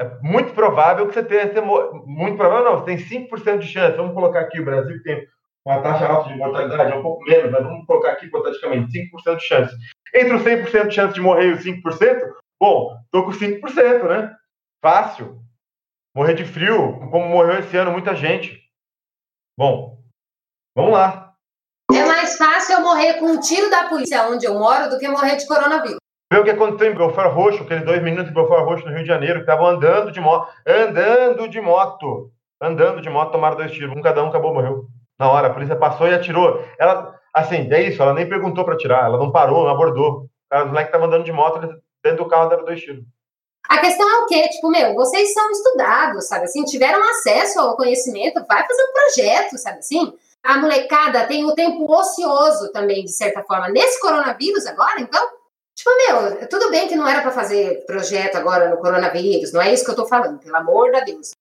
É 0.00 0.08
muito 0.20 0.54
provável 0.54 1.08
que 1.08 1.14
você 1.14 1.24
tenha. 1.24 1.60
Muito 2.06 2.36
provável 2.36 2.64
não, 2.64 2.78
você 2.78 2.84
tem 2.84 2.98
5% 2.98 3.58
de 3.58 3.66
chance. 3.66 3.96
Vamos 3.96 4.14
colocar 4.14 4.38
aqui: 4.42 4.60
o 4.60 4.64
Brasil 4.64 5.02
tem 5.02 5.26
uma 5.66 5.80
taxa 5.82 6.06
alta 6.06 6.30
de 6.30 6.38
mortalidade, 6.38 6.92
é 6.92 6.94
um 6.94 7.02
pouco 7.02 7.24
menos, 7.24 7.50
mas 7.50 7.62
vamos 7.62 7.86
colocar 7.86 8.12
aqui 8.12 8.26
hipoteticamente: 8.26 8.92
5% 9.10 9.36
de 9.36 9.46
chance. 9.46 9.74
Entre 10.14 10.34
os 10.34 10.42
100% 10.42 10.88
de 10.88 10.94
chance 10.94 11.14
de 11.14 11.20
morrer 11.20 11.48
e 11.48 11.52
os 11.52 11.64
5%, 11.64 12.20
bom, 12.60 12.96
estou 13.04 13.24
com 13.24 13.30
5%, 13.30 14.08
né? 14.08 14.34
Fácil. 14.82 15.40
Morrer 16.14 16.34
de 16.34 16.44
frio, 16.44 17.00
como 17.10 17.28
morreu 17.28 17.58
esse 17.58 17.76
ano 17.76 17.90
muita 17.90 18.14
gente. 18.14 18.62
Bom, 19.58 19.98
vamos 20.76 20.92
lá. 20.92 21.34
É 21.92 22.04
mais 22.04 22.36
fácil 22.36 22.76
eu 22.76 22.82
morrer 22.82 23.14
com 23.14 23.26
um 23.26 23.40
tiro 23.40 23.68
da 23.70 23.88
polícia 23.88 24.26
onde 24.28 24.46
eu 24.46 24.54
moro 24.54 24.88
do 24.88 24.98
que 24.98 25.08
morrer 25.08 25.36
de 25.36 25.46
coronavírus. 25.46 25.98
Vê 26.32 26.38
o 26.38 26.44
que 26.44 26.50
aconteceu 26.50 26.92
em 26.92 26.96
Belfort 26.96 27.32
Roxo, 27.32 27.62
aqueles 27.62 27.84
dois 27.84 28.02
meninos 28.02 28.26
de 28.26 28.34
Belfort 28.34 28.64
Roxo 28.64 28.86
no 28.86 28.92
Rio 28.92 29.02
de 29.02 29.08
Janeiro, 29.08 29.36
que 29.36 29.40
estavam 29.42 29.66
andando 29.66 30.10
de 30.10 30.20
moto, 30.20 30.50
andando 30.66 31.48
de 31.48 31.60
moto, 31.60 32.32
andando 32.60 33.00
de 33.00 33.10
moto, 33.10 33.32
tomaram 33.32 33.56
dois 33.56 33.72
tiros, 33.72 33.96
um 33.96 34.02
cada 34.02 34.22
um 34.24 34.28
acabou, 34.28 34.54
morreu. 34.54 34.88
Na 35.18 35.30
hora, 35.30 35.48
a 35.48 35.52
polícia 35.52 35.76
passou 35.76 36.08
e 36.08 36.14
atirou. 36.14 36.64
Ela, 36.78 37.14
assim, 37.32 37.68
é 37.72 37.82
isso, 37.82 38.02
ela 38.02 38.14
nem 38.14 38.28
perguntou 38.28 38.64
para 38.64 38.74
atirar, 38.74 39.06
ela 39.06 39.18
não 39.18 39.30
parou, 39.30 39.64
não 39.64 39.70
abordou. 39.70 40.22
O 40.22 40.28
cara, 40.50 40.64
os 40.64 40.70
moleques 40.70 40.88
estavam 40.88 41.06
andando 41.06 41.24
de 41.24 41.32
moto, 41.32 41.60
dentro 42.02 42.24
do 42.24 42.28
carro 42.28 42.48
deram 42.48 42.64
dois 42.64 42.80
tiros. 42.80 43.04
A 43.68 43.78
questão 43.78 44.08
é 44.08 44.22
o 44.22 44.26
quê? 44.26 44.48
Tipo, 44.48 44.68
meu, 44.68 44.94
vocês 44.94 45.32
são 45.32 45.50
estudados, 45.50 46.28
sabe 46.28 46.44
assim? 46.44 46.64
Tiveram 46.64 47.02
acesso 47.10 47.60
ao 47.60 47.76
conhecimento, 47.76 48.44
vai 48.46 48.66
fazer 48.66 48.82
um 48.82 48.92
projeto, 48.92 49.58
sabe 49.58 49.78
assim? 49.78 50.12
A 50.42 50.58
molecada 50.58 51.26
tem 51.26 51.46
o 51.46 51.54
tempo 51.54 51.90
ocioso 51.90 52.70
também, 52.72 53.04
de 53.04 53.12
certa 53.12 53.42
forma. 53.42 53.68
Nesse 53.70 53.98
coronavírus 54.00 54.66
agora, 54.66 55.00
então, 55.00 55.26
Tipo, 55.74 55.90
meu, 55.96 56.48
tudo 56.48 56.70
bem 56.70 56.86
que 56.86 56.94
não 56.94 57.06
era 57.06 57.20
para 57.20 57.32
fazer 57.32 57.84
projeto 57.84 58.36
agora 58.36 58.70
no 58.70 58.76
coronavírus, 58.76 59.52
não 59.52 59.60
é 59.60 59.74
isso 59.74 59.84
que 59.84 59.90
eu 59.90 59.96
tô 59.96 60.06
falando, 60.06 60.38
pelo 60.38 60.56
amor 60.56 60.92
de 60.92 61.04
Deus. 61.06 61.32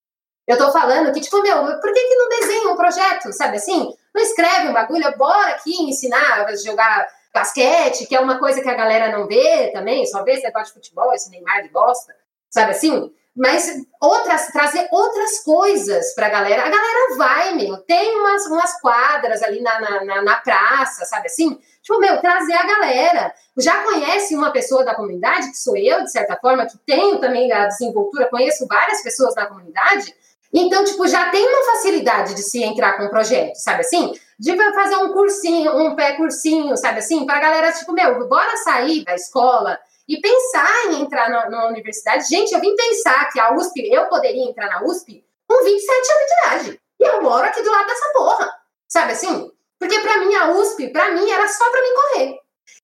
Eu 0.47 0.57
tô 0.57 0.71
falando 0.71 1.13
que, 1.13 1.21
tipo, 1.21 1.41
meu, 1.41 1.63
por 1.79 1.93
que, 1.93 2.07
que 2.07 2.15
não 2.15 2.29
desenha 2.29 2.69
um 2.69 2.75
projeto, 2.75 3.31
sabe 3.31 3.57
assim? 3.57 3.93
Não 4.13 4.21
escreve 4.21 4.67
um 4.67 4.73
bagulho, 4.73 5.17
bora 5.17 5.51
aqui 5.51 5.83
ensinar 5.83 6.45
a 6.45 6.55
jogar 6.55 7.07
basquete, 7.33 8.05
que 8.05 8.15
é 8.15 8.19
uma 8.19 8.37
coisa 8.37 8.61
que 8.61 8.69
a 8.69 8.75
galera 8.75 9.17
não 9.17 9.27
vê 9.27 9.71
também, 9.71 10.05
só 10.05 10.23
vê 10.23 10.33
esse 10.33 10.43
negócio 10.43 10.67
de 10.67 10.73
futebol, 10.73 11.13
esse 11.13 11.29
Neymar 11.31 11.63
de 11.63 11.69
bosta, 11.69 12.13
sabe 12.49 12.71
assim? 12.71 13.11
Mas 13.35 13.67
outras, 13.99 14.47
trazer 14.47 14.87
outras 14.91 15.43
coisas 15.43 16.13
pra 16.13 16.29
galera. 16.29 16.61
A 16.61 16.69
galera 16.69 17.15
vai, 17.17 17.55
meu, 17.55 17.77
tem 17.77 18.15
umas, 18.19 18.45
umas 18.45 18.79
quadras 18.79 19.41
ali 19.41 19.59
na, 19.59 19.79
na, 20.05 20.21
na 20.21 20.35
praça, 20.35 21.03
sabe 21.05 21.25
assim? 21.25 21.59
Tipo, 21.81 21.99
meu, 21.99 22.21
trazer 22.21 22.53
a 22.53 22.67
galera. 22.67 23.33
Já 23.57 23.83
conhece 23.83 24.35
uma 24.35 24.51
pessoa 24.51 24.85
da 24.85 24.93
comunidade, 24.93 25.49
que 25.49 25.57
sou 25.57 25.75
eu, 25.75 26.03
de 26.03 26.11
certa 26.11 26.37
forma, 26.37 26.67
que 26.67 26.77
tenho 26.85 27.19
também 27.19 27.51
a 27.51 27.65
desenvoltura, 27.65 28.29
conheço 28.29 28.67
várias 28.67 29.01
pessoas 29.01 29.33
da 29.33 29.47
comunidade. 29.47 30.13
Então, 30.53 30.83
tipo, 30.83 31.07
já 31.07 31.31
tem 31.31 31.43
uma 31.47 31.65
facilidade 31.65 32.35
de 32.35 32.43
se 32.43 32.61
entrar 32.61 32.93
com 32.93 33.05
um 33.05 33.09
projeto, 33.09 33.55
sabe 33.55 33.81
assim? 33.81 34.13
De 34.37 34.55
fazer 34.73 34.97
um 34.97 35.11
cursinho, 35.11 35.75
um 35.75 35.95
pé-cursinho, 35.95 36.77
sabe 36.77 36.99
assim? 36.99 37.25
Pra 37.25 37.39
galera, 37.39 37.71
tipo, 37.71 37.91
meu, 37.91 38.27
bora 38.27 38.55
sair 38.57 39.03
da 39.03 39.15
escola 39.15 39.79
e 40.07 40.21
pensar 40.21 40.91
em 40.91 41.01
entrar 41.01 41.29
na, 41.29 41.49
na 41.49 41.67
universidade. 41.67 42.27
Gente, 42.29 42.53
eu 42.53 42.59
vim 42.59 42.75
pensar 42.75 43.29
que 43.31 43.39
a 43.39 43.55
USP, 43.55 43.89
eu 43.91 44.07
poderia 44.07 44.47
entrar 44.47 44.67
na 44.67 44.83
USP 44.83 45.25
com 45.47 45.63
27 45.63 46.11
anos 46.11 46.25
de 46.27 46.33
idade. 46.33 46.81
E 46.99 47.03
eu 47.03 47.21
moro 47.21 47.45
aqui 47.45 47.61
do 47.63 47.71
lado 47.71 47.87
dessa 47.87 48.13
porra, 48.13 48.53
sabe 48.87 49.13
assim? 49.13 49.51
Porque 49.79 49.99
para 49.99 50.19
mim 50.19 50.35
a 50.35 50.51
USP, 50.51 50.89
para 50.89 51.11
mim 51.11 51.29
era 51.29 51.47
só 51.47 51.69
para 51.69 51.81
mim 51.81 51.93
correr. 51.95 52.39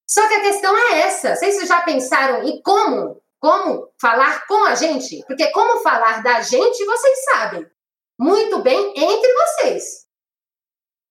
Só 0.08 0.28
que 0.28 0.34
a 0.34 0.42
questão 0.42 0.76
é 0.76 1.02
essa. 1.02 1.36
Vocês 1.36 1.68
já 1.68 1.82
pensaram 1.82 2.44
em 2.44 2.62
como, 2.64 3.22
como 3.40 3.92
falar 4.00 4.46
com 4.48 4.66
a 4.66 4.76
gente? 4.76 5.24
Porque 5.28 5.52
como 5.52 5.82
falar 5.82 6.22
da 6.22 6.42
gente, 6.42 6.86
vocês 6.86 7.24
sabem 7.26 7.66
muito 8.20 8.62
bem 8.62 8.94
entre 8.96 9.34
vocês. 9.34 10.08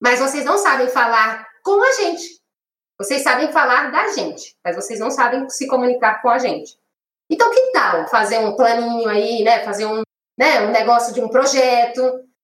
Mas 0.00 0.20
vocês 0.20 0.44
não 0.44 0.58
sabem 0.58 0.88
falar 0.88 1.46
com 1.64 1.82
a 1.82 1.92
gente. 1.92 2.38
Vocês 2.98 3.22
sabem 3.22 3.50
falar 3.52 3.90
da 3.90 4.08
gente, 4.08 4.56
mas 4.64 4.76
vocês 4.76 5.00
não 5.00 5.10
sabem 5.10 5.48
se 5.48 5.66
comunicar 5.66 6.20
com 6.20 6.28
a 6.28 6.38
gente. 6.38 6.76
Então, 7.30 7.50
que 7.50 7.72
tal 7.72 8.08
fazer 8.08 8.38
um 8.38 8.56
planinho 8.56 9.08
aí, 9.08 9.42
né? 9.42 9.64
Fazer 9.64 9.86
um, 9.86 10.02
né, 10.38 10.62
um 10.62 10.70
negócio 10.70 11.14
de 11.14 11.20
um 11.20 11.28
projeto 11.28 12.02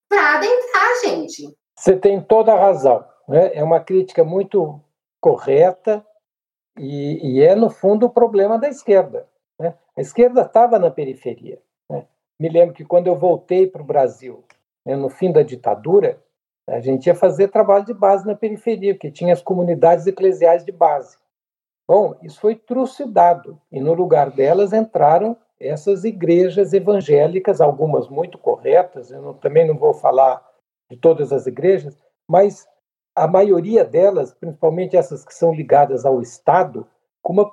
para 0.08 0.36
adentrar 0.36 0.90
a 0.90 1.06
gente? 1.06 1.56
Você 1.76 1.96
tem 1.96 2.22
toda 2.22 2.52
a 2.52 2.60
razão. 2.60 3.04
Né? 3.28 3.54
É 3.54 3.64
uma 3.64 3.80
crítica 3.80 4.24
muito 4.24 4.80
correta 5.20 6.06
e, 6.78 7.38
e 7.38 7.42
é, 7.42 7.54
no 7.54 7.70
fundo, 7.70 8.06
o 8.06 8.10
problema 8.10 8.58
da 8.58 8.68
esquerda. 8.68 9.28
Né? 9.58 9.74
A 9.96 10.00
esquerda 10.00 10.42
estava 10.42 10.78
na 10.78 10.90
periferia. 10.90 11.60
Né? 11.90 12.06
Me 12.38 12.48
lembro 12.48 12.74
que 12.74 12.84
quando 12.84 13.06
eu 13.06 13.16
voltei 13.16 13.66
para 13.66 13.82
o 13.82 13.86
Brasil, 13.86 14.44
né, 14.84 14.96
no 14.96 15.08
fim 15.08 15.32
da 15.32 15.42
ditadura, 15.42 16.22
a 16.68 16.80
gente 16.80 17.06
ia 17.06 17.14
fazer 17.14 17.48
trabalho 17.48 17.84
de 17.84 17.94
base 17.94 18.26
na 18.26 18.34
periferia, 18.34 18.94
porque 18.94 19.10
tinha 19.10 19.32
as 19.32 19.42
comunidades 19.42 20.06
eclesiais 20.06 20.64
de 20.64 20.72
base. 20.72 21.16
Bom, 21.86 22.16
isso 22.22 22.40
foi 22.40 22.54
trucidado, 22.54 23.60
e 23.70 23.78
no 23.78 23.92
lugar 23.92 24.30
delas 24.30 24.72
entraram 24.72 25.36
essas 25.60 26.04
igrejas 26.04 26.72
evangélicas, 26.72 27.60
algumas 27.60 28.08
muito 28.08 28.38
corretas, 28.38 29.10
eu 29.10 29.20
não, 29.20 29.34
também 29.34 29.66
não 29.66 29.76
vou 29.76 29.92
falar 29.92 30.42
de 30.90 30.96
todas 30.96 31.32
as 31.32 31.46
igrejas, 31.46 31.96
mas 32.26 32.66
a 33.14 33.28
maioria 33.28 33.84
delas, 33.84 34.32
principalmente 34.32 34.96
essas 34.96 35.24
que 35.24 35.34
são 35.34 35.54
ligadas 35.54 36.04
ao 36.04 36.20
Estado, 36.20 36.86
com 37.22 37.34
uma 37.34 37.52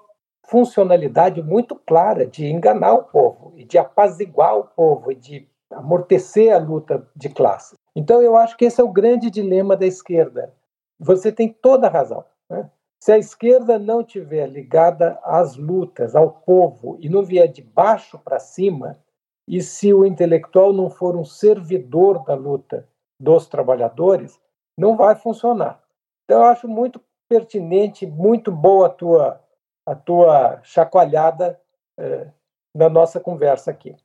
funcionalidade 0.52 1.42
muito 1.42 1.76
clara 1.76 2.28
de 2.28 2.46
enganar 2.46 2.94
o 2.94 3.04
povo 3.04 3.54
e 3.56 3.64
de 3.64 3.78
apaziguar 3.78 4.58
o 4.58 4.66
povo 4.66 5.10
e 5.10 5.16
de 5.16 5.48
amortecer 5.72 6.54
a 6.54 6.58
luta 6.58 7.08
de 7.16 7.30
classes. 7.30 7.76
Então, 7.96 8.22
eu 8.22 8.36
acho 8.36 8.58
que 8.58 8.66
esse 8.66 8.82
é 8.82 8.84
o 8.84 8.92
grande 8.92 9.32
dilema 9.32 9.78
da 9.78 9.86
esquerda. 9.86 10.54
Você 11.00 11.32
tem 11.32 11.48
toda 11.48 11.88
a 11.88 11.90
razão. 11.90 12.26
Né? 12.50 12.70
Se 13.00 13.14
a 13.14 13.18
esquerda 13.18 13.80
não 13.80 14.04
tiver 14.04 14.46
ligada 14.48 15.18
às 15.24 15.56
lutas, 15.56 16.18
ao 16.18 16.30
povo, 16.30 16.98
e 17.00 17.08
não 17.08 17.24
vier 17.24 17.48
de 17.48 17.62
baixo 17.62 18.20
para 18.20 18.38
cima, 18.38 19.00
e 19.48 19.62
se 19.62 19.94
o 19.94 20.06
intelectual 20.06 20.74
não 20.74 20.90
for 20.90 21.16
um 21.16 21.24
servidor 21.24 22.26
da 22.26 22.36
luta 22.36 22.88
dos 23.18 23.48
trabalhadores, 23.48 24.38
não 24.78 24.98
vai 24.98 25.16
funcionar. 25.16 25.82
Então, 26.26 26.42
eu 26.42 26.46
acho 26.46 26.68
muito 26.68 27.02
pertinente, 27.30 28.06
muito 28.06 28.52
boa 28.52 28.88
a 28.88 28.90
tua, 28.90 29.42
a 29.86 29.96
tua 29.96 30.60
chacoalhada 30.64 31.60
eh, 32.00 32.28
na 32.74 32.90
nossa 32.90 33.20
conversa 33.20 33.72
aqui. 33.72 33.96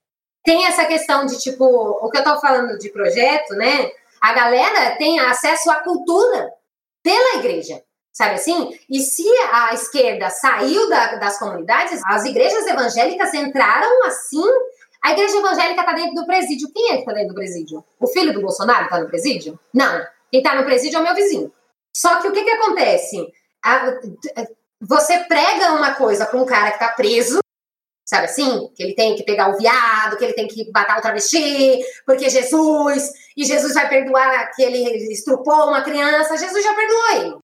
Tem 0.44 0.66
essa 0.66 0.84
questão 0.86 1.26
de, 1.26 1.38
tipo, 1.38 1.64
o 1.64 2.10
que 2.10 2.18
eu 2.18 2.22
estou 2.22 2.40
falando 2.40 2.78
de 2.78 2.88
projeto, 2.90 3.54
né? 3.54 3.90
A 4.20 4.32
galera 4.32 4.96
tem 4.96 5.18
acesso 5.18 5.70
à 5.70 5.76
cultura 5.76 6.52
pela 7.02 7.36
igreja, 7.38 7.82
sabe 8.12 8.34
assim? 8.34 8.78
E 8.88 9.00
se 9.00 9.28
a 9.52 9.74
esquerda 9.74 10.30
saiu 10.30 10.88
da, 10.88 11.16
das 11.16 11.38
comunidades, 11.38 12.00
as 12.06 12.24
igrejas 12.24 12.66
evangélicas 12.66 13.34
entraram 13.34 14.04
assim. 14.04 14.44
A 15.04 15.12
igreja 15.12 15.36
evangélica 15.36 15.80
está 15.80 15.92
dentro 15.92 16.14
do 16.14 16.26
presídio. 16.26 16.72
Quem 16.72 16.90
é 16.90 16.92
que 16.94 17.00
está 17.00 17.12
dentro 17.12 17.28
do 17.28 17.34
presídio? 17.34 17.84
O 18.00 18.06
filho 18.06 18.32
do 18.32 18.40
Bolsonaro 18.40 18.84
está 18.84 18.98
no 18.98 19.08
presídio? 19.08 19.58
Não. 19.72 20.04
Quem 20.30 20.40
está 20.40 20.54
no 20.54 20.64
presídio 20.64 20.96
é 20.96 21.00
o 21.00 21.04
meu 21.04 21.14
vizinho. 21.14 21.52
Só 21.94 22.20
que 22.20 22.28
o 22.28 22.32
que, 22.32 22.42
que 22.42 22.50
acontece? 22.50 23.32
A, 23.64 23.92
você 24.80 25.24
prega 25.24 25.72
uma 25.72 25.94
coisa 25.94 26.26
para 26.26 26.40
um 26.40 26.46
cara 26.46 26.68
que 26.68 26.82
está 26.82 26.88
preso, 26.88 27.38
sabe 28.06 28.26
assim? 28.26 28.70
Que 28.74 28.82
ele 28.82 28.94
tem 28.94 29.16
que 29.16 29.24
pegar 29.24 29.48
o 29.48 29.56
viado, 29.56 30.16
que 30.16 30.24
ele 30.24 30.34
tem 30.34 30.46
que 30.46 30.70
matar 30.72 30.98
o 30.98 31.02
travesti, 31.02 31.80
porque 32.04 32.28
Jesus, 32.28 33.10
e 33.36 33.44
Jesus 33.44 33.74
vai 33.74 33.88
perdoar 33.88 34.50
que 34.54 34.62
ele 34.62 35.12
estrupou 35.12 35.68
uma 35.68 35.82
criança, 35.82 36.36
Jesus 36.36 36.62
já 36.62 36.74
perdoou 36.74 37.10
ele. 37.12 37.36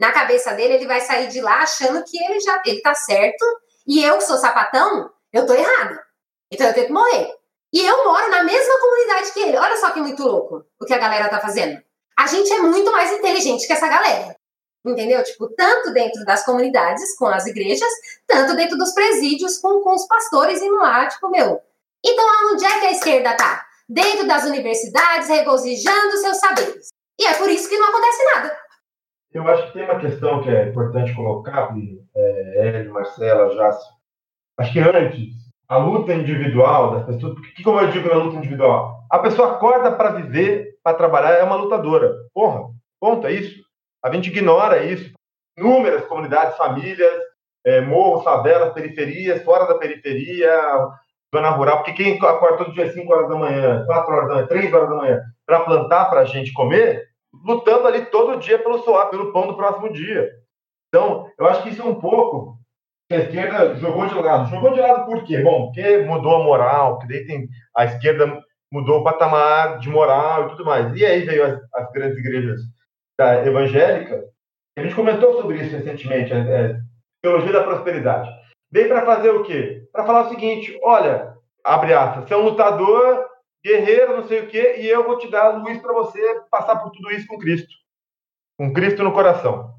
Na 0.00 0.12
cabeça 0.12 0.52
dele, 0.52 0.74
ele 0.74 0.86
vai 0.86 1.00
sair 1.00 1.28
de 1.28 1.40
lá 1.40 1.62
achando 1.62 2.04
que 2.04 2.22
ele 2.22 2.40
já 2.40 2.60
ele 2.66 2.82
tá 2.82 2.94
certo, 2.94 3.44
e 3.86 4.02
eu 4.02 4.18
que 4.18 4.24
sou 4.24 4.36
sapatão, 4.36 5.10
eu 5.32 5.46
tô 5.46 5.54
errada. 5.54 6.02
Então 6.50 6.66
eu 6.66 6.74
tenho 6.74 6.86
que 6.86 6.92
morrer. 6.92 7.32
E 7.72 7.80
eu 7.80 8.04
moro 8.04 8.28
na 8.30 8.44
mesma 8.44 8.80
comunidade 8.80 9.32
que 9.32 9.40
ele. 9.40 9.56
Olha 9.56 9.76
só 9.78 9.90
que 9.90 10.00
muito 10.00 10.22
louco 10.22 10.66
o 10.78 10.84
que 10.84 10.92
a 10.92 10.98
galera 10.98 11.28
tá 11.28 11.40
fazendo. 11.40 11.82
A 12.18 12.26
gente 12.26 12.52
é 12.52 12.58
muito 12.58 12.92
mais 12.92 13.10
inteligente 13.10 13.66
que 13.66 13.72
essa 13.72 13.88
galera. 13.88 14.36
Entendeu? 14.84 15.22
Tipo, 15.22 15.48
tanto 15.48 15.92
dentro 15.92 16.24
das 16.24 16.44
comunidades, 16.44 17.16
com 17.16 17.26
as 17.26 17.46
igrejas, 17.46 17.90
tanto 18.26 18.56
dentro 18.56 18.76
dos 18.76 18.92
presídios, 18.92 19.58
com, 19.58 19.80
com 19.80 19.94
os 19.94 20.06
pastores 20.06 20.60
indo 20.60 20.76
lá, 20.76 21.06
tipo, 21.06 21.30
meu. 21.30 21.60
Então, 22.04 22.24
aonde 22.28 22.64
é 22.64 22.80
que 22.80 22.86
a 22.86 22.92
esquerda 22.92 23.36
tá? 23.36 23.64
Dentro 23.88 24.26
das 24.26 24.44
universidades, 24.44 25.28
regozijando 25.28 26.16
seus 26.16 26.38
saberes. 26.38 26.88
E 27.20 27.26
é 27.26 27.34
por 27.34 27.48
isso 27.48 27.68
que 27.68 27.78
não 27.78 27.88
acontece 27.88 28.24
nada. 28.34 28.56
Eu 29.32 29.48
acho 29.48 29.66
que 29.66 29.72
tem 29.74 29.84
uma 29.84 30.00
questão 30.00 30.42
que 30.42 30.50
é 30.50 30.68
importante 30.68 31.14
colocar, 31.14 31.72
é, 32.14 32.68
Hélio, 32.68 32.92
Marcela, 32.92 33.54
Jácio. 33.54 33.92
Acho 34.58 34.72
que 34.72 34.80
antes, 34.80 35.34
a 35.68 35.78
luta 35.78 36.12
individual 36.12 36.90
das 36.90 37.06
pessoas, 37.06 37.34
porque 37.34 37.62
como 37.62 37.80
eu 37.80 37.90
digo 37.90 38.08
na 38.08 38.16
luta 38.16 38.36
individual, 38.36 39.06
a 39.10 39.18
pessoa 39.20 39.52
acorda 39.52 39.92
para 39.92 40.10
viver, 40.10 40.76
para 40.82 40.96
trabalhar, 40.96 41.32
é 41.32 41.42
uma 41.42 41.56
lutadora. 41.56 42.14
Porra, 42.34 42.68
ponto, 43.00 43.26
é 43.26 43.32
isso. 43.32 43.62
A 44.04 44.12
gente 44.12 44.28
ignora 44.28 44.84
isso. 44.84 45.12
Inúmeras 45.56 46.04
comunidades, 46.06 46.56
famílias, 46.56 47.12
é, 47.64 47.80
morros, 47.80 48.24
favelas, 48.24 48.72
periferias, 48.72 49.42
fora 49.42 49.66
da 49.66 49.78
periferia, 49.78 50.50
zona 51.34 51.50
rural, 51.50 51.78
porque 51.78 51.92
quem 51.92 52.16
acorda 52.16 52.58
todo 52.58 52.72
dia 52.72 52.92
5 52.92 53.12
horas 53.12 53.28
da 53.28 53.36
manhã, 53.36 53.84
4 53.86 54.14
horas 54.14 54.28
da 54.28 54.34
manhã, 54.34 54.46
3 54.46 54.72
horas 54.72 54.88
da 54.88 54.96
manhã, 54.96 55.20
para 55.46 55.60
plantar 55.60 56.06
para 56.06 56.20
a 56.20 56.24
gente 56.24 56.52
comer, 56.52 57.04
lutando 57.44 57.86
ali 57.86 58.06
todo 58.06 58.38
dia 58.38 58.58
pelo 58.58 58.78
suar, 58.78 59.08
pelo 59.10 59.32
pão 59.32 59.46
do 59.46 59.56
próximo 59.56 59.92
dia. 59.92 60.30
Então, 60.88 61.30
eu 61.38 61.46
acho 61.46 61.62
que 61.62 61.70
isso 61.70 61.82
é 61.82 61.84
um 61.84 61.94
pouco 61.94 62.58
a 63.14 63.18
esquerda 63.18 63.74
jogou 63.76 64.06
de 64.06 64.14
lado. 64.14 64.50
Jogou 64.50 64.72
de 64.72 64.80
lado 64.80 65.04
por 65.04 65.24
quê? 65.24 65.38
Bom, 65.42 65.66
porque 65.66 65.98
mudou 65.98 66.36
a 66.36 66.44
moral, 66.44 66.98
daí 67.06 67.26
tem, 67.26 67.48
a 67.76 67.84
esquerda 67.84 68.42
mudou 68.70 69.00
o 69.00 69.04
patamar 69.04 69.78
de 69.78 69.88
moral 69.88 70.46
e 70.46 70.48
tudo 70.50 70.64
mais. 70.64 70.94
E 70.96 71.04
aí 71.04 71.22
veio 71.22 71.44
as, 71.44 71.60
as 71.74 71.92
grandes 71.92 72.18
igrejas 72.18 72.60
da, 73.18 73.46
evangélicas. 73.46 74.24
A 74.76 74.82
gente 74.82 74.94
comentou 74.94 75.40
sobre 75.40 75.58
isso 75.62 75.76
recentemente, 75.76 76.32
é, 76.32 76.38
é, 76.38 76.80
teologia 77.22 77.52
da 77.52 77.64
prosperidade. 77.64 78.30
Veio 78.70 78.88
para 78.88 79.04
fazer 79.04 79.30
o 79.30 79.42
quê? 79.42 79.86
Para 79.92 80.04
falar 80.06 80.26
o 80.26 80.28
seguinte: 80.30 80.78
olha, 80.82 81.36
abre 81.62 81.92
aspas, 81.92 82.26
você 82.26 82.34
é 82.34 82.36
um 82.36 82.44
lutador 82.44 83.28
guerreiro, 83.64 84.16
não 84.16 84.26
sei 84.26 84.40
o 84.40 84.48
quê, 84.48 84.76
e 84.78 84.88
eu 84.88 85.04
vou 85.04 85.18
te 85.18 85.30
dar 85.30 85.50
luz 85.50 85.80
para 85.80 85.92
você 85.92 86.20
passar 86.50 86.76
por 86.76 86.90
tudo 86.90 87.10
isso 87.12 87.26
com 87.26 87.38
Cristo. 87.38 87.72
Com 88.58 88.72
Cristo 88.72 89.02
no 89.04 89.12
coração. 89.12 89.72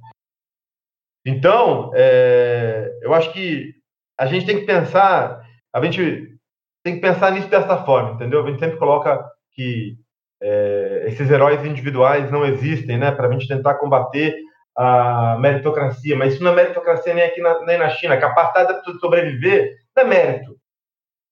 Então, 1.25 1.91
é, 1.95 2.91
eu 3.01 3.13
acho 3.13 3.31
que 3.33 3.73
a 4.17 4.25
gente 4.25 4.45
tem 4.45 4.59
que 4.59 4.65
pensar, 4.65 5.41
a 5.73 5.83
gente 5.83 6.37
tem 6.83 6.95
que 6.95 7.01
pensar 7.01 7.31
nisso 7.31 7.47
dessa 7.47 7.83
forma, 7.83 8.11
entendeu? 8.13 8.43
A 8.43 8.49
gente 8.49 8.59
sempre 8.59 8.77
coloca 8.77 9.25
que 9.53 9.97
é, 10.43 11.05
esses 11.07 11.29
heróis 11.31 11.65
individuais 11.65 12.29
não 12.29 12.45
existem, 12.45 12.97
né? 12.97 13.11
Para 13.11 13.29
a 13.29 13.31
gente 13.31 13.47
tentar 13.47 13.75
combater 13.75 14.35
a 14.75 15.37
meritocracia, 15.39 16.17
mas 16.17 16.33
isso 16.33 16.43
não 16.43 16.51
é 16.51 16.55
meritocracia 16.55 17.13
nem 17.13 17.23
aqui 17.23 17.39
na, 17.39 17.61
nem 17.65 17.77
na 17.77 17.89
China. 17.91 18.15
A 18.15 18.19
capacidade 18.19 18.83
de 18.83 18.99
sobreviver 18.99 19.77
não 19.95 20.03
é 20.03 20.07
mérito. 20.07 20.57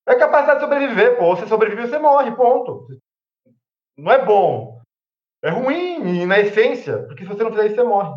É 0.07 0.16
capacidade 0.16 0.59
de 0.59 0.66
sobreviver, 0.66 1.18
pô. 1.18 1.36
Você 1.36 1.45
sobrevive, 1.45 1.88
você 1.88 1.99
morre, 1.99 2.32
ponto. 2.32 2.88
Não 3.97 4.12
é 4.12 4.24
bom. 4.24 4.80
É 5.43 5.49
ruim, 5.49 6.26
na 6.26 6.39
essência, 6.39 6.99
porque 7.03 7.24
se 7.24 7.30
você 7.30 7.43
não 7.43 7.51
fizer 7.51 7.66
isso, 7.66 7.76
você 7.76 7.84
morre. 7.84 8.16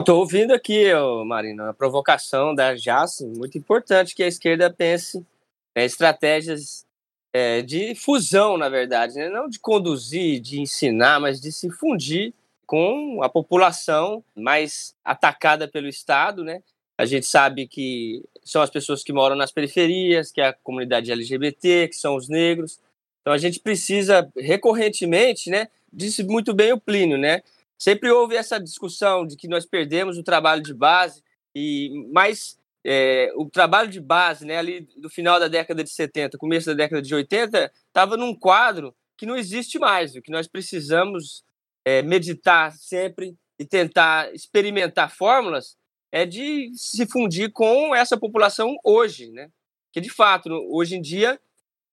Estou 0.00 0.20
ouvindo 0.20 0.52
aqui, 0.54 0.92
Marino, 1.26 1.64
a 1.64 1.74
provocação 1.74 2.54
da 2.54 2.76
Jace, 2.76 3.26
muito 3.26 3.58
importante 3.58 4.14
que 4.14 4.22
a 4.22 4.28
esquerda 4.28 4.72
pense 4.72 5.26
é, 5.74 5.84
estratégias 5.84 6.86
é, 7.32 7.62
de 7.62 7.94
fusão, 7.94 8.56
na 8.56 8.68
verdade, 8.68 9.14
né? 9.14 9.28
não 9.28 9.48
de 9.48 9.58
conduzir, 9.58 10.40
de 10.40 10.60
ensinar, 10.60 11.20
mas 11.20 11.40
de 11.40 11.52
se 11.52 11.70
fundir 11.70 12.32
com 12.66 13.22
a 13.22 13.28
população 13.28 14.22
mais 14.36 14.94
atacada 15.04 15.66
pelo 15.66 15.88
Estado, 15.88 16.44
né? 16.44 16.62
A 16.98 17.06
gente 17.06 17.26
sabe 17.26 17.66
que 17.66 18.22
são 18.44 18.60
as 18.60 18.68
pessoas 18.68 19.04
que 19.04 19.12
moram 19.12 19.36
nas 19.36 19.52
periferias, 19.52 20.32
que 20.32 20.40
é 20.40 20.48
a 20.48 20.52
comunidade 20.52 21.12
LGBT, 21.12 21.88
que 21.88 21.96
são 21.96 22.16
os 22.16 22.28
negros. 22.28 22.78
Então 23.22 23.32
a 23.32 23.38
gente 23.38 23.60
precisa 23.60 24.30
recorrentemente, 24.36 25.48
né? 25.48 25.68
Disse 25.92 26.24
muito 26.24 26.52
bem 26.52 26.72
o 26.72 26.80
Plínio, 26.80 27.16
né? 27.16 27.42
Sempre 27.78 28.10
houve 28.10 28.34
essa 28.34 28.58
discussão 28.58 29.26
de 29.26 29.36
que 29.36 29.46
nós 29.46 29.64
perdemos 29.64 30.18
o 30.18 30.22
trabalho 30.22 30.62
de 30.62 30.74
base 30.74 31.22
e 31.54 32.04
mais 32.12 32.57
é, 32.84 33.32
o 33.36 33.48
trabalho 33.50 33.90
de 33.90 34.00
base, 34.00 34.46
né, 34.46 34.56
ali 34.56 34.88
do 34.96 35.10
final 35.10 35.38
da 35.38 35.48
década 35.48 35.82
de 35.82 35.90
70, 35.90 36.38
começo 36.38 36.66
da 36.66 36.74
década 36.74 37.02
de 37.02 37.14
80, 37.14 37.72
estava 37.86 38.16
num 38.16 38.34
quadro 38.34 38.94
que 39.16 39.26
não 39.26 39.36
existe 39.36 39.78
mais, 39.78 40.14
o 40.14 40.22
que 40.22 40.30
nós 40.30 40.46
precisamos 40.46 41.42
é, 41.84 42.02
meditar 42.02 42.72
sempre 42.72 43.36
e 43.58 43.64
tentar 43.64 44.32
experimentar 44.32 45.10
fórmulas 45.10 45.76
é 46.12 46.24
de 46.24 46.70
se 46.74 47.06
fundir 47.06 47.52
com 47.52 47.94
essa 47.94 48.16
população 48.16 48.76
hoje, 48.84 49.30
né? 49.30 49.50
Que 49.92 50.00
de 50.00 50.10
fato, 50.10 50.48
hoje 50.70 50.96
em 50.96 51.00
dia, 51.00 51.38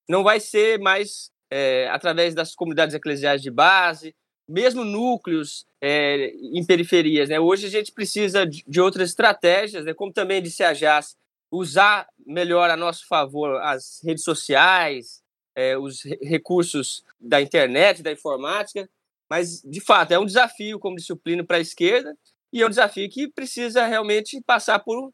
não 0.08 0.24
vai 0.24 0.40
ser 0.40 0.80
mais 0.80 1.32
é, 1.52 1.90
através 1.90 2.34
das 2.34 2.54
comunidades 2.54 2.96
eclesiais 2.96 3.42
de 3.42 3.50
base, 3.50 4.16
mesmo 4.48 4.84
núcleos 4.84 5.66
é, 5.82 6.34
em 6.36 6.64
periferias. 6.66 7.30
Né? 7.30 7.40
Hoje 7.40 7.66
a 7.66 7.70
gente 7.70 7.92
precisa 7.92 8.46
de, 8.46 8.80
outras 8.80 9.10
estratégias, 9.10 9.86
né? 9.86 9.94
como 9.94 10.14
também 10.14 10.42
disse 10.42 10.64
a 10.64 10.74
Jazz, 10.74 11.16
usar 11.52 12.08
melhor 12.26 12.70
a 12.70 12.78
nosso 12.78 13.08
favor 13.08 13.62
as 13.62 14.02
redes 14.04 14.24
sociais, 14.24 15.24
é, 15.56 15.78
os 15.78 16.04
recursos 16.22 17.04
da 17.20 17.42
internet, 17.42 18.04
da 18.04 18.12
informática, 18.12 18.90
mas, 19.30 19.62
de 19.64 19.80
fato, 19.82 20.12
é 20.12 20.20
um 20.20 20.26
desafio 20.26 20.80
como 20.80 20.98
disciplina 20.98 21.44
para 21.44 21.58
a 21.58 21.62
esquerda 21.62 22.16
e 22.54 22.62
é 22.62 22.66
um 22.66 22.70
desafio 22.70 23.10
que 23.10 23.28
precisa 23.28 23.86
realmente 23.86 24.42
passar 24.42 24.80
por 24.80 25.12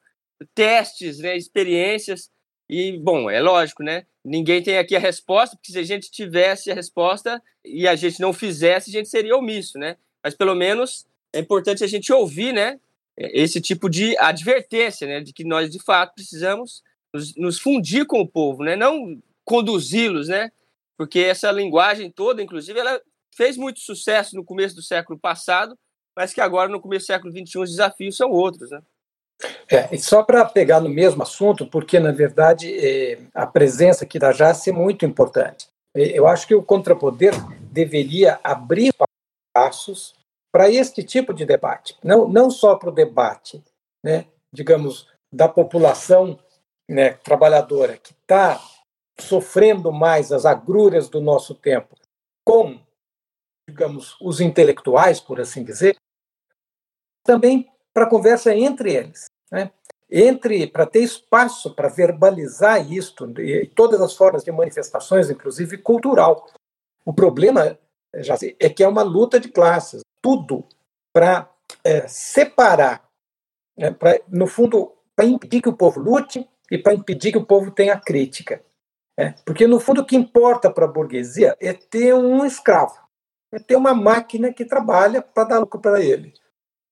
testes, 0.53 1.19
né, 1.19 1.37
experiências. 1.37 2.29
E, 2.71 2.97
bom, 2.97 3.29
é 3.29 3.41
lógico, 3.41 3.83
né? 3.83 4.05
Ninguém 4.23 4.63
tem 4.63 4.77
aqui 4.77 4.95
a 4.95 4.99
resposta, 4.99 5.57
porque 5.57 5.73
se 5.73 5.77
a 5.77 5.83
gente 5.83 6.09
tivesse 6.09 6.71
a 6.71 6.73
resposta 6.73 7.43
e 7.65 7.85
a 7.85 7.97
gente 7.97 8.21
não 8.21 8.31
fizesse, 8.31 8.89
a 8.89 8.93
gente 8.93 9.09
seria 9.09 9.35
omisso, 9.35 9.77
né? 9.77 9.97
Mas 10.23 10.33
pelo 10.33 10.55
menos 10.55 11.05
é 11.33 11.39
importante 11.39 11.83
a 11.83 11.87
gente 11.87 12.13
ouvir, 12.13 12.53
né? 12.53 12.79
Esse 13.17 13.59
tipo 13.59 13.89
de 13.89 14.17
advertência, 14.17 15.05
né? 15.05 15.19
De 15.19 15.33
que 15.33 15.43
nós 15.43 15.69
de 15.69 15.83
fato 15.83 16.15
precisamos 16.15 16.81
nos, 17.13 17.35
nos 17.35 17.59
fundir 17.59 18.05
com 18.05 18.21
o 18.21 18.27
povo, 18.27 18.63
né? 18.63 18.77
Não 18.77 19.21
conduzi-los, 19.43 20.29
né? 20.29 20.49
Porque 20.97 21.19
essa 21.19 21.51
linguagem 21.51 22.09
toda, 22.09 22.41
inclusive, 22.41 22.79
ela 22.79 23.01
fez 23.35 23.57
muito 23.57 23.81
sucesso 23.81 24.33
no 24.33 24.45
começo 24.45 24.75
do 24.75 24.81
século 24.81 25.19
passado, 25.19 25.77
mas 26.15 26.33
que 26.33 26.39
agora 26.39 26.69
no 26.69 26.79
começo 26.79 27.03
do 27.03 27.07
século 27.07 27.33
XXI 27.33 27.59
os 27.59 27.71
desafios 27.71 28.15
são 28.15 28.31
outros, 28.31 28.71
né? 28.71 28.81
É, 29.69 29.97
só 29.97 30.23
para 30.23 30.45
pegar 30.45 30.79
no 30.79 30.89
mesmo 30.89 31.23
assunto, 31.23 31.65
porque 31.65 31.99
na 31.99 32.11
verdade 32.11 32.73
é, 32.77 33.19
a 33.33 33.47
presença 33.47 34.03
aqui 34.03 34.19
da 34.19 34.31
Jace 34.31 34.69
é 34.69 34.73
muito 34.73 35.05
importante. 35.05 35.67
É, 35.95 36.17
eu 36.17 36.27
acho 36.27 36.47
que 36.47 36.55
o 36.55 36.63
contrapoder 36.63 37.33
deveria 37.71 38.39
abrir 38.43 38.93
passos 39.53 40.13
para 40.51 40.69
este 40.69 41.03
tipo 41.03 41.33
de 41.33 41.45
debate, 41.45 41.97
não, 42.03 42.27
não 42.27 42.51
só 42.51 42.75
para 42.75 42.89
o 42.89 42.93
debate, 42.93 43.63
né, 44.03 44.25
digamos, 44.53 45.07
da 45.33 45.47
população 45.47 46.37
né, 46.89 47.13
trabalhadora 47.13 47.97
que 47.97 48.11
está 48.11 48.61
sofrendo 49.17 49.91
mais 49.91 50.31
as 50.31 50.45
agruras 50.45 51.07
do 51.07 51.21
nosso 51.21 51.55
tempo, 51.55 51.95
com, 52.45 52.79
digamos, 53.69 54.17
os 54.19 54.41
intelectuais, 54.41 55.21
por 55.21 55.39
assim 55.39 55.63
dizer, 55.63 55.95
também 57.23 57.71
para 57.93 58.09
conversa 58.09 58.53
entre 58.53 58.93
eles, 58.93 59.30
né? 59.51 59.71
entre 60.11 60.67
para 60.67 60.85
ter 60.85 60.99
espaço 60.99 61.73
para 61.73 61.87
verbalizar 61.87 62.91
isto 62.91 63.31
e 63.39 63.65
todas 63.67 64.01
as 64.01 64.13
formas 64.13 64.43
de 64.43 64.51
manifestações, 64.51 65.29
inclusive 65.29 65.77
cultural. 65.77 66.47
O 67.05 67.13
problema 67.13 67.79
já 68.15 68.35
é 68.59 68.69
que 68.69 68.83
é 68.83 68.87
uma 68.87 69.03
luta 69.03 69.39
de 69.39 69.49
classes, 69.49 70.01
tudo 70.21 70.65
para 71.13 71.49
é, 71.83 72.07
separar, 72.07 73.07
né, 73.77 73.91
pra, 73.91 74.19
no 74.27 74.47
fundo, 74.47 74.93
para 75.15 75.25
impedir 75.25 75.61
que 75.61 75.69
o 75.69 75.77
povo 75.77 75.99
lute 75.99 76.47
e 76.69 76.77
para 76.77 76.93
impedir 76.93 77.31
que 77.31 77.37
o 77.37 77.45
povo 77.45 77.71
tenha 77.71 77.99
crítica. 77.99 78.61
É, 79.17 79.33
porque, 79.45 79.67
no 79.67 79.79
fundo, 79.79 80.01
o 80.01 80.05
que 80.05 80.15
importa 80.15 80.71
para 80.71 80.85
a 80.85 80.91
burguesia 80.91 81.55
é 81.59 81.73
ter 81.73 82.13
um 82.13 82.45
escravo, 82.45 82.97
é 83.51 83.59
ter 83.59 83.75
uma 83.75 83.93
máquina 83.93 84.53
que 84.53 84.65
trabalha 84.65 85.21
para 85.21 85.49
dar 85.49 85.59
lucro 85.59 85.79
para 85.79 86.01
ele. 86.01 86.33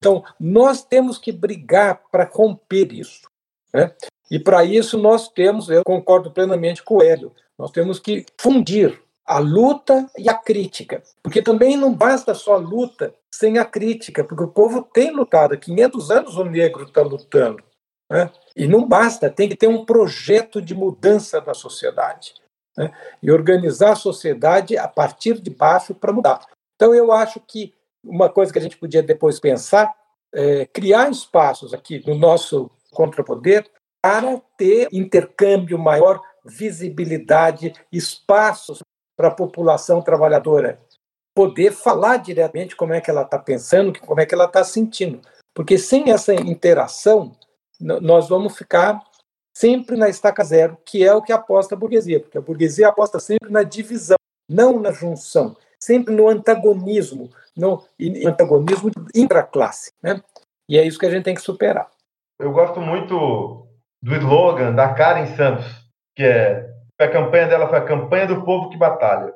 Então, 0.00 0.24
nós 0.40 0.82
temos 0.82 1.18
que 1.18 1.30
brigar 1.30 2.02
para 2.10 2.24
romper 2.24 2.90
isso. 2.92 3.28
Né? 3.72 3.94
E 4.30 4.38
para 4.38 4.64
isso 4.64 4.96
nós 4.96 5.28
temos, 5.28 5.68
eu 5.68 5.84
concordo 5.84 6.30
plenamente 6.30 6.82
com 6.82 6.96
o 6.96 7.02
Hélio, 7.02 7.32
nós 7.58 7.70
temos 7.70 7.98
que 7.98 8.24
fundir 8.40 8.98
a 9.26 9.38
luta 9.38 10.10
e 10.18 10.28
a 10.28 10.34
crítica. 10.34 11.02
Porque 11.22 11.42
também 11.42 11.76
não 11.76 11.94
basta 11.94 12.32
só 12.32 12.54
a 12.54 12.58
luta 12.58 13.14
sem 13.32 13.58
a 13.58 13.64
crítica, 13.64 14.24
porque 14.24 14.42
o 14.42 14.48
povo 14.48 14.82
tem 14.82 15.10
lutado. 15.10 15.52
Há 15.52 15.56
500 15.56 16.10
anos 16.10 16.36
o 16.36 16.44
negro 16.44 16.84
está 16.84 17.02
lutando. 17.02 17.62
Né? 18.10 18.30
E 18.56 18.66
não 18.66 18.88
basta, 18.88 19.30
tem 19.30 19.48
que 19.48 19.56
ter 19.56 19.68
um 19.68 19.84
projeto 19.84 20.62
de 20.62 20.74
mudança 20.74 21.40
da 21.40 21.52
sociedade. 21.52 22.34
Né? 22.76 22.90
E 23.22 23.30
organizar 23.30 23.92
a 23.92 23.96
sociedade 23.96 24.78
a 24.78 24.88
partir 24.88 25.40
de 25.40 25.50
baixo 25.50 25.94
para 25.94 26.12
mudar. 26.12 26.46
Então, 26.74 26.94
eu 26.94 27.12
acho 27.12 27.38
que 27.40 27.74
uma 28.04 28.28
coisa 28.28 28.52
que 28.52 28.58
a 28.58 28.62
gente 28.62 28.76
podia 28.76 29.02
depois 29.02 29.38
pensar 29.40 29.94
é 30.32 30.64
criar 30.66 31.10
espaços 31.10 31.74
aqui 31.74 32.02
no 32.06 32.14
nosso 32.14 32.70
contrapoder 32.92 33.68
para 34.02 34.40
ter 34.56 34.88
intercâmbio 34.92 35.78
maior, 35.78 36.20
visibilidade, 36.44 37.72
espaços 37.92 38.80
para 39.16 39.28
a 39.28 39.34
população 39.34 40.00
trabalhadora 40.00 40.80
poder 41.34 41.72
falar 41.72 42.18
diretamente 42.18 42.74
como 42.74 42.92
é 42.92 43.00
que 43.00 43.10
ela 43.10 43.22
está 43.22 43.38
pensando, 43.38 43.98
como 44.00 44.20
é 44.20 44.26
que 44.26 44.34
ela 44.34 44.46
está 44.46 44.64
sentindo. 44.64 45.20
Porque 45.54 45.78
sem 45.78 46.10
essa 46.10 46.34
interação, 46.34 47.32
nós 47.78 48.28
vamos 48.28 48.56
ficar 48.56 49.02
sempre 49.54 49.96
na 49.96 50.08
estaca 50.08 50.42
zero, 50.44 50.78
que 50.84 51.04
é 51.04 51.12
o 51.14 51.22
que 51.22 51.32
aposta 51.32 51.74
a 51.74 51.78
burguesia, 51.78 52.20
porque 52.20 52.38
a 52.38 52.40
burguesia 52.40 52.88
aposta 52.88 53.18
sempre 53.20 53.50
na 53.50 53.62
divisão, 53.62 54.16
não 54.48 54.78
na 54.80 54.92
junção, 54.92 55.56
sempre 55.78 56.14
no 56.14 56.28
antagonismo, 56.28 57.30
no 57.56 57.82
antagonismo 58.26 58.90
intraclasse. 59.14 59.92
Né? 60.02 60.20
E 60.68 60.78
é 60.78 60.86
isso 60.86 60.98
que 60.98 61.06
a 61.06 61.10
gente 61.10 61.24
tem 61.24 61.34
que 61.34 61.40
superar. 61.40 61.88
Eu 62.38 62.52
gosto 62.52 62.80
muito 62.80 63.66
do 64.02 64.14
slogan 64.16 64.74
da 64.74 64.94
Karen 64.94 65.26
Santos, 65.36 65.66
que 66.16 66.22
é 66.22 66.68
a 66.98 67.08
campanha 67.08 67.48
dela 67.48 67.68
foi 67.68 67.78
a 67.78 67.84
campanha 67.84 68.26
do 68.26 68.44
povo 68.44 68.68
que 68.68 68.76
batalha, 68.76 69.32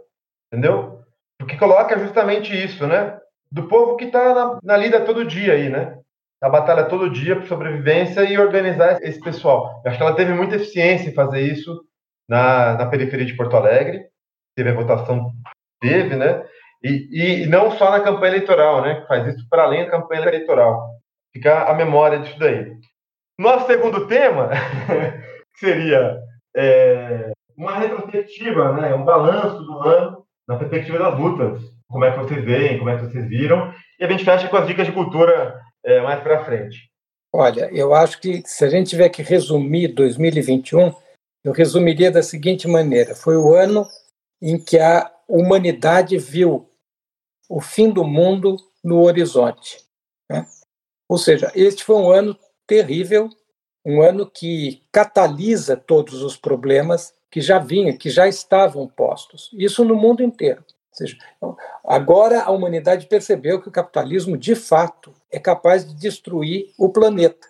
entendeu? 0.52 1.00
Porque 1.38 1.56
coloca 1.56 1.98
justamente 1.98 2.52
isso, 2.52 2.86
né? 2.86 3.18
Do 3.50 3.66
povo 3.68 3.96
que 3.96 4.04
está 4.04 4.34
na, 4.34 4.58
na 4.62 4.76
lida 4.76 5.00
todo 5.00 5.24
dia 5.24 5.54
aí, 5.54 5.68
né? 5.68 5.98
a 6.44 6.48
batalha 6.50 6.84
todo 6.84 7.08
dia 7.08 7.36
por 7.36 7.46
sobrevivência 7.46 8.22
e 8.22 8.36
organizar 8.36 9.02
esse 9.02 9.18
pessoal. 9.18 9.80
Eu 9.82 9.90
acho 9.90 9.96
que 9.96 10.04
ela 10.04 10.14
teve 10.14 10.34
muita 10.34 10.56
eficiência 10.56 11.08
em 11.08 11.14
fazer 11.14 11.40
isso 11.40 11.82
na, 12.28 12.74
na 12.74 12.86
periferia 12.86 13.24
de 13.24 13.34
Porto 13.34 13.56
Alegre. 13.56 14.04
Teve 14.54 14.68
a 14.68 14.74
votação, 14.74 15.32
teve, 15.80 16.16
né? 16.16 16.44
E, 16.84 17.42
e 17.42 17.46
não 17.46 17.70
só 17.70 17.90
na 17.90 18.00
campanha 18.00 18.34
eleitoral, 18.34 18.82
né? 18.82 19.00
Que 19.00 19.06
faz 19.06 19.34
isso 19.34 19.48
para 19.48 19.62
além 19.62 19.84
da 19.84 19.90
campanha 19.90 20.20
eleitoral. 20.20 20.90
Fica 21.32 21.64
a 21.64 21.74
memória 21.74 22.18
disso 22.18 22.38
daí. 22.38 22.76
Nosso 23.38 23.66
segundo 23.66 24.06
tema 24.06 24.50
seria 25.56 26.18
é, 26.54 27.32
uma 27.56 27.78
retrospectiva, 27.78 28.74
né? 28.74 28.94
Um 28.94 29.02
balanço 29.02 29.62
do 29.64 29.78
ano 29.80 30.24
na 30.46 30.56
perspectiva 30.56 30.98
das 30.98 31.18
lutas. 31.18 31.62
Como 31.88 32.04
é 32.04 32.10
que 32.10 32.18
vocês 32.18 32.44
veem, 32.44 32.78
como 32.78 32.90
é 32.90 32.98
que 32.98 33.06
vocês 33.06 33.28
viram. 33.28 33.72
E 33.98 34.04
a 34.04 34.08
gente 34.08 34.24
fecha 34.24 34.48
com 34.48 34.56
as 34.56 34.66
dicas 34.66 34.86
de 34.86 34.92
cultura 34.92 35.58
é, 35.82 36.02
mais 36.02 36.22
para 36.22 36.44
frente? 36.44 36.90
Olha, 37.32 37.68
eu 37.72 37.94
acho 37.94 38.20
que 38.20 38.42
se 38.44 38.64
a 38.64 38.68
gente 38.68 38.90
tiver 38.90 39.08
que 39.08 39.22
resumir 39.22 39.88
2021, 39.88 40.94
eu 41.44 41.52
resumiria 41.52 42.10
da 42.10 42.22
seguinte 42.22 42.68
maneira: 42.68 43.14
foi 43.14 43.36
o 43.36 43.54
ano 43.54 43.86
em 44.40 44.62
que 44.62 44.78
a 44.78 45.10
humanidade 45.26 46.18
viu 46.18 46.68
o 47.48 47.60
fim 47.60 47.90
do 47.90 48.04
mundo 48.04 48.56
no 48.82 49.02
horizonte. 49.02 49.82
Né? 50.30 50.46
Ou 51.08 51.18
seja, 51.18 51.52
este 51.54 51.84
foi 51.84 51.96
um 51.96 52.10
ano 52.10 52.38
terrível, 52.66 53.28
um 53.84 54.02
ano 54.02 54.28
que 54.28 54.82
catalisa 54.90 55.76
todos 55.76 56.22
os 56.22 56.36
problemas 56.36 57.14
que 57.30 57.40
já 57.40 57.58
vinham, 57.58 57.96
que 57.96 58.10
já 58.10 58.26
estavam 58.28 58.86
postos. 58.86 59.50
Isso 59.52 59.84
no 59.84 59.96
mundo 59.96 60.22
inteiro. 60.22 60.64
Ou 60.68 60.96
seja, 60.96 61.18
agora 61.84 62.42
a 62.42 62.50
humanidade 62.50 63.06
percebeu 63.06 63.60
que 63.60 63.68
o 63.68 63.72
capitalismo, 63.72 64.38
de 64.38 64.54
fato, 64.54 65.12
é 65.30 65.40
capaz 65.40 65.84
de 65.84 65.94
destruir 65.94 66.72
o 66.78 66.88
planeta. 66.88 67.48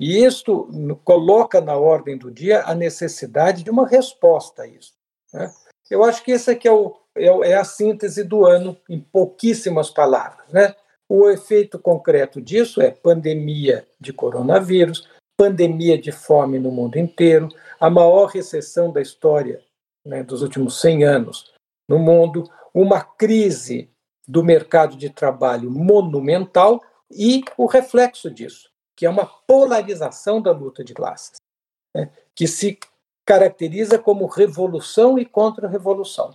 E 0.00 0.24
isto 0.24 0.68
coloca 1.04 1.60
na 1.60 1.76
ordem 1.76 2.16
do 2.16 2.30
dia 2.30 2.62
a 2.64 2.74
necessidade 2.74 3.62
de 3.62 3.70
uma 3.70 3.86
resposta 3.86 4.62
a 4.62 4.66
isso. 4.66 4.94
Né? 5.32 5.52
Eu 5.90 6.02
acho 6.02 6.24
que 6.24 6.32
esse 6.32 6.50
aqui 6.50 6.66
é, 6.66 6.72
o, 6.72 6.96
é, 7.16 7.26
é, 7.26 7.54
a 7.54 7.64
síntese 7.64 8.24
do 8.24 8.44
ano, 8.44 8.76
em 8.88 9.00
pouquíssimas 9.00 9.90
palavras. 9.90 10.46
Né? 10.52 10.74
O 11.08 11.28
efeito 11.28 11.78
concreto 11.78 12.40
disso 12.40 12.80
é 12.80 12.90
pandemia 12.90 13.86
de 14.00 14.12
coronavírus, 14.12 15.08
pandemia 15.36 15.98
de 15.98 16.12
fome 16.12 16.58
no 16.58 16.70
mundo 16.70 16.98
inteiro, 16.98 17.48
a 17.78 17.90
maior 17.90 18.26
recessão 18.26 18.92
da 18.92 19.00
história 19.00 19.62
né, 20.04 20.22
dos 20.22 20.42
últimos 20.42 20.80
100 20.80 21.04
anos 21.04 21.52
no 21.88 21.98
mundo, 21.98 22.48
uma 22.72 23.00
crise 23.00 23.90
do 24.26 24.42
mercado 24.42 24.96
de 24.96 25.10
trabalho 25.10 25.70
monumental 25.70 26.82
e 27.10 27.42
o 27.56 27.66
reflexo 27.66 28.30
disso, 28.30 28.70
que 28.96 29.06
é 29.06 29.10
uma 29.10 29.26
polarização 29.26 30.40
da 30.40 30.50
luta 30.50 30.82
de 30.82 30.94
classes, 30.94 31.36
né, 31.94 32.10
que 32.34 32.46
se 32.46 32.78
caracteriza 33.26 33.98
como 33.98 34.26
revolução 34.26 35.18
e 35.18 35.24
contra-revolução. 35.24 36.34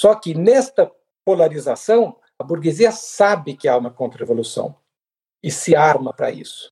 Só 0.00 0.14
que 0.14 0.32
nesta 0.32 0.90
polarização, 1.26 2.16
a 2.38 2.42
burguesia 2.42 2.90
sabe 2.90 3.54
que 3.54 3.68
há 3.68 3.76
uma 3.76 3.90
contra-revolução 3.90 4.74
e 5.42 5.50
se 5.50 5.76
arma 5.76 6.10
para 6.10 6.30
isso. 6.30 6.70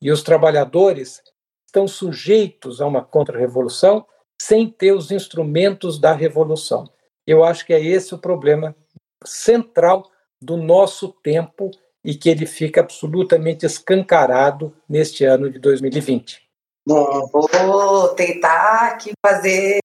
E 0.00 0.10
os 0.10 0.22
trabalhadores 0.22 1.22
estão 1.66 1.86
sujeitos 1.86 2.80
a 2.80 2.86
uma 2.86 3.04
contra-revolução 3.04 4.06
sem 4.40 4.70
ter 4.70 4.92
os 4.92 5.10
instrumentos 5.10 6.00
da 6.00 6.14
revolução. 6.14 6.90
Eu 7.26 7.44
acho 7.44 7.66
que 7.66 7.74
é 7.74 7.84
esse 7.84 8.14
o 8.14 8.18
problema 8.18 8.74
central 9.22 10.10
do 10.40 10.56
nosso 10.56 11.10
tempo 11.22 11.70
e 12.02 12.14
que 12.14 12.30
ele 12.30 12.46
fica 12.46 12.80
absolutamente 12.80 13.66
escancarado 13.66 14.74
neste 14.88 15.26
ano 15.26 15.50
de 15.50 15.58
2020. 15.58 16.40
Bom, 16.88 17.26
vou 17.26 18.08
tentar 18.14 18.92
aqui 18.92 19.12
fazer 19.22 19.80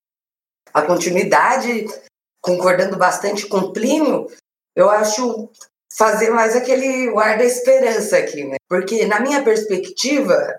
a 0.73 0.81
continuidade, 0.83 1.85
concordando 2.47 2.97
bastante 2.97 3.45
com 3.45 3.57
o 3.57 3.73
Plínio. 3.73 4.27
Eu 4.73 4.89
acho 4.89 5.49
fazer 5.97 6.29
mais 6.29 6.55
aquele 6.55 7.09
ar 7.17 7.37
da 7.37 7.43
esperança 7.43 8.17
aqui, 8.17 8.45
né? 8.45 8.55
Porque 8.69 9.05
na 9.05 9.19
minha 9.19 9.43
perspectiva, 9.43 10.57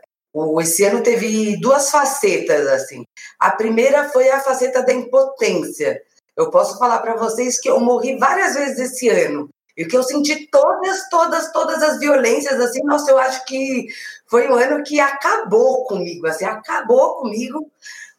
esse 0.61 0.84
ano 0.84 1.03
teve 1.03 1.59
duas 1.61 1.91
facetas 1.91 2.66
assim. 2.68 3.05
A 3.41 3.51
primeira 3.51 4.09
foi 4.11 4.28
a 4.28 4.41
faceta 4.41 4.82
da 4.82 4.93
impotência, 4.93 6.03
eu 6.39 6.53
posso 6.53 6.78
falar 6.78 7.01
para 7.01 7.16
vocês 7.16 7.61
que 7.61 7.68
eu 7.68 7.80
morri 7.80 8.16
várias 8.16 8.55
vezes 8.55 8.78
esse 8.78 9.09
ano. 9.09 9.49
E 9.76 9.84
que 9.84 9.97
eu 9.97 10.05
senti 10.05 10.47
todas, 10.49 11.09
todas, 11.09 11.53
todas 11.53 11.82
as 11.82 11.99
violências, 11.99 12.61
assim, 12.61 12.80
nossa, 12.84 13.11
eu 13.11 13.18
acho 13.18 13.45
que 13.45 13.86
foi 14.26 14.49
um 14.49 14.55
ano 14.55 14.84
que 14.84 15.01
acabou 15.01 15.84
comigo, 15.84 16.26
assim, 16.26 16.45
acabou 16.45 17.16
comigo. 17.16 17.68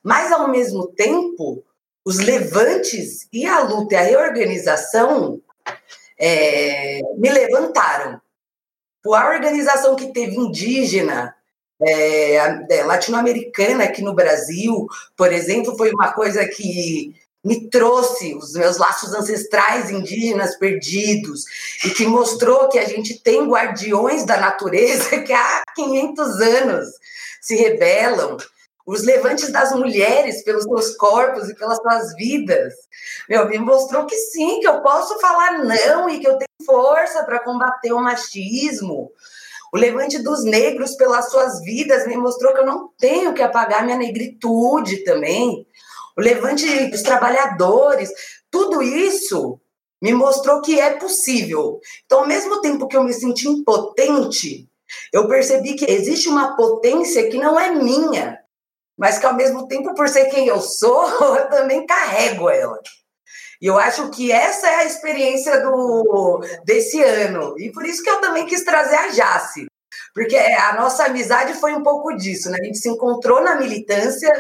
Mas, 0.04 0.32
ao 0.32 0.50
mesmo 0.50 0.88
tempo, 0.88 1.64
os 2.06 2.18
levantes 2.18 3.28
e 3.32 3.46
a 3.46 3.62
luta 3.62 3.96
e 3.96 3.98
a 3.98 4.02
reorganização 4.02 5.42
é, 6.20 7.02
me 7.18 7.30
levantaram. 7.30 8.20
A 9.06 9.30
organização 9.30 9.96
que 9.96 10.12
teve 10.14 10.36
indígena, 10.36 11.34
é, 11.82 12.36
é, 12.70 12.84
latino-americana 12.84 13.86
aqui 13.86 14.02
no 14.02 14.14
Brasil, 14.14 14.88
por 15.16 15.32
exemplo, 15.32 15.78
foi 15.78 15.92
uma 15.92 16.12
coisa 16.12 16.46
que 16.46 17.16
me 17.44 17.70
trouxe 17.70 18.36
os 18.36 18.54
meus 18.54 18.78
laços 18.78 19.14
ancestrais 19.14 19.90
indígenas 19.90 20.58
perdidos 20.58 21.46
e 21.86 21.90
que 21.92 22.06
mostrou 22.06 22.68
que 22.68 22.78
a 22.78 22.86
gente 22.86 23.20
tem 23.20 23.48
guardiões 23.48 24.26
da 24.26 24.38
natureza 24.38 25.18
que 25.24 25.32
há 25.32 25.64
500 25.74 26.42
anos 26.42 26.88
se 27.42 27.56
rebelam. 27.56 28.38
Os 28.90 29.04
levantes 29.04 29.52
das 29.52 29.72
mulheres 29.74 30.44
pelos 30.44 30.64
seus 30.64 30.98
corpos 30.98 31.50
e 31.50 31.56
pelas 31.56 31.78
suas 31.78 32.16
vidas. 32.16 32.74
Meu, 33.30 33.48
me 33.48 33.60
mostrou 33.60 34.06
que 34.06 34.16
sim, 34.16 34.60
que 34.60 34.68
eu 34.68 34.82
posso 34.82 35.20
falar 35.20 35.64
não 35.64 36.10
e 36.10 36.20
que 36.20 36.28
eu 36.28 36.38
tenho 36.38 36.50
força 36.66 37.24
para 37.24 37.44
combater 37.44 37.94
o 37.94 38.02
machismo. 38.02 39.12
O 39.72 39.78
levante 39.78 40.18
dos 40.18 40.44
negros 40.44 40.96
pelas 40.96 41.30
suas 41.30 41.62
vidas 41.62 42.08
me 42.08 42.18
mostrou 42.18 42.54
que 42.54 42.62
eu 42.62 42.66
não 42.66 42.90
tenho 42.98 43.34
que 43.34 43.44
apagar 43.44 43.86
minha 43.86 43.98
negritude 43.98 45.04
também 45.04 45.68
o 46.20 46.22
levante 46.22 46.88
dos 46.88 47.02
trabalhadores, 47.02 48.12
tudo 48.52 48.84
isso 48.84 49.58
me 50.02 50.14
mostrou 50.14 50.62
que 50.62 50.78
é 50.78 50.98
possível. 50.98 51.80
Então, 52.06 52.20
ao 52.20 52.28
mesmo 52.28 52.60
tempo 52.60 52.88
que 52.90 52.98
eu 52.98 53.04
me 53.04 53.14
senti 53.14 53.48
impotente, 53.48 54.68
eu 55.14 55.30
percebi 55.30 55.76
que 55.76 55.90
existe 55.90 56.28
uma 56.28 56.58
potência 56.58 57.30
que 57.30 57.38
não 57.38 57.58
é 57.58 57.74
minha, 57.74 58.38
mas 59.00 59.18
que 59.18 59.26
ao 59.26 59.34
mesmo 59.34 59.66
tempo, 59.66 59.96
por 59.96 60.10
ser 60.10 60.26
quem 60.26 60.48
eu 60.48 60.60
sou, 60.60 61.08
eu 61.38 61.50
também 61.50 61.86
carrego 61.86 62.50
ela. 62.50 62.78
E 63.62 63.66
eu 63.66 63.78
acho 63.78 64.10
que 64.12 64.32
essa 64.32 64.68
é 64.68 64.76
a 64.76 64.86
experiência 64.86 65.62
do 65.62 66.42
desse 66.66 67.02
ano. 67.02 67.56
E 67.58 67.72
por 67.72 67.86
isso 67.86 68.04
que 68.04 68.10
eu 68.10 68.22
também 68.22 68.46
quis 68.46 68.64
trazer 68.64 68.96
a 68.96 69.08
Jace. 69.10 69.68
Porque 70.14 70.36
a 70.36 70.74
nossa 70.74 71.06
amizade 71.06 71.54
foi 71.56 71.74
um 71.74 71.84
pouco 71.84 72.14
disso, 72.16 72.50
né? 72.50 72.58
A 72.60 72.66
gente 72.66 72.78
se 72.78 72.90
encontrou 72.90 73.42
na 73.42 73.56
militância, 73.56 74.32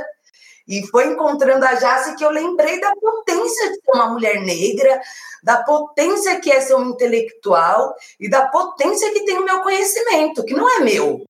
e 0.69 0.85
foi 0.85 1.07
encontrando 1.07 1.65
a 1.65 1.73
Jace 1.73 2.15
que 2.15 2.23
eu 2.23 2.29
lembrei 2.29 2.79
da 2.79 2.93
potência 2.95 3.69
de 3.69 3.75
ser 3.75 3.91
uma 3.91 4.09
mulher 4.09 4.39
negra, 4.41 5.01
da 5.41 5.63
potência 5.63 6.39
que 6.39 6.51
é 6.51 6.61
ser 6.61 6.75
um 6.75 6.91
intelectual 6.91 7.95
e 8.19 8.29
da 8.29 8.47
potência 8.47 9.11
que 9.11 9.25
tem 9.25 9.37
o 9.39 9.45
meu 9.45 9.61
conhecimento, 9.61 10.45
que 10.45 10.53
não 10.53 10.69
é 10.69 10.79
meu. 10.81 11.25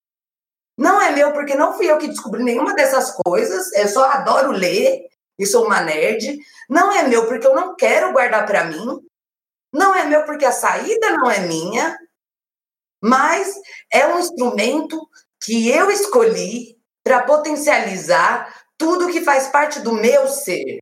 Não 0.79 1.01
é 1.01 1.11
meu 1.11 1.33
porque 1.33 1.55
não 1.55 1.73
fui 1.73 1.91
eu 1.91 1.97
que 1.97 2.07
descobri 2.07 2.41
nenhuma 2.41 2.73
dessas 2.73 3.11
coisas, 3.25 3.69
eu 3.73 3.89
só 3.89 4.09
adoro 4.11 4.53
ler 4.53 5.09
e 5.37 5.45
sou 5.45 5.65
uma 5.65 5.81
nerd. 5.81 6.39
Não 6.69 6.89
é 6.89 7.05
meu 7.05 7.27
porque 7.27 7.45
eu 7.45 7.53
não 7.53 7.75
quero 7.75 8.13
guardar 8.13 8.45
para 8.45 8.63
mim. 8.63 8.97
Não 9.73 9.93
é 9.93 10.05
meu 10.05 10.23
porque 10.23 10.45
a 10.45 10.53
saída 10.53 11.17
não 11.17 11.29
é 11.29 11.41
minha. 11.41 11.99
Mas 13.03 13.53
é 13.91 14.07
um 14.07 14.19
instrumento 14.19 15.05
que 15.43 15.69
eu 15.69 15.91
escolhi 15.91 16.77
para 17.03 17.23
potencializar 17.23 18.63
tudo 18.77 19.11
que 19.11 19.19
faz 19.19 19.47
parte 19.47 19.81
do 19.81 19.91
meu 19.91 20.29
ser, 20.29 20.79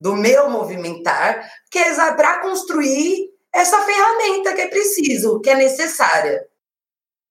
do 0.00 0.16
meu 0.16 0.50
movimentar, 0.50 1.48
que 1.70 1.78
é 1.78 1.94
para 2.14 2.40
construir 2.40 3.30
essa 3.54 3.80
ferramenta 3.84 4.54
que 4.54 4.62
é 4.62 4.66
preciso, 4.68 5.40
que 5.40 5.50
é 5.50 5.54
necessária. 5.54 6.44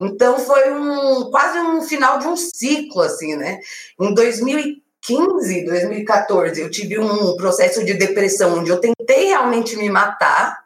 Então 0.02 0.38
foi 0.40 0.72
um 0.72 1.30
quase 1.32 1.60
um 1.60 1.82
final 1.82 2.20
de 2.20 2.28
um 2.28 2.36
ciclo 2.36 3.02
assim, 3.02 3.36
né? 3.36 3.60
Em 4.00 4.14
2015, 4.14 5.66
2014, 5.66 6.62
eu 6.62 6.70
tive 6.70 7.00
um 7.00 7.36
processo 7.38 7.84
de 7.86 7.94
depressão 7.94 8.60
onde 8.60 8.70
eu 8.70 8.80
tentei 8.80 9.26
realmente 9.26 9.78
me 9.78 9.90
matar. 9.90 10.66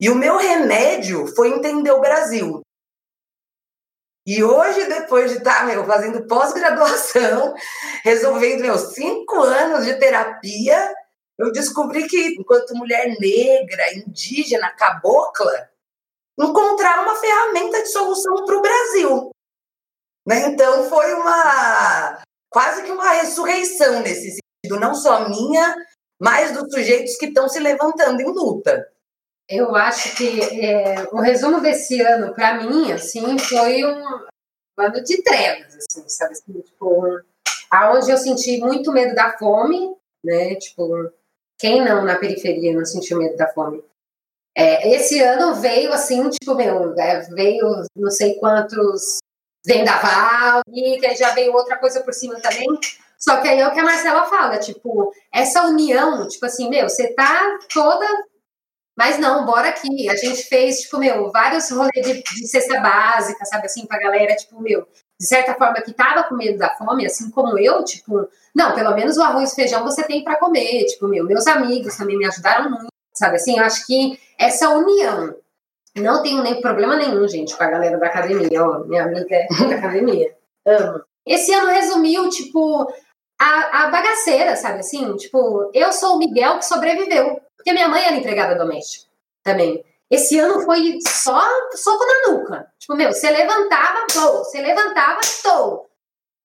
E 0.00 0.08
o 0.08 0.14
meu 0.14 0.36
remédio 0.36 1.26
foi 1.34 1.48
entender 1.48 1.90
o 1.90 2.00
Brasil. 2.00 2.62
E 4.26 4.44
hoje, 4.44 4.84
depois 4.88 5.30
de 5.30 5.38
estar 5.38 5.66
meu, 5.66 5.86
fazendo 5.86 6.26
pós-graduação, 6.26 7.54
resolvendo 8.04 8.60
meus 8.60 8.92
cinco 8.92 9.40
anos 9.40 9.86
de 9.86 9.94
terapia, 9.98 10.94
eu 11.38 11.50
descobri 11.50 12.06
que, 12.06 12.36
enquanto 12.38 12.74
mulher 12.74 13.16
negra, 13.18 13.94
indígena, 13.94 14.70
cabocla, 14.70 15.70
encontrar 16.38 17.02
uma 17.02 17.16
ferramenta 17.16 17.82
de 17.82 17.88
solução 17.88 18.44
para 18.44 18.56
o 18.56 18.62
Brasil. 18.62 19.30
Né? 20.26 20.48
Então, 20.48 20.88
foi 20.88 21.14
uma 21.14 22.22
quase 22.50 22.82
que 22.82 22.90
uma 22.90 23.10
ressurreição 23.10 24.00
nesse 24.00 24.38
sentido, 24.38 24.80
não 24.80 24.94
só 24.94 25.28
minha, 25.28 25.74
mas 26.20 26.52
dos 26.52 26.72
sujeitos 26.72 27.16
que 27.16 27.26
estão 27.26 27.48
se 27.48 27.58
levantando 27.58 28.20
em 28.20 28.26
luta. 28.26 28.88
Eu 29.48 29.74
acho 29.74 30.14
que 30.16 30.42
é, 30.62 31.04
o 31.10 31.20
resumo 31.20 31.60
desse 31.60 32.00
ano, 32.02 32.34
para 32.34 32.62
mim, 32.62 32.92
assim, 32.92 33.38
foi 33.38 33.84
um, 33.84 34.26
ano 34.78 35.02
de 35.02 35.22
trevas, 35.22 35.76
assim, 35.76 36.06
sabe? 36.08 36.32
Assim, 36.32 36.60
tipo, 36.60 37.20
aonde 37.70 38.10
eu 38.10 38.18
senti 38.18 38.58
muito 38.58 38.92
medo 38.92 39.14
da 39.14 39.36
fome, 39.38 39.94
né? 40.24 40.54
Tipo, 40.56 41.10
quem 41.58 41.84
não 41.84 42.04
na 42.04 42.18
periferia 42.18 42.74
não 42.74 42.84
sentiu 42.84 43.18
medo 43.18 43.36
da 43.36 43.48
fome? 43.48 43.82
É, 44.58 44.88
esse 44.96 45.20
ano 45.20 45.54
veio 45.54 45.92
assim, 45.92 46.28
tipo, 46.30 46.52
meu, 46.56 46.92
é, 46.98 47.20
veio 47.30 47.84
não 47.94 48.10
sei 48.10 48.34
quantos 48.40 49.18
vendaval, 49.64 50.62
e 50.72 50.98
que 50.98 51.14
já 51.14 51.30
veio 51.32 51.52
outra 51.52 51.76
coisa 51.76 52.00
por 52.00 52.12
cima 52.12 52.40
também. 52.40 52.66
Só 53.16 53.40
que 53.40 53.48
aí 53.48 53.60
é 53.60 53.68
o 53.68 53.72
que 53.72 53.78
a 53.78 53.84
Marcela 53.84 54.24
fala, 54.24 54.58
tipo, 54.58 55.12
essa 55.32 55.64
união, 55.64 56.26
tipo 56.26 56.44
assim, 56.46 56.68
meu, 56.68 56.88
você 56.88 57.08
tá 57.14 57.58
toda 57.72 58.06
mas 58.96 59.16
não, 59.16 59.46
bora 59.46 59.68
aqui. 59.68 60.10
A 60.10 60.16
gente 60.16 60.42
fez, 60.48 60.80
tipo, 60.80 60.98
meu, 60.98 61.30
vários 61.30 61.70
rolês 61.70 62.04
de, 62.04 62.20
de 62.20 62.48
cesta 62.48 62.80
básica, 62.80 63.44
sabe 63.44 63.66
assim, 63.66 63.86
pra 63.86 63.96
galera, 63.96 64.34
tipo, 64.34 64.60
meu, 64.60 64.88
de 65.20 65.24
certa 65.24 65.54
forma 65.54 65.80
que 65.82 65.92
tava 65.92 66.24
com 66.24 66.34
medo 66.34 66.58
da 66.58 66.74
fome, 66.74 67.06
assim 67.06 67.30
como 67.30 67.56
eu, 67.56 67.84
tipo, 67.84 68.28
não, 68.52 68.74
pelo 68.74 68.92
menos 68.96 69.16
o 69.16 69.22
arroz 69.22 69.52
e 69.52 69.54
feijão 69.54 69.84
você 69.84 70.02
tem 70.02 70.24
para 70.24 70.36
comer, 70.36 70.84
tipo, 70.86 71.06
meu, 71.06 71.24
meus 71.24 71.46
amigos 71.46 71.96
também 71.96 72.18
me 72.18 72.26
ajudaram 72.26 72.70
muito, 72.70 72.88
sabe 73.18 73.36
assim, 73.36 73.58
eu 73.58 73.64
acho 73.64 73.86
que 73.86 74.18
essa 74.38 74.70
união, 74.70 75.34
não 75.96 76.22
tenho 76.22 76.42
nem 76.42 76.60
problema 76.60 76.96
nenhum, 76.96 77.26
gente, 77.28 77.56
com 77.56 77.62
a 77.62 77.70
galera 77.70 77.98
da 77.98 78.06
academia, 78.06 78.64
ó, 78.64 78.80
minha 78.84 79.04
amiga 79.04 79.34
é 79.34 79.46
da 79.68 79.76
academia, 79.76 80.34
amo. 80.66 81.02
Esse 81.26 81.52
ano 81.52 81.70
resumiu, 81.70 82.28
tipo, 82.30 82.90
a, 83.38 83.84
a 83.84 83.90
bagaceira, 83.90 84.56
sabe 84.56 84.80
assim, 84.80 85.14
tipo, 85.16 85.70
eu 85.74 85.92
sou 85.92 86.14
o 86.14 86.18
Miguel 86.18 86.58
que 86.58 86.64
sobreviveu, 86.64 87.40
porque 87.56 87.72
minha 87.72 87.88
mãe 87.88 88.04
era 88.04 88.16
empregada 88.16 88.54
doméstica 88.54 89.08
também. 89.42 89.84
Esse 90.10 90.38
ano 90.38 90.60
foi 90.62 90.98
só 91.06 91.40
soco 91.74 92.04
na 92.04 92.32
nuca. 92.32 92.72
Tipo, 92.78 92.96
meu, 92.96 93.12
você 93.12 93.30
levantava, 93.30 94.06
tô. 94.12 94.38
Você 94.38 94.60
levantava, 94.60 95.20
tô. 95.42 95.86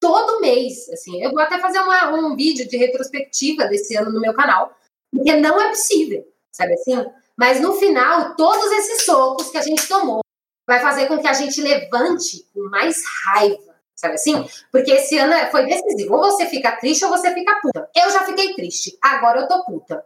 Todo 0.02 0.42
mês, 0.42 0.90
assim. 0.90 1.24
Eu 1.24 1.32
vou 1.32 1.40
até 1.40 1.60
fazer 1.60 1.80
uma, 1.80 2.14
um 2.14 2.36
vídeo 2.36 2.68
de 2.68 2.76
retrospectiva 2.76 3.66
desse 3.68 3.96
ano 3.96 4.12
no 4.12 4.20
meu 4.20 4.34
canal, 4.34 4.76
porque 5.12 5.34
não 5.38 5.62
é 5.62 5.70
possível, 5.70 6.26
sabe 6.54 6.74
assim? 6.74 7.04
Mas 7.36 7.60
no 7.60 7.74
final, 7.74 8.36
todos 8.36 8.72
esses 8.72 9.06
socos 9.06 9.50
que 9.50 9.58
a 9.58 9.62
gente 9.62 9.88
tomou 9.88 10.22
vai 10.66 10.80
fazer 10.80 11.08
com 11.08 11.18
que 11.18 11.28
a 11.28 11.34
gente 11.34 11.60
levante 11.62 12.46
com 12.54 12.70
mais 12.70 13.04
raiva, 13.26 13.76
sabe 13.96 14.14
assim? 14.14 14.46
Porque 14.72 14.92
esse 14.92 15.18
ano 15.18 15.34
foi 15.52 15.66
decisivo. 15.66 16.16
Ou 16.16 16.24
você 16.24 16.46
fica 16.46 16.78
triste 16.78 17.04
ou 17.04 17.12
você 17.12 17.34
fica 17.34 17.60
puta. 17.62 17.90
Eu 17.96 18.10
já 18.12 18.24
fiquei 18.24 18.54
triste, 18.54 18.98
agora 19.02 19.42
eu 19.42 19.48
tô 19.48 19.66
puta. 19.66 20.06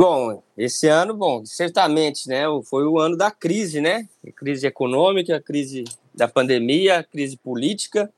Bom, 0.00 0.44
esse 0.56 0.86
ano, 0.86 1.12
bom, 1.12 1.44
certamente, 1.44 2.28
né, 2.28 2.44
foi 2.70 2.84
o 2.86 3.00
ano 3.00 3.16
da 3.16 3.32
crise, 3.32 3.80
né? 3.80 4.08
Crise 4.36 4.64
econômica, 4.64 5.42
crise 5.42 5.82
da 6.14 6.28
pandemia, 6.28 7.02
crise 7.02 7.36
política. 7.36 8.12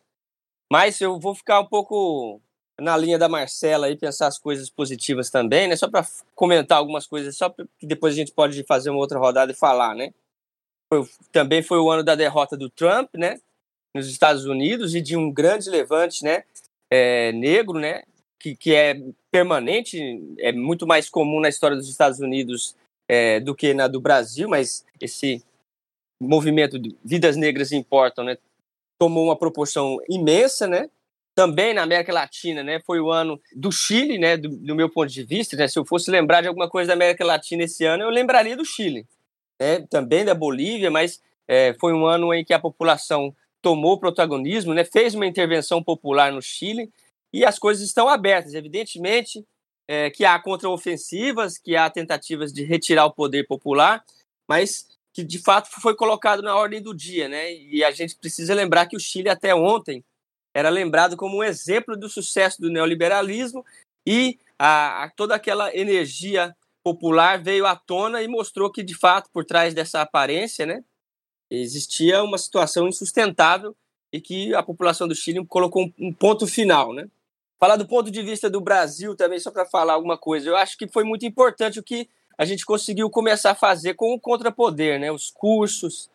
Mas 0.71 1.01
eu 1.01 1.19
vou 1.19 1.35
ficar 1.35 1.61
um 1.61 1.67
pouco 1.67 2.41
na 2.81 2.97
linha 2.97 3.19
da 3.19 3.29
Marcela 3.29 3.91
e 3.91 3.97
pensar 3.97 4.27
as 4.27 4.39
coisas 4.39 4.71
positivas 4.71 5.31
também, 5.31 5.69
né? 5.69 5.77
Só 5.77 5.89
para 5.89 6.07
comentar 6.35 6.79
algumas 6.79 7.07
coisas, 7.07 7.37
só 7.37 7.51
que 7.51 7.87
depois 7.87 8.15
a 8.15 8.17
gente 8.17 8.33
pode 8.33 8.63
fazer 8.65 8.91
uma 8.91 8.99
outra 8.99 9.19
rodada 9.19 9.53
e 9.53 9.55
falar, 9.55 9.95
né? 9.95 10.13
Foi, 10.93 11.09
também 11.31 11.63
foi 11.63 11.79
o 11.79 11.91
ano 11.91 12.03
da 12.03 12.15
derrota 12.15 12.57
do 12.57 12.69
Trump, 12.69 13.15
né? 13.15 13.41
Nos 13.95 14.09
Estados 14.09 14.45
Unidos 14.45 14.95
e 14.95 15.01
de 15.01 15.17
um 15.17 15.31
grande 15.31 15.69
levante, 15.71 16.25
né? 16.25 16.45
É, 16.91 17.33
negro, 17.33 17.79
né? 17.79 18.03
que, 18.41 18.57
que 18.57 18.75
é 18.75 18.99
permanente, 19.31 20.35
é 20.39 20.51
muito 20.51 20.87
mais 20.87 21.11
comum 21.11 21.41
na 21.41 21.51
história 21.51 21.77
dos 21.77 21.89
Estados 21.89 22.19
Unidos 22.19 22.75
é, 23.07 23.39
do 23.39 23.55
que 23.55 23.75
na 23.75 23.87
do 23.87 24.01
Brasil, 24.01 24.49
mas 24.49 24.85
esse 24.99 25.45
movimento 26.21 26.79
de 26.79 26.97
vidas 27.05 27.37
negras 27.37 27.71
importam, 27.71 28.25
né, 28.25 28.39
tomou 28.99 29.25
uma 29.25 29.37
proporção 29.37 29.99
imensa, 30.09 30.67
né? 30.67 30.89
Também 31.41 31.73
na 31.73 31.83
América 31.83 32.13
Latina, 32.13 32.63
né, 32.63 32.81
foi 32.85 33.01
o 33.01 33.11
ano 33.11 33.41
do 33.57 33.73
Chile, 33.73 34.19
né, 34.19 34.37
do, 34.37 34.51
do 34.51 34.75
meu 34.75 34.91
ponto 34.91 35.11
de 35.11 35.23
vista, 35.25 35.57
né, 35.57 35.67
se 35.67 35.79
eu 35.79 35.87
fosse 35.87 36.11
lembrar 36.11 36.43
de 36.43 36.49
alguma 36.49 36.69
coisa 36.69 36.89
da 36.89 36.93
América 36.93 37.25
Latina 37.25 37.65
esse 37.65 37.83
ano, 37.87 38.03
eu 38.03 38.11
lembraria 38.11 38.55
do 38.55 38.63
Chile, 38.63 39.07
né, 39.59 39.81
também 39.89 40.23
da 40.23 40.35
Bolívia, 40.35 40.91
mas 40.91 41.19
é, 41.49 41.75
foi 41.81 41.95
um 41.95 42.05
ano 42.05 42.35
em 42.35 42.45
que 42.45 42.53
a 42.53 42.59
população 42.59 43.35
tomou 43.63 43.99
protagonismo, 43.99 44.75
né, 44.75 44.85
fez 44.85 45.15
uma 45.15 45.27
intervenção 45.27 45.83
popular 45.83 46.31
no 46.31 46.43
Chile 46.43 46.91
e 47.33 47.43
as 47.43 47.59
coisas 47.59 47.83
estão 47.83 48.07
abertas. 48.07 48.53
Evidentemente 48.53 49.43
é, 49.89 50.11
que 50.11 50.27
há 50.27 50.39
contraofensivas, 50.39 51.57
que 51.57 51.75
há 51.75 51.89
tentativas 51.89 52.53
de 52.53 52.65
retirar 52.65 53.07
o 53.07 53.13
poder 53.13 53.47
popular, 53.47 54.05
mas 54.47 54.87
que 55.13 55.25
de 55.25 55.39
fato 55.39 55.71
foi 55.81 55.97
colocado 55.97 56.43
na 56.43 56.55
ordem 56.55 56.83
do 56.83 56.95
dia, 56.95 57.29
né? 57.29 57.53
E 57.53 57.83
a 57.83 57.91
gente 57.91 58.15
precisa 58.17 58.55
lembrar 58.55 58.87
que 58.87 58.97
o 58.97 59.01
Chile 59.01 59.31
até 59.31 59.55
ontem 59.55 60.05
era 60.55 60.69
lembrado 60.69 61.17
como 61.17 61.39
um 61.39 61.45
exemplo 61.45 61.97
do 61.97 62.09
sucesso 62.09 62.61
do 62.61 62.71
neoliberalismo 62.71 63.65
e 64.07 64.39
a, 64.59 65.05
a, 65.05 65.11
toda 65.11 65.35
aquela 65.35 65.75
energia 65.75 66.55
popular 66.83 67.43
veio 67.43 67.67
à 67.67 67.77
tona 67.77 68.23
e 68.23 68.29
mostrou 68.29 68.71
que 68.71 68.83
de 68.83 68.95
fato 68.95 69.31
por 69.33 69.45
trás 69.45 69.75
dessa 69.75 70.01
aparência, 70.01 70.67
né, 70.67 70.83
existia 71.51 72.23
uma 72.23 72.39
situação 72.39 72.89
insustentável 72.89 73.77
e 74.13 74.21
que 74.21 74.55
a 74.55 74.63
população 74.63 75.07
do 75.07 75.15
Chile 75.15 75.45
colocou 75.47 75.85
um, 75.85 75.93
um 75.99 76.13
ponto 76.13 76.47
final, 76.47 76.93
né? 76.93 77.09
Falar 77.59 77.77
do 77.77 77.87
ponto 77.87 78.11
de 78.11 78.23
vista 78.23 78.49
do 78.49 78.61
Brasil 78.61 79.15
também, 79.15 79.39
só 79.39 79.51
para 79.51 79.67
falar 79.67 79.93
alguma 79.93 80.17
coisa. 80.17 80.49
Eu 80.49 80.57
acho 80.57 80.77
que 80.77 80.89
foi 80.89 81.05
muito 81.05 81.27
importante 81.27 81.79
o 81.79 81.83
que 81.83 82.09
a 82.39 82.45
gente 82.45 82.65
conseguiu 82.65 83.11
começar 83.11 83.51
a 83.51 83.55
fazer 83.55 83.95
com 83.95 84.15
o 84.15 84.19
contrapoder, 84.19 84.99
né? 84.99 85.13
Os 85.13 85.31
cursos, 85.31 86.11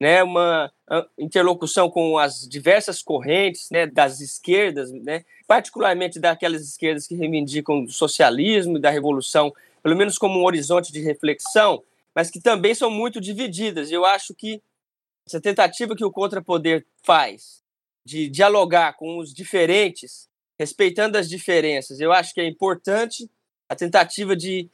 né? 0.00 0.22
Uma 0.22 0.72
interlocução 1.18 1.90
com 1.90 2.18
as 2.18 2.48
diversas 2.48 3.02
correntes, 3.02 3.68
né? 3.70 3.86
Das 3.86 4.20
esquerdas, 4.20 4.90
né? 4.90 5.24
Particularmente 5.46 6.18
daquelas 6.18 6.62
esquerdas 6.62 7.06
que 7.06 7.14
reivindicam 7.14 7.84
o 7.84 7.88
socialismo 7.90 8.78
e 8.78 8.80
da 8.80 8.90
revolução, 8.90 9.52
pelo 9.82 9.96
menos 9.96 10.16
como 10.16 10.40
um 10.40 10.44
horizonte 10.44 10.92
de 10.92 11.00
reflexão, 11.00 11.82
mas 12.14 12.30
que 12.30 12.40
também 12.40 12.74
são 12.74 12.90
muito 12.90 13.20
divididas. 13.20 13.90
Eu 13.90 14.04
acho 14.04 14.34
que 14.34 14.62
essa 15.26 15.40
tentativa 15.40 15.94
que 15.94 16.04
o 16.04 16.10
contrapoder 16.10 16.84
faz 17.02 17.60
de 18.04 18.28
dialogar 18.28 18.94
com 18.94 19.18
os 19.18 19.32
diferentes 19.32 20.28
respeitando 20.58 21.16
as 21.16 21.28
diferenças. 21.28 22.00
Eu 22.00 22.12
acho 22.12 22.34
que 22.34 22.40
é 22.40 22.46
importante 22.46 23.30
a 23.66 23.74
tentativa 23.74 24.36
de, 24.36 24.68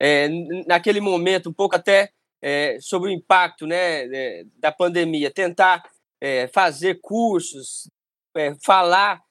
é, 0.00 0.28
naquele 0.66 0.98
momento, 0.98 1.50
um 1.50 1.52
pouco 1.52 1.76
até 1.76 2.10
é, 2.42 2.78
sobre 2.80 3.10
o 3.10 3.12
impacto 3.12 3.66
né, 3.66 4.04
é, 4.04 4.44
da 4.58 4.70
pandemia, 4.70 5.30
tentar 5.30 5.82
é, 6.20 6.48
fazer 6.48 7.00
cursos, 7.00 7.88
é, 8.36 8.54
falar 8.64 9.24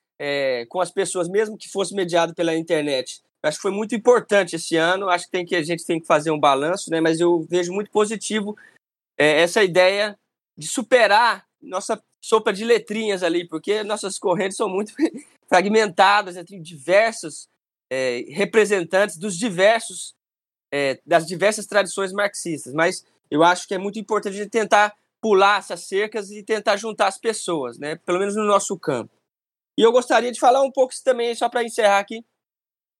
com 0.70 0.80
as 0.80 0.90
pessoas, 0.90 1.28
mesmo 1.28 1.58
que 1.58 1.68
fosse 1.68 1.94
mediado 1.94 2.34
pela 2.34 2.56
internet. 2.56 3.22
Acho 3.44 3.58
que 3.58 3.64
foi 3.64 3.72
muito 3.72 3.94
importante 3.94 4.56
esse 4.56 4.78
ano. 4.78 5.10
Acho 5.10 5.26
que, 5.26 5.32
tem 5.32 5.46
que 5.46 5.58
a 5.58 5.62
gente 5.62 5.86
tem 5.86 6.00
que 6.00 6.08
fazer 6.08 6.32
um 6.32 6.40
balanço, 6.40 6.90
né, 6.90 7.02
mas 7.02 7.20
eu 7.20 7.42
vejo 7.50 7.74
muito 7.74 7.92
positivo 7.92 8.56
essa 9.18 9.62
ideia 9.62 10.18
de 10.58 10.68
superar 10.68 11.46
nossa 11.62 12.02
sopa 12.22 12.54
de 12.54 12.64
letrinhas 12.64 13.24
ali, 13.24 13.48
porque 13.48 13.84
nossas 13.84 14.18
correntes 14.18 14.58
são 14.58 14.70
muito 14.70 14.94
fragmentadas 15.48 16.38
entre 16.38 16.60
diversos 16.60 17.48
é, 17.90 18.26
representantes 18.30 19.18
dos 19.18 19.38
diversos 19.38 20.16
é, 20.72 21.00
das 21.06 21.26
diversas 21.26 21.66
tradições 21.66 22.12
marxistas. 22.12 22.74
Mas 22.74 23.06
eu 23.30 23.44
acho 23.44 23.68
que 23.68 23.74
é 23.74 23.78
muito 23.78 24.00
importante 24.00 24.34
a 24.34 24.38
gente 24.44 24.50
tentar 24.50 24.94
pular 25.22 25.60
essas 25.60 25.82
cercas 25.88 26.30
e 26.30 26.44
tentar 26.44 26.78
juntar 26.78 27.08
as 27.08 27.18
pessoas, 27.18 27.80
né? 27.80 27.96
Pelo 28.06 28.20
menos 28.20 28.36
no 28.36 28.44
nosso 28.44 28.78
campo. 28.78 29.12
E 29.78 29.82
eu 29.82 29.92
gostaria 29.92 30.32
de 30.32 30.40
falar 30.40 30.62
um 30.62 30.72
pouco 30.72 30.94
também, 31.04 31.34
só 31.36 31.50
para 31.50 31.64
encerrar 31.64 32.00
aqui, 32.00 32.24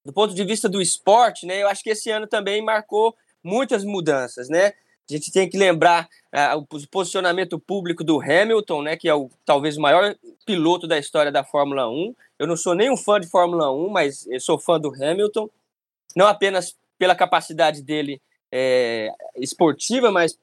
do 0.04 0.12
ponto 0.12 0.34
de 0.34 0.44
vista 0.44 0.68
do 0.68 0.80
esporte, 0.80 1.46
né? 1.46 1.62
Eu 1.62 1.68
acho 1.68 1.82
que 1.82 1.90
esse 1.90 2.10
ano 2.10 2.26
também 2.26 2.62
marcou 2.62 3.16
muitas 3.42 3.84
mudanças, 3.84 4.48
né? 4.48 4.72
A 5.08 5.12
gente 5.12 5.30
tem 5.30 5.48
que 5.48 5.56
lembrar 5.56 6.08
uh, 6.34 6.58
o 6.58 6.88
posicionamento 6.88 7.60
público 7.60 8.02
do 8.02 8.20
Hamilton, 8.20 8.82
né, 8.82 8.96
que 8.96 9.08
é 9.08 9.14
o, 9.14 9.30
talvez 9.44 9.76
o 9.76 9.80
maior 9.80 10.16
piloto 10.44 10.88
da 10.88 10.98
história 10.98 11.30
da 11.30 11.44
Fórmula 11.44 11.88
1. 11.88 12.14
Eu 12.40 12.46
não 12.48 12.56
sou 12.56 12.74
nem 12.74 12.90
um 12.90 12.96
fã 12.96 13.20
de 13.20 13.28
Fórmula 13.28 13.72
1, 13.72 13.88
mas 13.88 14.26
eu 14.26 14.40
sou 14.40 14.58
fã 14.58 14.80
do 14.80 14.92
Hamilton, 14.92 15.48
não 16.16 16.26
apenas 16.26 16.76
pela 16.98 17.14
capacidade 17.14 17.82
dele 17.82 18.20
é, 18.52 19.10
esportiva, 19.36 20.10
mas 20.10 20.38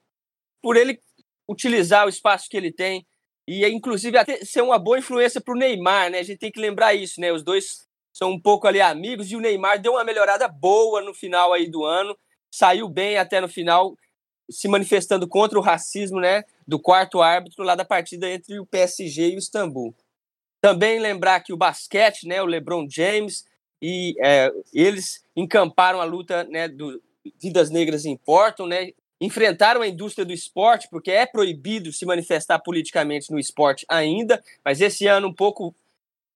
por 0.62 0.78
ele 0.78 1.00
utilizar 1.48 2.06
o 2.06 2.10
espaço 2.10 2.48
que 2.50 2.58
ele 2.58 2.72
tem 2.72 3.06
e, 3.48 3.68
inclusive, 3.68 4.18
até 4.18 4.44
ser 4.46 4.62
uma 4.62 4.80
boa 4.80 4.98
influência 4.98 5.42
para 5.42 5.54
o 5.54 5.58
Neymar, 5.58 6.10
né? 6.10 6.20
A 6.20 6.24
gente 6.24 6.40
tem 6.40 6.52
que 6.52 6.60
lembrar 6.60 6.94
isso, 6.94 7.20
né? 7.20 7.32
Os 7.32 7.44
dois 7.44 7.86
são 8.14 8.32
um 8.32 8.40
pouco 8.40 8.68
ali 8.68 8.80
amigos 8.80 9.32
e 9.32 9.36
o 9.36 9.42
Neymar 9.42 9.82
deu 9.82 9.94
uma 9.94 10.04
melhorada 10.04 10.48
boa 10.48 11.02
no 11.02 11.14
final 11.14 11.52
aí 11.52 11.70
do 11.70 11.84
ano, 11.84 12.18
saiu 12.54 12.88
bem 12.88 13.18
até 13.18 13.42
no 13.42 13.50
final, 13.50 13.98
se 14.50 14.68
manifestando 14.68 15.28
contra 15.28 15.60
o 15.60 15.62
racismo, 15.62 16.20
né? 16.20 16.44
Do 16.66 16.80
quarto 16.80 17.22
árbitro 17.22 17.64
lá 17.64 17.76
da 17.76 17.84
partida 17.84 18.30
entre 18.30 18.60
o 18.60 18.66
PSG 18.66 19.32
e 19.32 19.36
o 19.36 19.40
Istambul. 19.40 19.94
Também 20.62 21.00
lembrar 21.00 21.42
que 21.42 21.52
o 21.52 21.58
basquete, 21.58 22.26
né? 22.26 22.42
O 22.42 22.46
LeBron 22.46 22.88
James 22.90 23.44
e 23.86 24.16
é, 24.24 24.50
eles 24.74 25.26
encamparam 25.36 26.00
a 26.00 26.06
luta, 26.06 26.46
né? 26.46 26.70
Do 26.70 27.04
Vidas 27.38 27.70
Negras 27.70 28.06
Importam, 28.06 28.66
né? 28.66 28.92
enfrentaram 29.20 29.82
a 29.82 29.88
indústria 29.88 30.26
do 30.26 30.34
esporte, 30.34 30.90
porque 30.90 31.10
é 31.10 31.26
proibido 31.26 31.94
se 31.94 32.06
manifestar 32.06 32.60
politicamente 32.60 33.32
no 33.32 33.40
esporte 33.40 33.86
ainda, 33.88 34.44
mas 34.66 34.82
esse 34.82 35.08
ano 35.08 35.30
um 35.30 35.34
pouco 35.34 35.74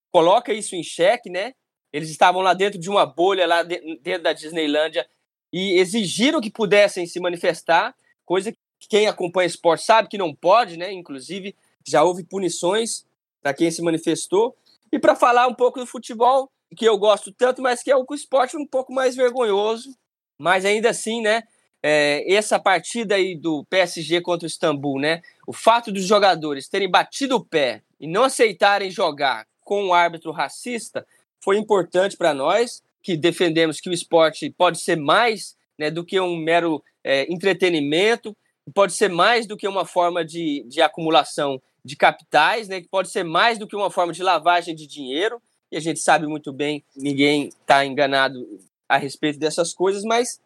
coloca 0.10 0.54
isso 0.54 0.74
em 0.74 0.82
xeque, 0.82 1.30
né? 1.30 1.54
Eles 1.92 2.10
estavam 2.10 2.42
lá 2.42 2.54
dentro 2.54 2.80
de 2.80 2.90
uma 2.90 3.06
bolha, 3.06 3.46
lá 3.46 3.62
dentro 3.62 4.24
da 4.24 4.32
Disneylândia, 4.32 5.06
e 5.52 5.74
exigiram 5.80 6.40
que 6.40 6.50
pudessem 6.50 7.06
se 7.06 7.20
manifestar, 7.20 7.94
coisa 8.26 8.54
que 8.54 8.88
quem 8.88 9.08
acompanha 9.08 9.48
esporte 9.48 9.84
sabe 9.84 10.08
que 10.08 10.18
não 10.18 10.34
pode, 10.34 10.78
né? 10.78 10.92
Inclusive, 10.92 11.54
já 11.86 12.04
houve 12.04 12.24
punições 12.24 13.06
para 13.42 13.54
quem 13.54 13.70
se 13.70 13.82
manifestou. 13.82 14.56
E 14.92 14.98
para 14.98 15.16
falar 15.16 15.48
um 15.48 15.54
pouco 15.54 15.80
do 15.80 15.86
futebol, 15.86 16.50
que 16.76 16.86
eu 16.86 16.98
gosto 16.98 17.32
tanto, 17.32 17.62
mas 17.62 17.82
que 17.82 17.92
é 17.92 17.96
o 17.96 18.06
esporte 18.12 18.58
um 18.58 18.66
pouco 18.66 18.94
mais 18.94 19.16
vergonhoso, 19.16 19.90
mas 20.38 20.66
ainda 20.66 20.90
assim, 20.90 21.22
né? 21.22 21.44
é, 21.82 22.34
essa 22.34 22.60
partida 22.60 23.16
aí 23.16 23.36
do 23.36 23.64
PSG 23.66 24.22
contra 24.22 24.46
o 24.46 24.48
Istambul, 24.48 25.00
né? 25.00 25.22
O 25.46 25.54
fato 25.54 25.92
dos 25.92 26.04
jogadores 26.04 26.68
terem 26.68 26.90
batido 26.90 27.36
o 27.36 27.46
pé 27.46 27.82
e 28.00 28.08
não 28.08 28.24
aceitarem 28.24 28.90
jogar 28.90 29.46
com 29.62 29.86
um 29.86 29.94
árbitro 29.94 30.32
racista 30.32 31.06
foi 31.42 31.58
importante 31.58 32.18
para 32.18 32.34
nós, 32.34 32.82
que 33.02 33.16
defendemos 33.16 33.80
que 33.80 33.90
o 33.90 33.94
esporte 33.94 34.50
pode 34.50 34.80
ser 34.80 34.98
mais 34.98 35.56
né, 35.78 35.90
do 35.92 36.04
que 36.04 36.20
um 36.20 36.36
mero 36.36 36.84
é, 37.04 37.32
entretenimento, 37.32 38.36
pode 38.74 38.94
ser 38.94 39.10
mais 39.10 39.46
do 39.46 39.56
que 39.56 39.68
uma 39.68 39.86
forma 39.86 40.26
de, 40.26 40.66
de 40.68 40.82
acumulação 40.82 41.62
de 41.86 41.96
capitais, 41.96 42.68
né, 42.68 42.84
pode 42.90 43.10
ser 43.10 43.24
mais 43.24 43.58
do 43.58 43.68
que 43.68 43.76
uma 43.76 43.90
forma 43.92 44.12
de 44.12 44.24
lavagem 44.24 44.76
de 44.76 44.88
dinheiro, 44.88 45.42
e 45.72 45.78
a 45.78 45.80
gente 45.80 46.00
sabe 46.00 46.28
muito 46.28 46.52
bem, 46.54 46.84
ninguém 46.96 47.48
está 47.48 47.86
enganado 47.86 48.48
a 48.88 48.98
respeito 48.98 49.38
dessas 49.38 49.74
coisas, 49.74 50.04
mas 50.04 50.40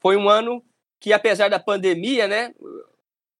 foi 0.00 0.16
um 0.16 0.28
ano 0.28 0.62
que, 0.98 1.12
apesar 1.12 1.48
da 1.48 1.58
pandemia, 1.58 2.28
né, 2.28 2.54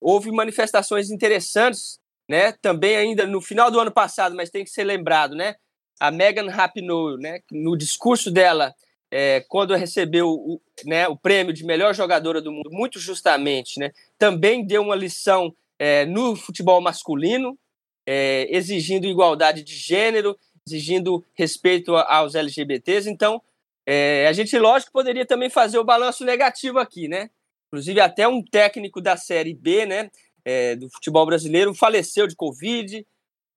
houve 0.00 0.30
manifestações 0.30 1.10
interessantes, 1.10 2.00
né, 2.28 2.52
também 2.52 2.96
ainda 2.96 3.26
no 3.26 3.40
final 3.40 3.70
do 3.70 3.78
ano 3.78 3.90
passado, 3.90 4.34
mas 4.34 4.50
tem 4.50 4.64
que 4.64 4.70
ser 4.70 4.84
lembrado, 4.84 5.34
né, 5.34 5.56
a 5.98 6.10
Megan 6.10 6.48
Rapinoe, 6.48 7.18
né, 7.18 7.40
no 7.50 7.76
discurso 7.76 8.30
dela, 8.30 8.74
é, 9.10 9.44
quando 9.48 9.74
recebeu 9.74 10.28
o, 10.30 10.60
né, 10.86 11.06
o 11.08 11.16
prêmio 11.16 11.52
de 11.52 11.64
melhor 11.64 11.94
jogadora 11.94 12.40
do 12.40 12.52
mundo, 12.52 12.70
muito 12.70 12.98
justamente, 12.98 13.78
né, 13.78 13.92
também 14.18 14.64
deu 14.64 14.82
uma 14.82 14.96
lição 14.96 15.54
é, 15.78 16.06
no 16.06 16.34
futebol 16.36 16.80
masculino, 16.80 17.58
é, 18.06 18.46
exigindo 18.50 19.06
igualdade 19.06 19.62
de 19.62 19.74
gênero, 19.74 20.38
exigindo 20.66 21.24
respeito 21.34 21.96
aos 21.96 22.34
LGBTs. 22.34 23.08
Então, 23.08 23.42
é, 23.86 24.26
a 24.26 24.32
gente, 24.32 24.56
lógico, 24.58 24.92
poderia 24.92 25.26
também 25.26 25.50
fazer 25.50 25.78
o 25.78 25.84
balanço 25.84 26.24
negativo 26.24 26.78
aqui, 26.78 27.08
né? 27.08 27.30
Inclusive, 27.68 28.00
até 28.00 28.26
um 28.26 28.42
técnico 28.42 29.00
da 29.00 29.16
Série 29.16 29.54
B, 29.54 29.86
né, 29.86 30.11
é, 30.44 30.74
do 30.74 30.90
futebol 30.90 31.24
brasileiro, 31.24 31.72
faleceu 31.72 32.26
de 32.26 32.34
Covid. 32.34 33.06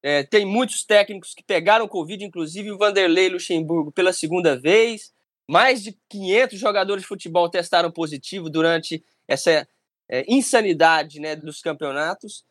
É, 0.03 0.23
tem 0.23 0.45
muitos 0.45 0.83
técnicos 0.83 1.33
que 1.33 1.43
pegaram 1.43 1.87
Covid, 1.87 2.23
inclusive 2.23 2.71
o 2.71 2.77
Vanderlei 2.77 3.29
Luxemburgo 3.29 3.91
pela 3.91 4.13
segunda 4.13 4.59
vez. 4.59 5.11
Mais 5.49 5.81
de 5.81 5.97
500 6.09 6.59
jogadores 6.59 7.01
de 7.03 7.07
futebol 7.07 7.49
testaram 7.49 7.91
positivo 7.91 8.49
durante 8.49 9.03
essa 9.27 9.67
é, 10.09 10.25
insanidade 10.27 11.19
né, 11.19 11.35
dos 11.35 11.61
campeonatos. 11.61 12.45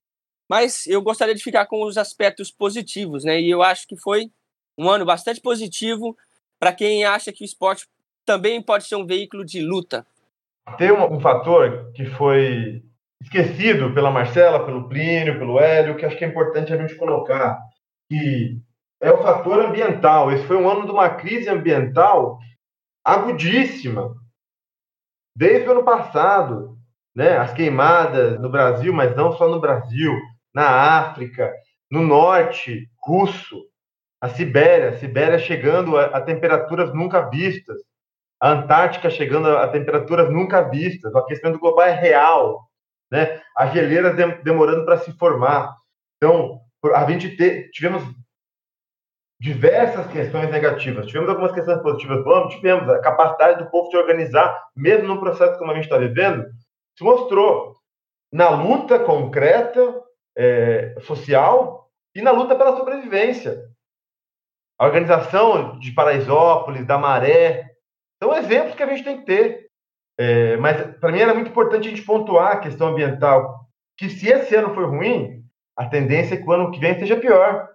Mas 0.48 0.86
eu 0.86 1.00
gostaria 1.00 1.34
de 1.34 1.42
ficar 1.42 1.66
com 1.66 1.84
os 1.84 1.96
aspectos 1.96 2.50
positivos, 2.50 3.24
né? 3.24 3.40
E 3.40 3.48
eu 3.48 3.62
acho 3.62 3.86
que 3.86 3.96
foi 3.96 4.30
um 4.76 4.88
ano 4.88 5.04
bastante 5.04 5.40
positivo 5.40 6.16
para 6.58 6.72
quem 6.72 7.04
acha 7.04 7.32
que 7.32 7.42
o 7.42 7.44
esporte 7.44 7.86
também 8.24 8.62
pode 8.62 8.84
ser 8.84 8.96
um 8.96 9.06
veículo 9.06 9.44
de 9.44 9.60
luta. 9.60 10.06
Tem 10.78 10.92
um, 10.92 11.14
um, 11.14 11.20
fator 11.20 11.92
que 11.92 12.06
foi 12.06 12.82
esquecido 13.20 13.92
pela 13.92 14.10
Marcela, 14.10 14.64
pelo 14.64 14.88
Plínio, 14.88 15.38
pelo 15.38 15.58
Hélio, 15.58 15.96
que 15.96 16.06
acho 16.06 16.16
que 16.16 16.24
é 16.24 16.28
importante 16.28 16.72
a 16.72 16.76
gente 16.76 16.94
colocar, 16.94 17.58
que 18.08 18.60
é 19.00 19.10
o 19.10 19.22
fator 19.22 19.64
ambiental. 19.64 20.30
Esse 20.30 20.46
foi 20.46 20.56
um 20.56 20.68
ano 20.68 20.84
de 20.84 20.92
uma 20.92 21.10
crise 21.10 21.48
ambiental 21.48 22.38
agudíssima. 23.04 24.14
Desde 25.36 25.68
o 25.68 25.72
ano 25.72 25.84
passado, 25.84 26.78
né? 27.14 27.36
as 27.36 27.52
queimadas 27.52 28.40
no 28.40 28.48
Brasil, 28.48 28.92
mas 28.92 29.16
não 29.16 29.32
só 29.32 29.48
no 29.48 29.60
Brasil, 29.60 30.12
na 30.54 30.68
África, 30.98 31.52
no 31.90 32.02
norte 32.02 32.88
russo, 33.02 33.64
a 34.22 34.28
Sibéria, 34.28 34.90
a 34.90 34.98
Sibéria 34.98 35.38
chegando 35.40 35.98
a, 35.98 36.04
a 36.04 36.20
temperaturas 36.20 36.94
nunca 36.94 37.28
vistas, 37.28 37.76
a 38.40 38.52
Antártica 38.52 39.10
chegando 39.10 39.48
a, 39.48 39.64
a 39.64 39.68
temperaturas 39.68 40.30
nunca 40.30 40.62
vistas, 40.62 41.12
o 41.12 41.18
aquecimento 41.18 41.58
global 41.58 41.86
é 41.86 41.90
real, 41.90 42.60
né? 43.10 43.42
As 43.56 43.72
geleiras 43.72 44.14
de, 44.14 44.24
demorando 44.44 44.84
para 44.84 44.98
se 44.98 45.10
formar. 45.18 45.74
Então, 46.16 46.60
a 46.94 47.10
gente 47.10 47.36
te, 47.36 47.68
tivemos 47.72 48.04
diversas 49.40 50.06
questões 50.12 50.48
negativas, 50.52 51.06
tivemos 51.06 51.28
algumas 51.28 51.50
questões 51.50 51.82
positivas, 51.82 52.22
vamos, 52.22 52.54
tivemos 52.54 52.88
a 52.88 53.00
capacidade 53.00 53.58
do 53.58 53.68
povo 53.70 53.90
de 53.90 53.96
organizar, 53.96 54.56
mesmo 54.76 55.08
num 55.08 55.18
processo 55.18 55.58
como 55.58 55.72
a 55.72 55.74
gente 55.74 55.84
está 55.84 55.98
vivendo, 55.98 56.46
se 56.96 57.02
mostrou 57.02 57.74
na 58.32 58.50
luta 58.50 59.00
concreta 59.00 60.00
é, 60.38 60.94
social 61.00 61.88
e 62.14 62.22
na 62.22 62.30
luta 62.30 62.54
pela 62.54 62.76
sobrevivência. 62.76 63.71
A 64.78 64.86
organização 64.86 65.78
de 65.78 65.92
Paraisópolis, 65.92 66.86
da 66.86 66.98
Maré, 66.98 67.70
são 68.22 68.34
exemplos 68.34 68.74
que 68.74 68.82
a 68.82 68.86
gente 68.86 69.04
tem 69.04 69.18
que 69.18 69.26
ter. 69.26 69.66
É, 70.18 70.56
mas 70.58 70.96
para 70.98 71.10
mim 71.10 71.20
era 71.20 71.34
muito 71.34 71.50
importante 71.50 71.88
a 71.88 71.90
gente 71.90 72.04
pontuar 72.04 72.52
a 72.52 72.60
questão 72.60 72.88
ambiental, 72.88 73.66
que 73.96 74.08
se 74.08 74.28
esse 74.28 74.54
ano 74.54 74.74
foi 74.74 74.84
ruim, 74.84 75.42
a 75.76 75.86
tendência 75.86 76.34
é 76.34 76.36
que 76.36 76.44
o 76.44 76.52
ano 76.52 76.70
que 76.70 76.78
vem 76.78 76.98
seja 76.98 77.16
pior. 77.16 77.68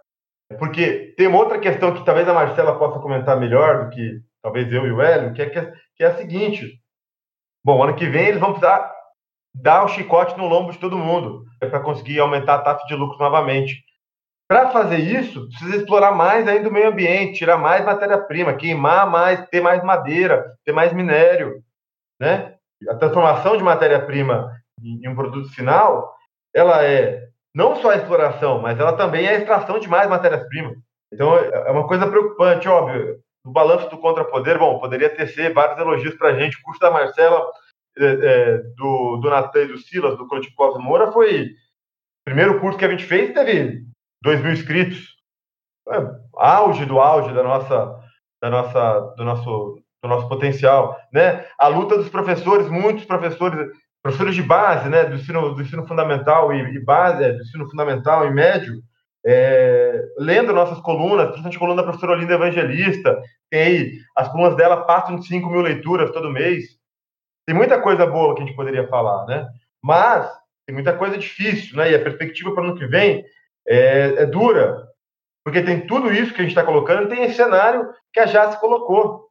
Porque 0.60 1.14
tem 1.18 1.28
uma 1.28 1.40
outra 1.40 1.60
questão 1.60 1.94
que 1.94 2.06
talvez 2.06 2.28
a 2.28 2.34
Marcela 2.34 2.78
possa 2.78 3.00
comentar 3.00 3.40
melhor 3.40 3.86
do 3.86 3.90
que 3.90 4.22
talvez 4.42 4.72
eu 4.72 4.86
e 4.86 4.92
o 4.92 5.02
Hélio, 5.02 5.34
que 5.34 5.42
é, 5.42 5.50
que 5.50 6.04
é 6.04 6.08
a 6.08 6.16
seguinte: 6.16 6.80
bom, 7.66 7.84
ano 7.84 7.96
que 7.96 8.08
vem 8.08 8.28
eles 8.28 8.40
vão 8.40 8.52
precisar 8.52 8.90
dar 9.54 9.84
o 9.84 9.88
chicote 9.90 10.38
no 10.38 10.48
lombo 10.48 10.72
de 10.72 10.78
todo 10.78 10.98
mundo 10.98 11.44
para 11.60 11.80
conseguir 11.80 12.20
aumentar 12.20 12.56
a 12.56 12.62
taxa 12.62 12.86
de 12.88 12.96
lucro 12.96 13.18
novamente. 13.18 13.84
Para 14.48 14.70
fazer 14.70 15.00
isso, 15.00 15.48
precisa 15.50 15.76
explorar 15.76 16.14
mais 16.14 16.48
ainda 16.48 16.70
o 16.70 16.72
meio 16.72 16.88
ambiente, 16.88 17.40
tirar 17.40 17.58
mais 17.58 17.84
matéria-prima, 17.84 18.56
queimar 18.56 19.10
mais, 19.10 19.46
ter 19.50 19.60
mais 19.60 19.84
madeira, 19.84 20.56
ter 20.64 20.72
mais 20.72 20.94
minério, 20.94 21.62
né? 22.20 22.56
A 22.90 22.96
transformação 22.96 23.58
de 23.58 23.64
matéria-prima 23.64 24.52
em 24.82 25.08
um 25.10 25.16
produto 25.16 25.50
final, 25.54 26.16
ela 26.54 26.84
é 26.86 27.28
não 27.54 27.76
só 27.76 27.92
a 27.92 27.96
exploração, 27.96 28.62
mas 28.62 28.80
ela 28.80 28.94
também 28.94 29.26
é 29.26 29.32
a 29.32 29.40
extração 29.40 29.80
de 29.80 29.90
mais 29.90 30.08
matérias-primas. 30.08 30.78
Então, 31.12 31.36
é 31.36 31.72
uma 31.72 31.88
coisa 31.88 32.08
preocupante, 32.08 32.70
óbvio. 32.70 33.20
No 33.44 33.52
balanço 33.52 33.90
do 33.90 33.98
contrapoder, 33.98 34.60
bom, 34.60 34.80
poderia 34.80 35.10
tecer 35.10 35.54
vários 35.54 35.80
elogios 35.80 36.16
para 36.16 36.30
a 36.30 36.40
gente. 36.40 36.58
O 36.58 36.62
curso 36.62 36.80
da 36.80 36.92
Marcela, 36.92 37.50
é, 37.98 38.06
é, 38.06 38.58
do, 38.76 39.18
do 39.18 39.30
Natan 39.30 39.64
e 39.64 39.68
do 39.68 39.78
Silas, 39.78 40.18
do 40.18 40.28
Coletivo 40.28 40.56
Cosmo 40.56 40.82
Moura, 40.82 41.12
foi 41.12 41.46
o 41.46 42.26
primeiro 42.26 42.60
curso 42.60 42.78
que 42.78 42.86
a 42.86 42.90
gente 42.90 43.06
fez, 43.06 43.34
teve 43.34 43.87
2 44.24 44.42
mil 44.42 44.52
inscritos. 44.52 45.16
É, 45.90 45.98
auge 46.36 46.86
do 46.86 47.00
auge 47.00 47.34
da 47.34 47.44
nossa, 47.44 48.00
da 48.42 48.50
nossa, 48.50 49.00
do 49.16 49.24
nosso, 49.24 49.82
do 50.04 50.10
nosso 50.10 50.28
potencial, 50.28 50.98
né? 51.14 51.46
A 51.58 51.68
luta 51.68 51.98
dos 51.98 52.10
professores, 52.10 52.70
muitos 52.70 53.06
professores, 53.06 53.72
professores 54.04 54.36
de 54.36 54.44
base, 54.44 54.90
né? 54.90 55.06
Do 55.06 55.16
ensino, 55.16 55.56
do 55.56 55.62
ensino 55.62 55.88
fundamental 55.88 56.54
e, 56.54 56.60
e 56.60 56.84
base, 56.84 57.24
é, 57.24 57.32
do 57.32 57.42
ensino 57.42 57.70
fundamental 57.70 58.28
e 58.28 58.32
médio, 58.32 58.82
é, 59.26 60.02
lendo 60.18 60.54
nossas 60.54 60.80
colunas, 60.80 61.28
principalmente 61.28 61.56
a 61.56 61.60
coluna 61.60 61.82
da 61.82 61.84
professora 61.84 62.14
Olinda 62.14 62.34
Evangelista, 62.34 63.22
tem 63.50 63.62
aí, 63.62 63.92
as 64.16 64.30
colunas 64.30 64.56
dela 64.56 64.84
passam 64.86 65.16
de 65.16 65.28
5 65.28 65.50
mil 65.50 65.62
leituras 65.62 66.12
todo 66.12 66.32
mês. 66.32 66.66
Tem 67.46 67.56
muita 67.56 67.82
coisa 67.82 68.06
boa 68.06 68.36
que 68.36 68.42
a 68.42 68.46
gente 68.46 68.56
poderia 68.56 68.88
falar, 68.88 69.26
né? 69.26 69.48
Mas 69.82 70.30
tem 70.66 70.74
muita 70.74 70.94
coisa 70.98 71.18
difícil, 71.18 71.78
né? 71.78 71.92
E 71.92 71.96
a 71.96 72.04
perspectiva 72.04 72.54
para 72.54 72.64
o 72.64 72.68
ano 72.68 72.78
que 72.78 72.86
vem 72.86 73.24
é, 73.68 74.24
é 74.24 74.26
dura, 74.26 74.88
porque 75.44 75.62
tem 75.62 75.86
tudo 75.86 76.12
isso 76.12 76.34
que 76.34 76.40
a 76.40 76.44
gente 76.44 76.52
está 76.52 76.64
colocando, 76.64 77.10
tem 77.10 77.24
esse 77.24 77.36
cenário 77.36 77.94
que 78.14 78.20
a 78.20 78.26
Jace 78.26 78.60
colocou, 78.60 79.28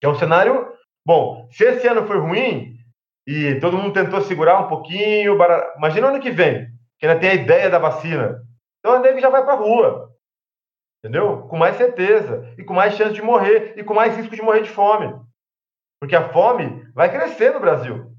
que 0.00 0.06
é 0.06 0.08
um 0.08 0.14
cenário 0.14 0.72
bom. 1.06 1.48
Se 1.50 1.64
esse 1.64 1.86
ano 1.86 2.06
foi 2.06 2.18
ruim 2.18 2.76
e 3.26 3.58
todo 3.60 3.76
mundo 3.76 3.92
tentou 3.92 4.20
segurar 4.20 4.60
um 4.60 4.68
pouquinho, 4.68 5.36
imagina 5.76 6.06
o 6.06 6.10
ano 6.10 6.20
que 6.20 6.30
vem, 6.30 6.66
que 6.98 7.06
ainda 7.06 7.20
tem 7.20 7.30
a 7.30 7.34
ideia 7.34 7.70
da 7.70 7.78
vacina. 7.78 8.42
Então 8.78 8.96
a 8.96 8.98
nego 8.98 9.20
já 9.20 9.30
vai 9.30 9.44
para 9.44 9.54
a 9.54 9.56
rua, 9.56 10.10
entendeu? 10.98 11.46
Com 11.48 11.56
mais 11.56 11.76
certeza 11.76 12.52
e 12.58 12.64
com 12.64 12.74
mais 12.74 12.94
chance 12.94 13.14
de 13.14 13.22
morrer 13.22 13.74
e 13.76 13.84
com 13.84 13.94
mais 13.94 14.16
risco 14.16 14.34
de 14.34 14.42
morrer 14.42 14.62
de 14.62 14.70
fome, 14.70 15.14
porque 16.00 16.16
a 16.16 16.32
fome 16.32 16.90
vai 16.94 17.10
crescer 17.10 17.52
no 17.52 17.60
Brasil. 17.60 18.10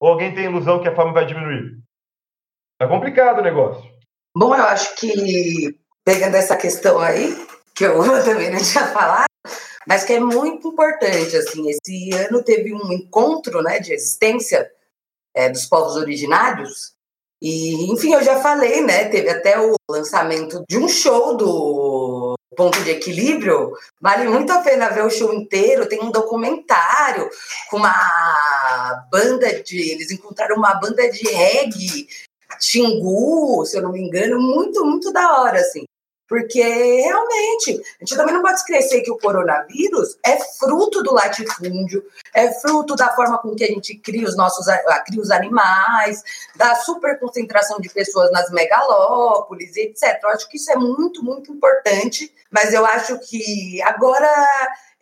Ou 0.00 0.10
alguém 0.10 0.34
tem 0.34 0.44
ilusão 0.44 0.82
que 0.82 0.88
a 0.88 0.94
fome 0.94 1.12
vai 1.12 1.24
diminuir? 1.24 1.78
Tá 2.78 2.86
complicado 2.86 3.38
o 3.38 3.42
negócio. 3.42 3.93
Bom, 4.36 4.52
eu 4.52 4.64
acho 4.64 4.96
que, 4.96 5.78
pegando 6.04 6.34
essa 6.34 6.56
questão 6.56 6.98
aí, 6.98 7.36
que 7.72 7.84
eu 7.84 8.02
também 8.24 8.50
não 8.50 8.60
tinha 8.60 8.86
falado, 8.88 9.28
mas 9.86 10.02
que 10.02 10.14
é 10.14 10.20
muito 10.20 10.68
importante, 10.68 11.36
assim, 11.36 11.68
esse 11.68 12.12
ano 12.14 12.42
teve 12.42 12.74
um 12.74 12.92
encontro, 12.92 13.62
né, 13.62 13.78
de 13.78 13.92
existência 13.92 14.68
é, 15.34 15.48
dos 15.48 15.66
povos 15.66 15.94
originários, 15.94 16.94
e, 17.40 17.92
enfim, 17.92 18.12
eu 18.12 18.24
já 18.24 18.40
falei, 18.40 18.80
né, 18.80 19.04
teve 19.04 19.30
até 19.30 19.60
o 19.60 19.74
lançamento 19.88 20.64
de 20.68 20.78
um 20.78 20.88
show 20.88 21.36
do 21.36 22.34
Ponto 22.56 22.82
de 22.82 22.90
Equilíbrio, 22.90 23.72
vale 24.00 24.28
muito 24.28 24.52
a 24.52 24.60
pena 24.60 24.88
ver 24.88 25.04
o 25.04 25.10
show 25.10 25.32
inteiro, 25.32 25.88
tem 25.88 26.02
um 26.02 26.10
documentário 26.10 27.28
com 27.70 27.76
uma 27.76 29.06
banda 29.12 29.62
de, 29.62 29.92
eles 29.92 30.10
encontraram 30.10 30.56
uma 30.56 30.74
banda 30.74 31.08
de 31.08 31.28
reggae 31.28 32.08
Xingu, 32.60 33.64
se 33.66 33.76
eu 33.76 33.82
não 33.82 33.92
me 33.92 34.00
engano, 34.00 34.40
muito, 34.40 34.84
muito 34.84 35.12
da 35.12 35.40
hora, 35.40 35.60
assim. 35.60 35.84
Porque 36.26 36.62
realmente, 36.62 37.82
a 38.00 38.04
gente 38.04 38.16
também 38.16 38.34
não 38.34 38.42
pode 38.42 38.58
esquecer 38.58 39.02
que 39.02 39.10
o 39.10 39.18
coronavírus 39.18 40.16
é 40.24 40.38
fruto 40.58 41.02
do 41.02 41.12
latifúndio, 41.12 42.02
é 42.32 42.50
fruto 42.50 42.96
da 42.96 43.14
forma 43.14 43.38
com 43.38 43.54
que 43.54 43.62
a 43.62 43.66
gente 43.66 43.94
cria 43.98 44.26
os 44.26 44.34
nossos 44.34 44.64
cria 45.06 45.20
os 45.20 45.30
animais, 45.30 46.22
da 46.56 46.74
superconcentração 46.76 47.78
de 47.78 47.90
pessoas 47.90 48.32
nas 48.32 48.50
megalópolis, 48.50 49.76
etc. 49.76 50.18
Eu 50.22 50.30
acho 50.30 50.48
que 50.48 50.56
isso 50.56 50.72
é 50.72 50.76
muito, 50.76 51.22
muito 51.22 51.52
importante, 51.52 52.32
mas 52.50 52.72
eu 52.72 52.86
acho 52.86 53.18
que 53.20 53.82
agora 53.82 54.28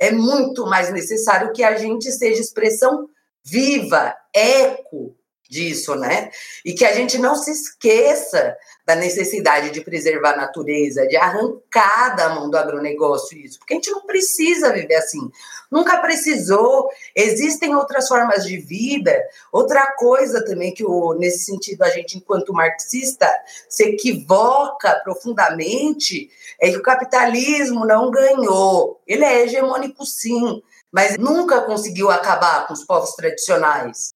é 0.00 0.10
muito 0.10 0.66
mais 0.66 0.92
necessário 0.92 1.52
que 1.52 1.62
a 1.62 1.76
gente 1.76 2.10
seja 2.10 2.40
expressão 2.40 3.08
viva, 3.44 4.16
eco 4.34 5.14
disso, 5.52 5.94
né? 5.94 6.30
E 6.64 6.72
que 6.72 6.84
a 6.84 6.92
gente 6.94 7.18
não 7.18 7.34
se 7.34 7.52
esqueça 7.52 8.56
da 8.86 8.96
necessidade 8.96 9.70
de 9.70 9.82
preservar 9.82 10.32
a 10.32 10.36
natureza, 10.36 11.06
de 11.06 11.16
arrancar 11.16 12.16
da 12.16 12.30
mão 12.30 12.50
do 12.50 12.56
agronegócio 12.56 13.38
isso, 13.38 13.58
porque 13.58 13.74
a 13.74 13.76
gente 13.76 13.90
não 13.90 14.00
precisa 14.06 14.72
viver 14.72 14.96
assim. 14.96 15.30
Nunca 15.70 15.98
precisou. 15.98 16.88
Existem 17.14 17.76
outras 17.76 18.08
formas 18.08 18.44
de 18.44 18.56
vida. 18.56 19.14
Outra 19.52 19.86
coisa 19.92 20.44
também 20.44 20.72
que, 20.72 20.84
o, 20.84 21.14
nesse 21.14 21.44
sentido, 21.44 21.82
a 21.82 21.90
gente, 21.90 22.16
enquanto 22.16 22.52
marxista, 22.52 23.30
se 23.68 23.84
equivoca 23.84 25.00
profundamente 25.04 26.30
é 26.60 26.70
que 26.70 26.76
o 26.78 26.82
capitalismo 26.82 27.86
não 27.86 28.10
ganhou. 28.10 29.00
Ele 29.06 29.24
é 29.24 29.42
hegemônico, 29.42 30.04
sim, 30.04 30.62
mas 30.90 31.18
nunca 31.18 31.60
conseguiu 31.62 32.10
acabar 32.10 32.66
com 32.66 32.72
os 32.72 32.84
povos 32.84 33.12
tradicionais. 33.14 34.12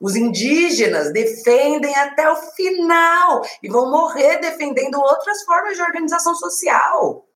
Os 0.00 0.16
indígenas 0.16 1.12
defendem 1.12 1.94
até 1.96 2.30
o 2.30 2.36
final 2.36 3.42
e 3.62 3.68
vão 3.68 3.90
morrer 3.90 4.38
defendendo 4.38 5.00
outras 5.00 5.42
formas 5.44 5.76
de 5.76 5.82
organização 5.82 6.34
social. 6.34 7.26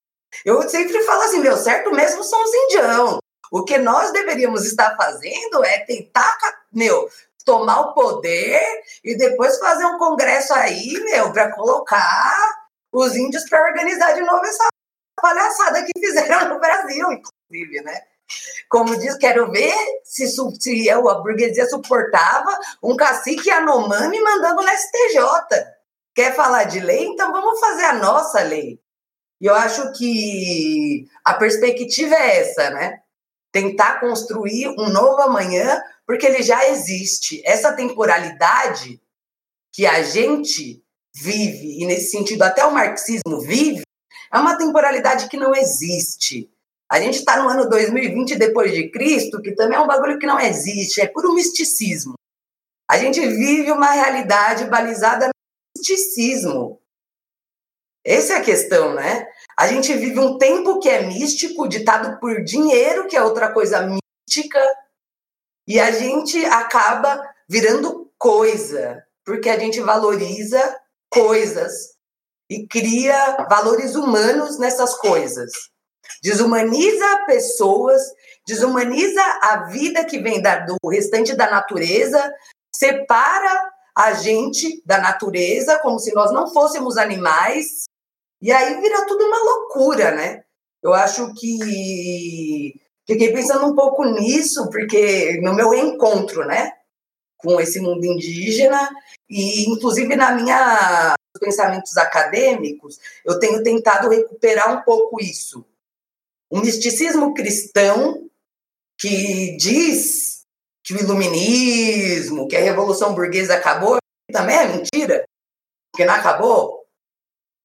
Eu 0.45 0.69
sempre 0.69 1.01
falo 1.03 1.23
assim, 1.23 1.39
meu, 1.39 1.57
certo 1.57 1.91
mesmo 1.93 2.25
são 2.25 2.43
os 2.43 2.55
indianos. 2.55 3.19
O 3.51 3.65
que 3.65 3.79
nós 3.79 4.11
deveríamos 4.13 4.65
estar 4.67 4.97
fazendo 4.97 5.65
é 5.65 5.79
tentar, 5.81 6.37
meu, 6.73 7.09
tomar 7.45 7.81
o 7.81 7.95
poder 7.95 8.61
e 9.05 9.17
depois 9.17 9.59
fazer 9.59 9.85
um 9.85 9.99
congresso 9.99 10.53
aí, 10.55 10.93
meu, 11.05 11.33
para 11.33 11.53
colocar 11.53 12.65
os 12.93 13.15
índios 13.15 13.49
para 13.49 13.63
organizar 13.63 14.13
de 14.13 14.23
novo 14.23 14.45
essa 14.45 14.67
palhaçada 15.21 15.85
que 15.85 15.93
fizeram 15.99 16.49
no 16.49 16.59
Brasil, 16.61 17.07
inclusive, 17.13 17.81
né? 17.83 18.03
Como 18.68 18.99
diz, 18.99 19.16
quero 19.16 19.51
ver 19.51 19.74
se, 20.03 20.26
se 20.26 20.91
a 20.91 21.01
burguesia 21.01 21.66
suportava 21.68 22.59
um 22.82 22.97
cacique 22.97 23.51
Anomami 23.51 24.20
mandando 24.20 24.62
no 24.62 24.68
STJ. 24.68 25.20
Quer 26.14 26.35
falar 26.35 26.64
de 26.64 26.80
lei? 26.80 27.07
Então 27.07 27.32
vamos 27.32 27.59
fazer 27.61 27.85
a 27.85 27.95
nossa 27.95 28.43
lei. 28.43 28.80
E 29.41 29.47
eu 29.47 29.55
acho 29.55 29.93
que 29.93 31.07
a 31.24 31.35
perspectiva 31.35 32.14
é 32.14 32.41
essa, 32.41 32.70
né? 32.70 33.01
Tentar 33.53 34.01
construir 34.01 34.68
um 34.70 34.89
novo 34.89 35.20
amanhã, 35.22 35.82
porque 36.07 36.26
ele 36.26 36.43
já 36.43 36.68
existe. 36.68 37.43
Essa 37.45 37.72
temporalidade 37.72 39.01
que 39.72 39.87
a 39.87 40.03
gente 40.03 40.82
vive, 41.14 41.82
e 41.82 41.87
nesse 41.87 42.11
sentido 42.11 42.43
até 42.43 42.64
o 42.64 42.72
marxismo 42.72 43.41
vive, 43.41 43.82
é 44.32 44.39
uma 44.39 44.57
temporalidade 44.57 45.28
que 45.28 45.37
não 45.37 45.55
existe. 45.55 46.51
A 46.91 47.01
gente 47.01 47.18
está 47.18 47.43
no 47.43 47.49
ano 47.49 47.68
2020 47.68 48.37
depois 48.37 48.72
de 48.72 48.91
Cristo, 48.91 49.41
que 49.41 49.55
também 49.55 49.76
é 49.76 49.80
um 49.80 49.87
bagulho 49.87 50.18
que 50.18 50.26
não 50.26 50.39
existe, 50.39 51.01
é 51.01 51.07
puro 51.07 51.35
misticismo. 51.35 52.14
A 52.89 52.99
gente 52.99 53.20
vive 53.20 53.70
uma 53.72 53.91
realidade 53.91 54.66
balizada 54.66 55.26
no 55.26 55.32
misticismo. 55.76 56.80
Essa 58.05 58.35
é 58.35 58.37
a 58.37 58.45
questão, 58.45 58.95
né? 58.95 59.26
A 59.59 59.66
gente 59.66 59.95
vive 59.95 60.20
um 60.20 60.37
tempo 60.37 60.78
que 60.78 60.89
é 60.89 61.07
místico, 61.07 61.66
ditado 61.66 62.20
por 62.20 62.45
dinheiro, 62.45 63.07
que 63.07 63.16
é 63.16 63.22
outra 63.22 63.51
coisa 63.53 63.80
mística, 63.80 64.61
e 65.66 65.80
a 65.80 65.91
gente 65.91 66.45
acaba 66.45 67.22
virando 67.49 68.12
coisa, 68.18 69.03
porque 69.24 69.49
a 69.49 69.59
gente 69.59 69.80
valoriza 69.80 70.61
coisas 71.09 71.95
e 72.51 72.66
cria 72.66 73.47
valores 73.49 73.95
humanos 73.95 74.59
nessas 74.59 74.95
coisas 74.95 75.74
desumaniza 76.23 77.25
pessoas, 77.27 78.01
desumaniza 78.47 79.23
a 79.43 79.67
vida 79.69 80.05
que 80.05 80.19
vem 80.19 80.41
da, 80.41 80.61
do 80.61 80.77
restante 80.89 81.35
da 81.35 81.51
natureza, 81.51 82.33
separa 82.75 83.73
a 83.97 84.13
gente 84.13 84.83
da 84.85 84.99
natureza 84.99 85.79
como 85.79 85.99
se 85.99 86.13
nós 86.13 86.33
não 86.33 86.53
fôssemos 86.53 86.97
animais, 86.97 87.85
e 88.43 88.53
aí 88.53 88.81
vira 88.81 89.07
tudo 89.07 89.25
uma 89.25 89.39
loucura, 89.39 90.11
né? 90.11 90.45
Eu 90.83 90.93
acho 90.93 91.33
que 91.35 92.75
fiquei 93.07 93.33
pensando 93.33 93.67
um 93.67 93.75
pouco 93.75 94.05
nisso, 94.05 94.69
porque 94.71 95.41
no 95.43 95.55
meu 95.55 95.73
encontro, 95.73 96.45
né, 96.45 96.73
com 97.39 97.61
esse 97.61 97.81
mundo 97.81 98.05
indígena, 98.05 98.91
e 99.29 99.71
inclusive 99.71 100.17
na 100.17 100.33
minha 100.33 101.15
pensamentos 101.41 101.97
acadêmicos, 101.97 103.01
eu 103.25 103.39
tenho 103.39 103.63
tentado 103.63 104.09
recuperar 104.09 104.73
um 104.73 104.83
pouco 104.83 105.21
isso 105.21 105.65
um 106.51 106.61
misticismo 106.61 107.35
cristão 107.35 108.29
que 108.99 109.57
diz 109.57 110.45
que 110.85 110.95
o 110.95 111.01
iluminismo, 111.01 112.47
que 112.47 112.57
a 112.57 112.61
revolução 112.61 113.15
burguesa 113.15 113.55
acabou, 113.55 113.99
também 114.31 114.57
é 114.57 114.69
mentira, 114.69 115.25
que 115.95 116.05
não 116.05 116.15
acabou, 116.15 116.85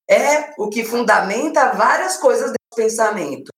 é 0.10 0.54
o 0.58 0.70
que 0.70 0.84
fundamenta 0.84 1.74
várias 1.74 2.18
coisas 2.18 2.52
desse 2.52 2.76
pensamento. 2.76 3.52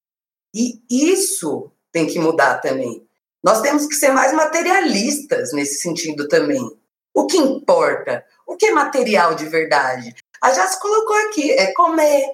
E 0.54 0.82
isso 0.90 1.72
tem 1.92 2.08
que 2.08 2.20
mudar 2.20 2.60
também. 2.60 3.08
Nós 3.44 3.62
temos 3.62 3.88
que 3.88 3.96
ser 3.96 4.12
mais 4.12 4.34
materialistas 4.34 5.54
nesse 5.54 5.82
sentido 5.82 6.28
também. 6.28 6.62
O 7.14 7.26
que 7.26 7.38
importa? 7.38 8.26
O 8.46 8.56
que 8.56 8.68
é 8.68 8.72
material 8.72 9.36
de 9.36 9.46
verdade? 9.46 10.14
A 10.42 10.52
já 10.54 10.68
se 10.68 10.80
colocou 10.80 11.16
aqui, 11.28 11.52
é 11.52 11.74
comer, 11.74 12.26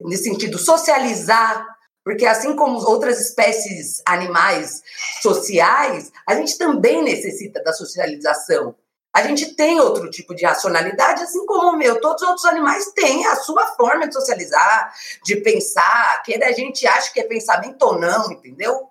nesse 0.00 0.24
sentido, 0.24 0.58
socializar, 0.58 1.73
porque 2.04 2.26
assim 2.26 2.54
como 2.54 2.78
outras 2.86 3.18
espécies 3.18 4.02
animais 4.06 4.82
sociais, 5.22 6.12
a 6.28 6.34
gente 6.34 6.58
também 6.58 7.02
necessita 7.02 7.62
da 7.62 7.72
socialização. 7.72 8.76
A 9.14 9.22
gente 9.22 9.54
tem 9.54 9.80
outro 9.80 10.10
tipo 10.10 10.34
de 10.34 10.44
racionalidade, 10.44 11.22
assim 11.22 11.46
como 11.46 11.70
o 11.70 11.78
meu. 11.78 12.00
Todos 12.00 12.22
os 12.22 12.28
outros 12.28 12.44
animais 12.46 12.92
têm 12.92 13.24
a 13.26 13.36
sua 13.36 13.64
forma 13.68 14.08
de 14.08 14.12
socializar, 14.12 14.92
de 15.24 15.36
pensar, 15.36 16.20
que 16.24 16.34
a 16.34 16.52
gente 16.52 16.84
acha 16.86 17.12
que 17.12 17.20
é 17.20 17.24
pensamento 17.24 17.80
ou 17.84 17.98
não, 17.98 18.32
entendeu? 18.32 18.90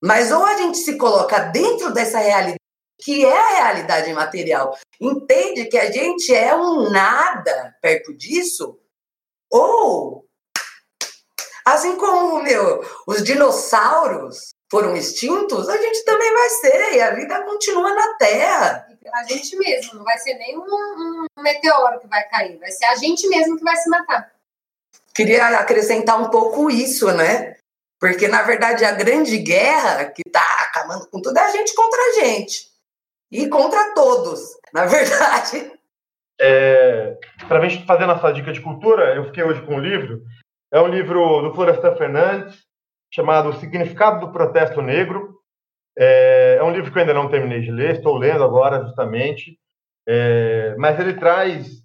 Mas 0.00 0.30
ou 0.30 0.44
a 0.44 0.58
gente 0.58 0.76
se 0.76 0.98
coloca 0.98 1.38
dentro 1.38 1.90
dessa 1.90 2.18
realidade, 2.18 2.60
que 3.00 3.24
é 3.24 3.38
a 3.38 3.64
realidade 3.64 4.12
material, 4.12 4.76
entende 5.00 5.64
que 5.64 5.78
a 5.78 5.90
gente 5.90 6.34
é 6.34 6.54
um 6.54 6.90
nada 6.90 7.74
perto 7.80 8.14
disso, 8.14 8.78
ou 9.50 10.25
Assim 11.66 11.96
como, 11.96 12.40
meu, 12.44 12.80
os 13.08 13.24
dinossauros 13.24 14.54
foram 14.70 14.96
extintos, 14.96 15.68
a 15.68 15.76
gente 15.76 16.04
também 16.04 16.32
vai 16.32 16.48
ser, 16.48 16.94
e 16.94 17.00
a 17.00 17.10
vida 17.10 17.42
continua 17.42 17.92
na 17.92 18.14
Terra. 18.14 18.86
A 19.12 19.24
gente 19.24 19.56
mesmo, 19.56 19.94
não 19.94 20.04
vai 20.04 20.16
ser 20.18 20.34
nem 20.34 20.56
um, 20.56 20.62
um 20.62 21.42
meteoro 21.42 21.98
que 21.98 22.06
vai 22.06 22.22
cair, 22.28 22.56
vai 22.58 22.70
ser 22.70 22.84
a 22.86 22.94
gente 22.94 23.28
mesmo 23.28 23.56
que 23.56 23.64
vai 23.64 23.74
se 23.74 23.90
matar. 23.90 24.30
Queria 25.12 25.58
acrescentar 25.58 26.20
um 26.22 26.30
pouco 26.30 26.70
isso, 26.70 27.10
né? 27.12 27.56
Porque, 27.98 28.28
na 28.28 28.42
verdade, 28.42 28.84
a 28.84 28.92
grande 28.92 29.36
guerra 29.38 30.04
que 30.04 30.22
está 30.24 30.44
acabando 30.68 31.08
com 31.08 31.20
tudo 31.20 31.36
é 31.36 31.42
a 31.42 31.50
gente 31.50 31.74
contra 31.74 32.00
a 32.00 32.12
gente. 32.20 32.68
E 33.32 33.48
contra 33.48 33.92
todos, 33.92 34.56
na 34.72 34.84
verdade. 34.86 35.72
É, 36.40 37.16
Para 37.48 37.58
a 37.58 37.68
gente 37.68 37.84
fazer 37.86 38.06
nossa 38.06 38.30
dica 38.32 38.52
de 38.52 38.60
cultura, 38.60 39.16
eu 39.16 39.24
fiquei 39.24 39.42
hoje 39.42 39.62
com 39.62 39.74
um 39.76 39.80
livro. 39.80 40.22
É 40.72 40.80
um 40.80 40.88
livro 40.88 41.42
do 41.42 41.54
Florestan 41.54 41.94
Fernandes, 41.94 42.64
chamado 43.12 43.50
O 43.50 43.54
Significado 43.54 44.26
do 44.26 44.32
Protesto 44.32 44.82
Negro. 44.82 45.36
É, 45.98 46.56
é, 46.58 46.62
um 46.62 46.70
livro 46.70 46.90
que 46.90 46.98
eu 46.98 47.00
ainda 47.00 47.14
não 47.14 47.28
terminei 47.28 47.60
de 47.60 47.70
ler, 47.70 47.96
estou 47.96 48.16
lendo 48.16 48.44
agora, 48.44 48.84
justamente. 48.84 49.58
É, 50.08 50.74
mas 50.76 50.98
ele 50.98 51.14
traz 51.14 51.82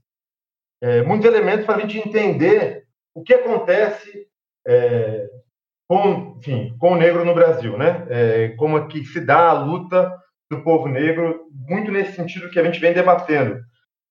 é, 0.82 1.02
muitos 1.04 1.26
elementos 1.26 1.66
para 1.66 1.78
a 1.78 1.80
gente 1.80 1.98
entender 1.98 2.84
o 3.16 3.24
que 3.24 3.34
acontece 3.34 4.28
é, 4.68 5.30
com, 5.88 6.38
enfim, 6.38 6.76
com 6.80 6.94
o 6.94 6.96
negro 6.96 7.26
no 7.26 7.34
Brasil, 7.34 7.78
né? 7.78 8.06
É, 8.10 8.50
como 8.56 8.78
é 8.78 8.88
que 8.88 9.04
se 9.06 9.20
dá 9.20 9.50
a 9.50 9.54
luta 9.54 10.12
do 10.50 10.64
povo 10.64 10.88
negro, 10.88 11.48
muito 11.52 11.92
nesse 11.92 12.14
sentido 12.14 12.50
que 12.50 12.60
a 12.60 12.64
gente 12.64 12.80
vem 12.80 12.94
debatendo. 12.94 13.60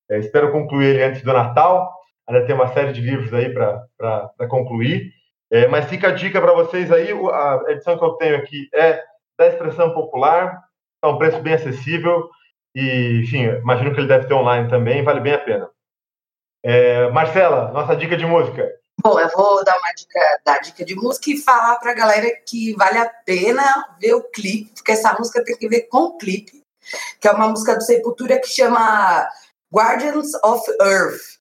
É, 0.09 0.17
espero 0.17 0.51
concluir 0.51 0.95
ele 0.95 1.03
antes 1.03 1.21
do 1.21 1.31
Natal, 1.31 1.91
ainda 2.27 2.45
tem 2.45 2.55
uma 2.55 2.73
série 2.73 2.93
de 2.93 3.01
livros 3.01 3.33
aí 3.33 3.53
para 3.53 4.47
concluir, 4.49 5.11
é, 5.51 5.67
mas 5.67 5.85
fica 5.85 6.07
a 6.07 6.11
dica 6.11 6.39
para 6.41 6.53
vocês 6.53 6.91
aí, 6.91 7.11
a 7.11 7.63
edição 7.69 7.97
que 7.97 8.03
eu 8.05 8.13
tenho 8.13 8.37
aqui 8.37 8.69
é 8.73 9.03
da 9.37 9.47
expressão 9.47 9.93
popular, 9.93 10.61
é 11.03 11.07
um 11.07 11.17
preço 11.17 11.41
bem 11.41 11.53
acessível, 11.53 12.29
e, 12.73 13.21
enfim, 13.23 13.43
imagino 13.43 13.93
que 13.93 13.99
ele 13.99 14.07
deve 14.07 14.27
ter 14.27 14.33
online 14.33 14.69
também, 14.69 15.03
vale 15.03 15.19
bem 15.19 15.33
a 15.33 15.39
pena. 15.39 15.69
É, 16.63 17.09
Marcela, 17.09 17.71
nossa 17.71 17.95
dica 17.95 18.15
de 18.15 18.25
música. 18.25 18.69
Bom, 19.03 19.19
eu 19.19 19.27
vou 19.29 19.63
dar 19.65 19.77
uma 19.77 19.91
dica, 19.93 20.19
dar 20.45 20.59
dica 20.59 20.85
de 20.85 20.95
música 20.95 21.31
e 21.31 21.37
falar 21.37 21.77
para 21.77 21.91
a 21.91 21.95
galera 21.95 22.29
que 22.47 22.75
vale 22.75 22.99
a 22.99 23.09
pena 23.25 23.97
ver 23.99 24.13
o 24.13 24.23
clipe, 24.23 24.71
porque 24.75 24.91
essa 24.91 25.13
música 25.13 25.43
tem 25.43 25.57
que 25.57 25.67
ver 25.67 25.81
com 25.81 25.97
o 25.97 26.17
clipe, 26.17 26.63
que 27.19 27.27
é 27.27 27.31
uma 27.31 27.47
música 27.47 27.75
do 27.75 27.83
Sepultura 27.83 28.39
que 28.39 28.47
chama 28.47 29.27
Guardians 29.73 30.33
of 30.43 30.63
Earth. 30.79 31.40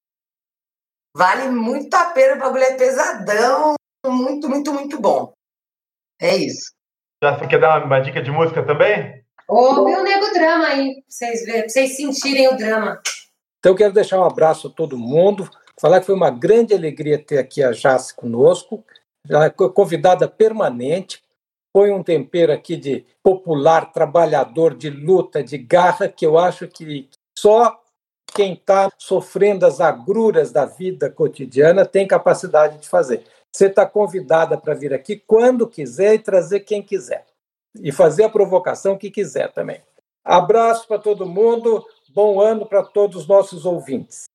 Vale 1.17 1.49
muito 1.49 1.93
a 1.95 2.07
pena, 2.07 2.37
o 2.37 2.39
bagulho 2.39 2.63
é 2.63 2.75
pesadão, 2.77 3.75
muito, 4.07 4.49
muito, 4.49 4.73
muito 4.73 5.01
bom. 5.01 5.33
É 6.21 6.37
isso. 6.37 6.73
Já 7.23 7.39
você 7.39 7.47
quer 7.47 7.61
dar 7.61 7.85
uma 7.85 8.01
dica 8.01 8.23
de 8.23 8.31
música 8.31 8.65
também? 8.65 9.25
Ouve 9.49 9.95
o 9.95 10.03
Nego 10.03 10.33
Drama 10.33 10.67
aí, 10.67 10.95
pra 10.95 11.05
vocês, 11.09 11.45
verem, 11.45 11.63
pra 11.63 11.69
vocês 11.69 11.97
sentirem 11.97 12.49
o 12.49 12.57
drama. 12.57 13.01
Então, 13.59 13.73
eu 13.73 13.77
quero 13.77 13.93
deixar 13.93 14.21
um 14.21 14.25
abraço 14.25 14.69
a 14.69 14.71
todo 14.71 14.97
mundo. 14.97 15.51
Falar 15.81 16.01
que 16.01 16.07
foi 16.07 16.15
uma 16.15 16.31
grande 16.31 16.73
alegria 16.73 17.19
ter 17.19 17.39
aqui 17.39 17.63
a 17.63 17.73
Jace 17.73 18.15
conosco, 18.15 18.85
convidada 19.75 20.29
permanente. 20.29 21.23
Põe 21.73 21.91
um 21.91 22.03
tempero 22.03 22.53
aqui 22.53 22.77
de 22.77 23.05
popular, 23.23 23.93
trabalhador, 23.93 24.75
de 24.75 24.91
luta, 24.91 25.43
de 25.43 25.59
garra, 25.59 26.09
que 26.09 26.25
eu 26.25 26.39
acho 26.39 26.69
que 26.69 27.09
só 27.37 27.81
quem 28.31 28.55
está 28.55 28.91
sofrendo 28.97 29.67
as 29.67 29.81
agruras 29.81 30.51
da 30.51 30.65
vida 30.65 31.11
cotidiana 31.11 31.85
tem 31.85 32.07
capacidade 32.07 32.79
de 32.79 32.89
fazer. 32.89 33.25
Você 33.53 33.67
está 33.67 33.85
convidada 33.85 34.57
para 34.57 34.75
vir 34.75 34.95
aqui 34.95 35.17
quando 35.27 35.67
quiser 35.67 36.15
e 36.15 36.19
trazer 36.19 36.61
quem 36.61 36.83
quiser. 36.83 37.27
E 37.83 37.93
fazer 37.93 38.25
a 38.25 38.31
provocação 38.31 38.97
que 38.97 39.11
quiser 39.11 39.53
também. 39.53 39.83
Abraço 40.25 40.87
para 40.87 40.99
todo 40.99 41.27
mundo, 41.27 41.85
bom 42.15 42.41
ano 42.41 42.67
para 42.67 42.83
todos 42.83 43.23
os 43.23 43.29
nossos 43.29 43.65
ouvintes. 43.65 44.30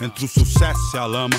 Entre 0.00 0.24
o 0.24 0.28
sucesso 0.28 0.94
e 0.94 0.98
a 0.98 1.06
lama. 1.06 1.36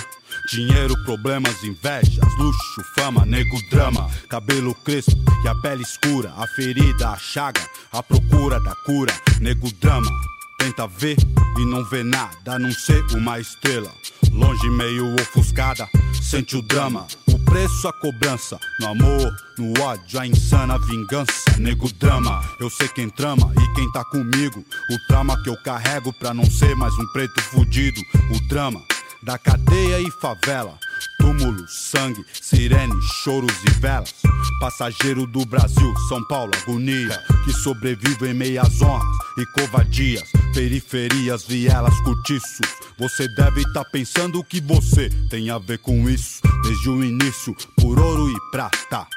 Dinheiro, 0.51 0.95
problemas, 1.03 1.63
invejas, 1.63 2.37
luxo, 2.37 2.83
fama, 2.95 3.25
nego 3.25 3.57
drama, 3.69 4.09
cabelo 4.29 4.75
crespo 4.75 5.15
e 5.43 5.47
a 5.47 5.55
pele 5.55 5.83
escura, 5.83 6.33
a 6.37 6.47
ferida, 6.47 7.09
a 7.09 7.17
chaga, 7.17 7.61
a 7.91 8.01
procura 8.01 8.59
da 8.59 8.75
cura, 8.85 9.13
nego 9.39 9.71
drama. 9.79 10.09
Tenta 10.57 10.87
ver 10.87 11.17
e 11.57 11.65
não 11.65 11.85
vê 11.85 12.03
nada, 12.03 12.53
a 12.53 12.59
não 12.59 12.71
ser 12.71 13.01
uma 13.15 13.39
estrela. 13.39 13.91
Longe, 14.31 14.69
meio 14.69 15.15
ofuscada, 15.15 15.87
sente 16.21 16.57
o 16.57 16.61
drama. 16.61 17.07
Preço, 17.49 17.87
a 17.87 17.93
cobrança. 17.93 18.59
No 18.79 18.89
amor, 18.89 19.35
no 19.57 19.81
ódio, 19.81 20.19
a 20.19 20.27
insana 20.27 20.77
vingança. 20.77 21.57
Nego 21.57 21.91
drama, 21.93 22.43
eu 22.59 22.69
sei 22.69 22.87
quem 22.89 23.09
trama 23.09 23.51
e 23.59 23.73
quem 23.73 23.91
tá 23.91 24.05
comigo. 24.05 24.63
O 24.91 25.07
trauma 25.07 25.41
que 25.41 25.49
eu 25.49 25.57
carrego 25.63 26.13
pra 26.19 26.31
não 26.31 26.45
ser 26.45 26.75
mais 26.75 26.93
um 26.99 27.07
preto 27.11 27.41
fudido. 27.41 27.99
O 28.35 28.47
drama 28.47 28.79
da 29.23 29.37
cadeia 29.37 29.99
e 29.99 30.11
favela. 30.21 30.77
Túmulo, 31.19 31.67
sangue, 31.67 32.23
sirene, 32.39 32.93
choros 33.23 33.55
e 33.67 33.71
velas. 33.79 34.13
Passageiro 34.59 35.25
do 35.25 35.43
Brasil, 35.45 35.93
São 36.07 36.23
Paulo, 36.27 36.51
agonia. 36.61 37.19
Que 37.45 37.51
sobrevive 37.51 38.29
em 38.29 38.33
meias 38.33 38.79
honras 38.81 39.28
e 39.41 39.45
covardias. 39.47 40.23
Periferias, 40.53 41.45
vielas, 41.45 41.97
cortiços. 42.01 42.67
Você 42.97 43.27
deve 43.35 43.61
estar 43.61 43.83
tá 43.83 43.89
pensando 43.89 44.43
que 44.43 44.59
você 44.59 45.09
tem 45.29 45.49
a 45.49 45.57
ver 45.57 45.79
com 45.79 46.09
isso. 46.09 46.41
Desde 46.63 46.89
o 46.89 47.03
início, 47.03 47.55
por 47.77 47.99
ouro 47.99 48.29
e 48.29 48.51
prata. 48.51 49.07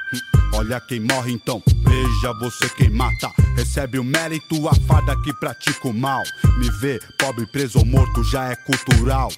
Olha 0.53 0.79
quem 0.79 0.99
morre 0.99 1.31
então, 1.31 1.61
veja 1.83 2.33
você 2.39 2.69
quem 2.69 2.89
mata. 2.89 3.31
Recebe 3.55 3.97
o 3.97 4.03
mérito, 4.03 4.67
a 4.69 4.75
fada 4.87 5.15
que 5.21 5.33
pratica 5.33 5.87
o 5.87 5.93
mal. 5.93 6.21
Me 6.57 6.69
vê, 6.79 6.99
pobre, 7.17 7.45
preso 7.47 7.79
ou 7.79 7.85
morto, 7.85 8.23
já 8.23 8.51
é 8.51 8.55
cultural. 8.55 9.31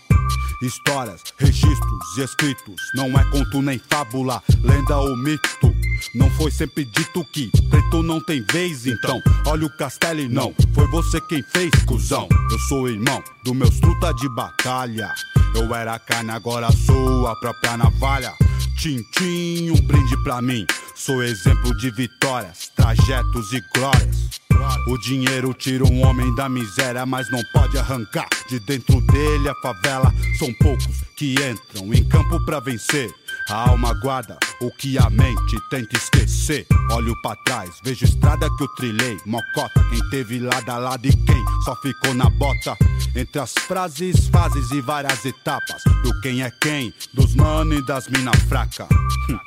Histórias, 0.61 1.21
registros 1.37 2.17
e 2.17 2.21
escritos. 2.21 2.75
Não 2.95 3.17
é 3.17 3.23
conto 3.25 3.61
nem 3.61 3.79
fábula, 3.79 4.43
lenda 4.61 4.97
ou 4.97 5.15
mito. 5.17 5.74
Não 6.13 6.29
foi 6.31 6.51
sempre 6.51 6.85
dito 6.85 7.25
que 7.33 7.49
preto 7.69 8.01
não 8.03 8.19
tem 8.21 8.43
vez, 8.51 8.85
então. 8.85 9.21
Olha 9.45 9.65
o 9.65 9.77
castelo 9.77 10.19
e 10.19 10.29
não, 10.29 10.53
foi 10.73 10.87
você 10.87 11.19
quem 11.21 11.43
fez, 11.43 11.71
cuzão. 11.85 12.27
Eu 12.51 12.59
sou 12.59 12.89
irmão 12.89 13.23
do 13.43 13.53
meus 13.53 13.79
truta 13.79 14.13
de 14.13 14.29
batalha. 14.29 15.13
Eu 15.55 15.73
era 15.73 15.97
carne, 15.99 16.31
agora 16.31 16.71
sou 16.71 17.27
a 17.27 17.35
própria 17.35 17.77
navalha. 17.77 18.33
Tintim, 18.77 19.71
um 19.71 19.87
brinde 19.87 20.21
pra 20.23 20.41
mim. 20.41 20.65
Sou 20.95 21.23
exemplo 21.23 21.75
de 21.77 21.91
vitórias, 21.91 22.69
trajetos 22.75 23.53
e 23.53 23.61
glórias. 23.73 24.29
O 24.87 24.97
dinheiro 24.97 25.53
tira 25.53 25.83
um 25.83 26.05
homem 26.05 26.33
da 26.35 26.47
miséria, 26.47 27.05
mas 27.05 27.29
não 27.31 27.41
pode 27.53 27.77
arrancar 27.77 28.27
de 28.49 28.59
dentro 28.61 29.01
dele 29.01 29.49
a 29.49 29.55
favela. 29.55 30.13
São 30.39 30.53
poucos 30.55 30.87
que 31.17 31.35
entram 31.35 31.93
em 31.93 32.03
campo 32.07 32.43
pra 32.45 32.59
vencer. 32.59 33.09
A 33.47 33.69
alma 33.69 33.93
guarda 33.93 34.39
o 34.59 34.71
que 34.71 34.97
a 34.97 35.07
mente 35.07 35.55
tenta 35.69 35.95
esquecer. 35.95 36.65
Olho 36.89 37.15
para 37.21 37.35
trás, 37.43 37.69
vejo 37.83 38.03
estrada 38.03 38.49
que 38.57 38.63
eu 38.63 38.67
trilhei. 38.69 39.19
Mocota, 39.23 39.83
quem 39.91 40.09
teve 40.09 40.39
lado 40.39 40.67
a 40.67 40.77
lado 40.79 41.05
e 41.05 41.15
quem 41.15 41.45
só 41.63 41.75
ficou 41.75 42.15
na 42.15 42.27
bota. 42.27 42.75
Entre 43.15 43.39
as 43.39 43.53
frases, 43.53 44.27
fases 44.29 44.71
e 44.71 44.81
várias 44.81 45.23
etapas. 45.25 45.83
Do 46.03 46.19
quem 46.21 46.41
é 46.41 46.49
quem, 46.59 46.91
dos 47.13 47.35
mano 47.35 47.75
e 47.75 47.85
das 47.85 48.07
mina 48.07 48.31
fraca. 48.49 48.87
Hum. 49.29 49.37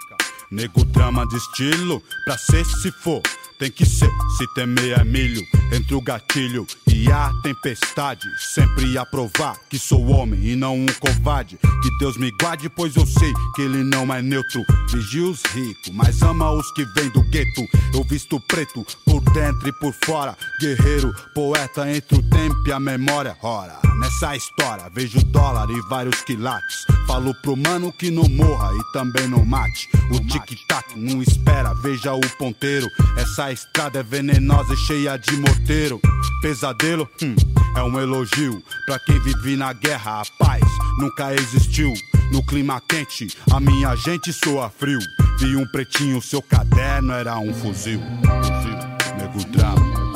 Nego 0.52 0.84
drama 0.84 1.26
de 1.26 1.36
estilo, 1.36 2.00
pra 2.24 2.38
ser 2.38 2.64
se 2.64 2.92
for. 2.92 3.20
Tem 3.58 3.70
que 3.70 3.84
ser, 3.84 4.10
se 4.36 4.46
temer 4.54 5.00
é 5.00 5.04
milho, 5.04 5.42
entre 5.72 5.96
o 5.96 6.00
gatilho 6.00 6.64
e 6.98 7.12
a 7.12 7.32
tempestade. 7.42 8.26
Sempre 8.54 8.98
a 8.98 9.06
provar 9.06 9.56
que 9.70 9.78
sou 9.78 10.08
homem 10.08 10.40
e 10.44 10.56
não 10.56 10.76
um 10.76 10.86
covarde. 10.98 11.56
Que 11.56 11.98
Deus 11.98 12.16
me 12.16 12.32
guarde, 12.40 12.68
pois 12.68 12.96
eu 12.96 13.06
sei 13.06 13.32
que 13.54 13.62
ele 13.62 13.84
não 13.84 14.12
é 14.12 14.20
neutro. 14.20 14.64
Vigia 14.90 15.24
os 15.24 15.42
ricos, 15.44 15.90
mas 15.92 16.20
ama 16.22 16.50
os 16.50 16.70
que 16.72 16.84
vêm 16.96 17.08
do 17.10 17.22
gueto. 17.30 17.62
Eu 17.94 18.02
visto 18.04 18.40
preto 18.48 18.84
por 19.04 19.20
dentro 19.32 19.68
e 19.68 19.72
por 19.72 19.94
fora. 20.04 20.36
Guerreiro, 20.60 21.14
poeta 21.34 21.88
entre 21.88 22.18
o 22.18 22.30
tempo 22.30 22.56
e 22.66 22.72
a 22.72 22.80
memória. 22.80 23.36
Ora, 23.42 23.78
nessa 24.00 24.34
história 24.34 24.90
vejo 24.92 25.24
dólar 25.26 25.70
e 25.70 25.80
vários 25.88 26.20
quilates. 26.22 26.84
Falo 27.06 27.34
pro 27.42 27.56
mano 27.56 27.92
que 27.92 28.10
não 28.10 28.28
morra 28.28 28.70
e 28.74 28.92
também 28.92 29.28
não 29.28 29.44
mate. 29.44 29.88
O 30.10 30.20
tic-tac 30.26 30.98
não 30.98 31.22
espera, 31.22 31.72
veja 31.74 32.12
o 32.12 32.20
ponteiro. 32.38 32.88
Essa 33.16 33.52
estrada 33.52 34.00
é 34.00 34.02
venenosa 34.02 34.74
e 34.74 34.76
cheia 34.76 35.16
de 35.16 35.36
morteiro. 35.36 36.00
Pesadelo, 36.40 36.88
hum, 36.97 37.36
é 37.77 37.82
um 37.82 38.01
elogio. 38.01 38.62
Pra 38.86 38.98
quem 38.98 39.19
vive 39.20 39.56
na 39.56 39.73
guerra, 39.73 40.23
a 40.23 40.24
paz 40.39 40.62
nunca 40.98 41.35
existiu. 41.35 41.93
No 42.32 42.44
clima 42.44 42.81
quente, 42.89 43.28
a 43.52 43.60
minha 43.60 43.94
gente 43.97 44.32
soa 44.32 44.70
frio. 44.70 44.98
Vi 45.39 45.56
um 45.56 45.66
pretinho, 45.66 46.20
seu 46.23 46.40
caderno 46.40 47.12
era 47.12 47.39
um 47.39 47.52
fuzil. 47.52 48.01
Fuzil, 48.01 48.78
nego 49.19 49.44
drama. 49.51 50.09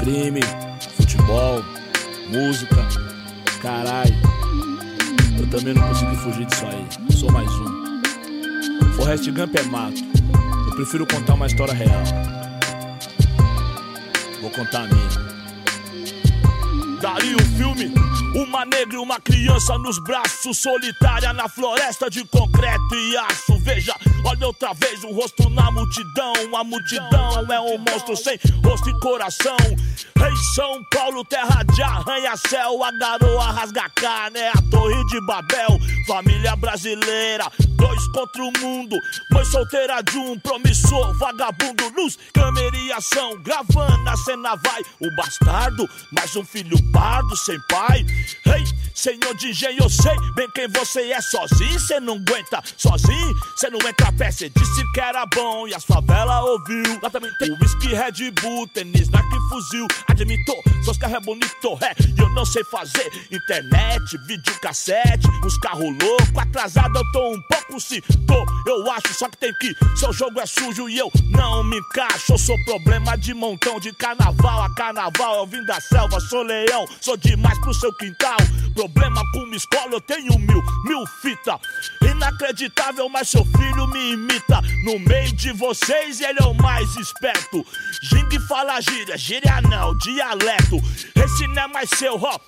Crime, 0.00 0.40
futebol, 0.96 1.62
música, 2.28 2.86
caralho. 3.62 4.14
Eu 5.38 5.46
também 5.48 5.74
não 5.74 5.88
consegui 5.88 6.16
fugir 6.16 6.46
disso 6.46 6.66
aí. 6.66 7.16
Sou 7.16 7.30
mais 7.32 7.50
um. 7.50 8.02
Forrest 8.94 9.30
Gump 9.30 9.54
é 9.56 9.62
mato. 9.64 10.09
Prefiro 10.80 11.06
contar 11.06 11.34
uma 11.34 11.46
história 11.46 11.74
real. 11.74 12.02
Vou 14.40 14.50
contar 14.50 14.84
a 14.84 14.86
minha. 14.86 15.10
Daria 17.02 17.36
um 17.36 17.56
filme, 17.58 17.92
uma 18.34 18.64
negra 18.64 18.94
e 18.94 18.98
uma 18.98 19.20
criança 19.20 19.76
nos 19.76 19.98
braços, 19.98 20.56
solitária 20.56 21.34
na 21.34 21.50
floresta 21.50 22.08
de 22.08 22.24
concreto 22.24 22.94
e 22.94 23.16
aço. 23.18 23.58
Veja, 23.58 23.94
olha 24.24 24.46
outra 24.46 24.72
vez 24.72 25.04
o 25.04 25.12
rosto 25.12 25.50
na 25.50 25.70
multidão. 25.70 26.32
A 26.56 26.64
multidão 26.64 27.52
é 27.52 27.60
um 27.60 27.76
monstro 27.76 28.16
sem 28.16 28.38
rosto 28.64 28.88
e 28.88 29.00
coração. 29.00 29.58
Rei 30.16 30.36
São 30.54 30.82
Paulo, 30.94 31.24
terra 31.26 31.62
de 31.62 31.82
arranha-céu. 31.82 32.82
A 32.82 32.90
garoa 32.92 33.52
rasga 33.52 33.88
carne, 33.94 34.38
é 34.38 34.48
a 34.48 34.62
torre 34.70 35.04
de 35.08 35.20
Babel. 35.26 35.78
Família 36.06 36.56
brasileira, 36.56 37.50
dois 37.80 38.06
contra 38.08 38.44
o 38.44 38.52
mundo. 38.60 38.96
Mãe 39.32 39.44
solteira 39.46 40.02
de 40.02 40.18
um 40.18 40.38
promissor, 40.38 41.16
vagabundo. 41.18 41.88
Luz, 41.96 42.18
câmera 42.32 42.76
e 42.76 42.92
ação. 42.92 43.40
Gravando 43.42 44.08
a 44.08 44.16
cena 44.18 44.54
vai. 44.56 44.82
O 45.00 45.16
bastardo, 45.16 45.88
mais 46.12 46.36
um 46.36 46.44
filho 46.44 46.76
pardo, 46.92 47.34
sem 47.36 47.58
pai. 47.68 48.04
Rei, 48.44 48.64
senhor 48.94 49.34
de 49.36 49.48
engenho, 49.48 49.82
eu 49.82 49.88
sei 49.88 50.16
bem 50.34 50.48
quem 50.54 50.68
você 50.68 51.10
é. 51.10 51.20
Sozinho, 51.20 51.80
cê 51.80 51.98
não 51.98 52.14
aguenta. 52.14 52.62
Sozinho, 52.76 53.34
cê 53.56 53.70
não 53.70 53.78
entra 53.88 54.08
a 54.08 54.12
pé. 54.12 54.30
Cê 54.30 54.50
disse 54.50 54.92
que 54.92 55.00
era 55.00 55.24
bom 55.34 55.66
e 55.66 55.74
as 55.74 55.84
favelas 55.84 56.44
ouviu. 56.44 57.00
Lá 57.02 57.08
também 57.08 57.30
tem 57.38 57.50
whisky, 57.52 57.88
Red 57.88 58.30
Bull, 58.42 58.68
tênis, 58.68 59.08
Nike, 59.08 59.36
fuzil 59.48 59.86
admitou, 60.20 60.62
seus 60.82 60.98
carros 60.98 61.16
é 61.16 61.20
bonito, 61.20 61.78
é, 61.80 61.94
e 62.02 62.20
eu 62.20 62.28
não 62.30 62.44
sei 62.44 62.62
fazer 62.64 63.10
internet, 63.30 64.18
vídeo 64.26 64.60
cassete, 64.60 65.26
uns 65.44 65.56
carros 65.58 65.96
loucos, 66.02 66.36
atrasado 66.36 66.98
eu 66.98 67.12
tô 67.12 67.32
um 67.32 67.42
pouco 67.42 67.69
tô, 68.26 68.44
eu 68.66 68.90
acho, 68.90 69.14
só 69.14 69.28
que 69.28 69.36
tem 69.36 69.52
que, 69.54 69.74
seu 69.96 70.12
jogo 70.12 70.40
é 70.40 70.46
sujo 70.46 70.88
e 70.88 70.98
eu 70.98 71.10
não 71.30 71.62
me 71.64 71.78
encaixo, 71.78 72.32
eu 72.32 72.38
sou 72.38 72.56
problema 72.64 73.16
de 73.16 73.34
montão 73.34 73.78
de 73.78 73.92
carnaval 73.92 74.62
a 74.62 74.74
carnaval, 74.74 75.36
eu 75.36 75.46
vim 75.46 75.64
da 75.64 75.80
selva, 75.80 76.18
sou 76.20 76.42
leão, 76.42 76.86
sou 77.00 77.16
demais 77.16 77.58
pro 77.60 77.74
seu 77.74 77.92
quintal, 77.94 78.38
problema 78.74 79.22
com 79.32 79.40
uma 79.40 79.56
escola, 79.56 79.92
eu 79.92 80.00
tenho 80.00 80.38
mil, 80.38 80.62
mil 80.84 81.06
fita, 81.22 81.60
inacreditável, 82.02 83.08
mas 83.08 83.28
seu 83.28 83.44
filho 83.44 83.86
me 83.88 84.12
imita, 84.12 84.60
no 84.84 84.98
meio 84.98 85.32
de 85.32 85.52
vocês 85.52 86.20
ele 86.20 86.38
é 86.40 86.46
o 86.46 86.54
mais 86.54 86.96
esperto, 86.96 87.64
Jing 88.02 88.40
fala 88.48 88.80
gíria, 88.80 89.16
gíria 89.16 89.60
não, 89.62 89.96
dialeto. 89.98 90.76
Esse 91.14 91.46
não 91.48 91.62
é 91.62 91.66
mais 91.68 91.90
seu 91.90 92.16
rap. 92.16 92.40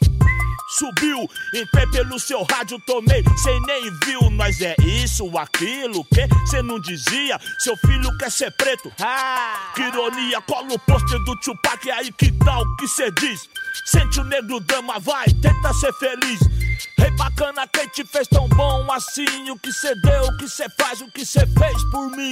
Subiu 0.79 1.29
pé 1.71 1.87
pelo 1.87 2.19
seu 2.19 2.43
rádio, 2.45 2.81
tomei, 2.87 3.23
cê 3.43 3.61
nem 3.67 3.91
viu. 4.05 4.31
Nós 4.31 4.61
é 4.61 4.75
isso, 4.81 5.37
aquilo, 5.37 6.05
que 6.07 6.27
cê 6.47 6.63
não 6.63 6.81
dizia. 6.81 7.39
Seu 7.59 7.77
filho 7.77 8.17
quer 8.19 8.31
ser 8.31 8.51
preto. 8.53 8.91
Ah, 9.01 9.73
que 9.75 9.83
ironia, 9.83 10.41
cola 10.43 10.73
o 10.73 10.79
pôster 10.79 11.19
do 11.25 11.37
Tupac, 11.37 11.89
é 11.89 11.93
aí 11.93 12.13
que 12.13 12.33
tal 12.45 12.65
que 12.77 12.89
cê 12.89 13.11
diz? 13.13 13.49
Sente 13.87 14.21
o 14.21 14.25
negro 14.25 14.61
dama, 14.61 14.99
vai, 14.99 15.27
tenta 15.27 15.75
ser 15.75 15.93
feliz. 15.95 16.41
Rei 16.99 17.11
bacana, 17.13 17.67
quem 17.67 17.89
te 17.89 18.05
fez 18.05 18.29
tão 18.29 18.49
bom 18.49 18.91
assim? 18.93 19.51
O 19.51 19.59
que 19.59 19.73
cê 19.73 19.95
deu, 19.97 20.25
o 20.25 20.37
que 20.37 20.49
cê 20.49 20.67
faz, 20.79 21.01
o 21.01 21.11
que 21.11 21.25
cê 21.27 21.41
fez 21.47 21.85
por 21.91 22.11
mim? 22.11 22.31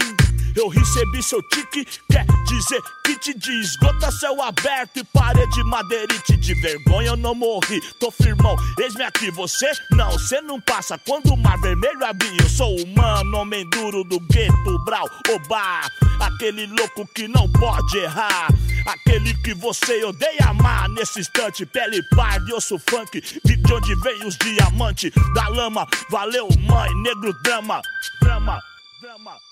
Eu 0.57 0.69
recebi 0.69 1.23
seu 1.23 1.43
tique, 1.43 1.87
quer 2.11 2.27
dizer 2.47 2.81
que 3.05 3.19
te 3.19 3.35
diz. 3.35 3.77
Gota 3.77 4.11
céu 4.11 4.43
aberto 4.43 4.99
e 4.99 5.05
parede 5.05 5.63
madeirite. 5.65 6.37
De 6.37 6.55
vergonha 6.55 7.09
eu 7.09 7.17
não 7.17 7.35
morri, 7.35 7.81
tô 7.99 8.11
firmão. 8.11 8.57
Eis-me 8.79 9.03
aqui, 9.05 9.31
você 9.31 9.71
não, 9.93 10.11
você 10.13 10.41
não 10.41 10.61
passa. 10.61 10.99
Quando 10.99 11.33
o 11.33 11.37
mar 11.37 11.59
vermelho 11.61 12.05
abrir, 12.05 12.41
eu 12.41 12.49
sou 12.49 12.77
humano, 12.81 13.39
homem 13.39 13.69
duro 13.71 14.05
do 14.05 14.19
gueto, 14.21 14.79
brau, 14.85 15.09
oba. 15.35 15.91
Aquele 16.21 16.67
louco 16.67 17.07
que 17.15 17.29
não 17.29 17.51
pode 17.53 17.99
errar. 17.99 18.49
Aquele 18.87 19.35
que 19.43 19.55
você 19.55 20.05
odeia 20.05 20.47
amar 20.49 20.89
nesse 20.89 21.21
instante. 21.21 21.65
Pele 21.67 22.03
parda 22.15 22.51
e 22.51 22.55
osso 22.55 22.79
funk. 22.79 23.21
De 23.45 23.73
onde 23.73 23.95
vem 23.97 24.27
os 24.27 24.37
diamantes 24.37 25.13
da 25.35 25.49
lama. 25.49 25.87
Valeu, 26.11 26.49
mãe, 26.61 26.95
negro. 27.03 27.33
Drama, 27.43 27.81
drama, 28.21 28.61
drama. 29.01 29.50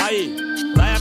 Aí, 0.00 0.36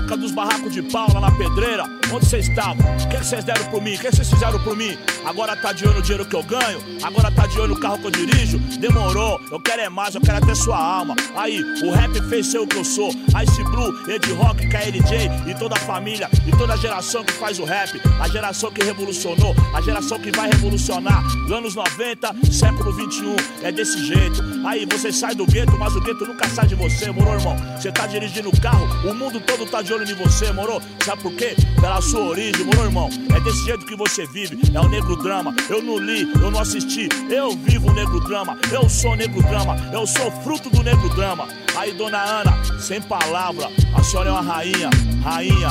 época 0.04 0.18
dos 0.18 0.32
barracos 0.32 0.74
de 0.74 0.82
pau 0.82 1.08
lá 1.14 1.22
na 1.22 1.32
pedreira, 1.32 1.86
onde 2.12 2.26
vocês 2.26 2.48
estavam? 2.48 2.86
O 2.96 3.08
que 3.08 3.18
vocês 3.18 3.44
deram 3.44 3.64
por 3.66 3.82
mim? 3.82 3.96
O 3.96 4.00
que 4.00 4.12
vocês 4.12 4.30
fizeram 4.30 4.60
por 4.62 4.76
mim? 4.76 4.98
Agora 5.26 5.56
tá 5.56 5.72
de 5.72 5.86
olho 5.86 5.96
no 5.96 6.02
dinheiro 6.02 6.26
que 6.26 6.36
eu 6.36 6.44
ganho? 6.44 6.80
Agora 7.02 7.32
tá 7.32 7.48
de 7.48 7.58
olho 7.60 7.74
no 7.74 7.80
carro 7.80 7.98
que 7.98 8.08
eu 8.08 8.12
dirijo? 8.12 8.60
Demorou, 8.80 9.40
eu 9.50 9.60
quero 9.62 9.82
é 9.82 9.90
mais, 9.90 10.14
eu 10.14 10.22
quero 10.22 10.38
até 10.38 10.54
sua 10.54 10.78
alma. 10.78 11.16
Aí, 11.36 11.64
o 11.84 11.92
rap 11.92 12.22
fez 12.30 12.48
ser 12.48 12.60
o 12.60 12.68
que 12.68 12.78
eu 12.78 12.84
sou. 12.84 13.10
Ice 13.12 13.64
Blue, 13.64 14.12
Ed 14.12 14.32
Rock, 14.34 14.68
KLJ 14.68 15.50
e 15.50 15.56
toda 15.56 15.76
a 15.76 15.80
família 15.80 16.30
e 16.46 16.52
toda 16.52 16.74
a 16.74 16.78
geração 16.78 17.24
que 17.24 17.34
faz 17.34 17.58
o 17.60 17.64
rap. 17.64 18.02
A 18.20 18.28
geração 18.28 18.72
que 18.72 18.84
revolucionou, 18.84 19.56
a 19.74 19.82
geração 19.82 20.20
que 20.20 20.32
vai 20.32 20.50
revolucionar. 20.50 21.24
Anos 21.52 21.76
90, 21.76 22.36
século 22.52 22.92
21, 22.92 23.36
é 23.64 23.72
desse 23.72 24.06
jeito. 24.06 24.44
Aí 24.66 24.86
você 24.86 25.12
sai 25.12 25.34
do 25.34 25.46
gueto, 25.46 25.78
mas 25.78 25.96
o 25.96 26.02
gueto 26.02 26.26
nunca 26.26 26.48
sai 26.50 26.68
de 26.68 26.76
você, 26.76 27.10
moro, 27.12 27.40
irmão? 27.40 27.56
Você 27.78 27.92
tá 27.92 28.06
dirigindo 28.06 28.50
o 28.50 28.62
carro, 28.62 28.86
o 29.10 29.14
mundo 29.14 29.40
todo 29.40 29.66
tá 29.66 29.82
de 29.82 29.93
olho 29.94 30.10
em 30.10 30.16
você, 30.16 30.52
moro? 30.52 30.82
Sabe 31.04 31.22
por 31.22 31.34
quê? 31.34 31.56
Pela 31.80 32.02
sua 32.02 32.22
origem, 32.22 32.66
moro, 32.66 32.84
irmão? 32.84 33.10
É 33.36 33.40
desse 33.40 33.64
jeito 33.66 33.86
que 33.86 33.96
você 33.96 34.26
vive, 34.26 34.58
é 34.74 34.80
o 34.80 34.88
negro 34.88 35.16
drama. 35.18 35.56
Eu 35.70 35.82
não 35.82 35.98
li, 35.98 36.30
eu 36.42 36.52
não 36.52 36.60
assisti, 36.60 37.08
eu 37.30 37.52
vivo 37.52 37.90
o 37.90 37.94
negro 37.94 38.20
drama. 38.22 38.58
Eu 38.72 38.90
sou 38.90 39.16
negro 39.16 39.42
drama, 39.44 39.76
eu 39.94 40.06
sou 40.08 40.32
fruto 40.44 40.70
do 40.70 40.82
negro 40.84 41.10
drama. 41.10 41.48
Aí, 41.76 41.94
dona 41.94 42.20
Ana, 42.20 42.80
sem 42.80 43.02
palavra, 43.02 43.70
a 43.96 44.04
senhora 44.04 44.30
é 44.30 44.32
uma 44.32 44.42
rainha, 44.42 44.90
rainha. 45.24 45.70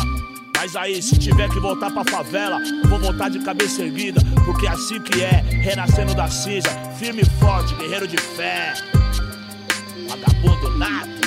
Mas 0.57 0.77
aí, 0.77 1.03
se 1.03 1.19
tiver 1.19 1.49
que 1.49 1.59
voltar 1.59 1.91
pra 1.91 2.05
favela, 2.05 2.59
vou 2.89 2.99
voltar 2.99 3.29
de 3.29 3.41
cabeça 3.41 3.83
erguida, 3.83 4.21
porque 4.45 4.67
é 4.67 4.71
assim 4.71 5.01
que 5.01 5.21
é, 5.21 5.43
renascendo 5.49 6.15
da 6.15 6.29
cinza, 6.29 6.69
firme 6.99 7.23
e 7.23 7.41
forte, 7.41 7.75
guerreiro 7.75 8.07
de 8.07 8.17
fé. 8.17 8.75
Vagabundo 10.09 10.79
nato. 10.79 11.22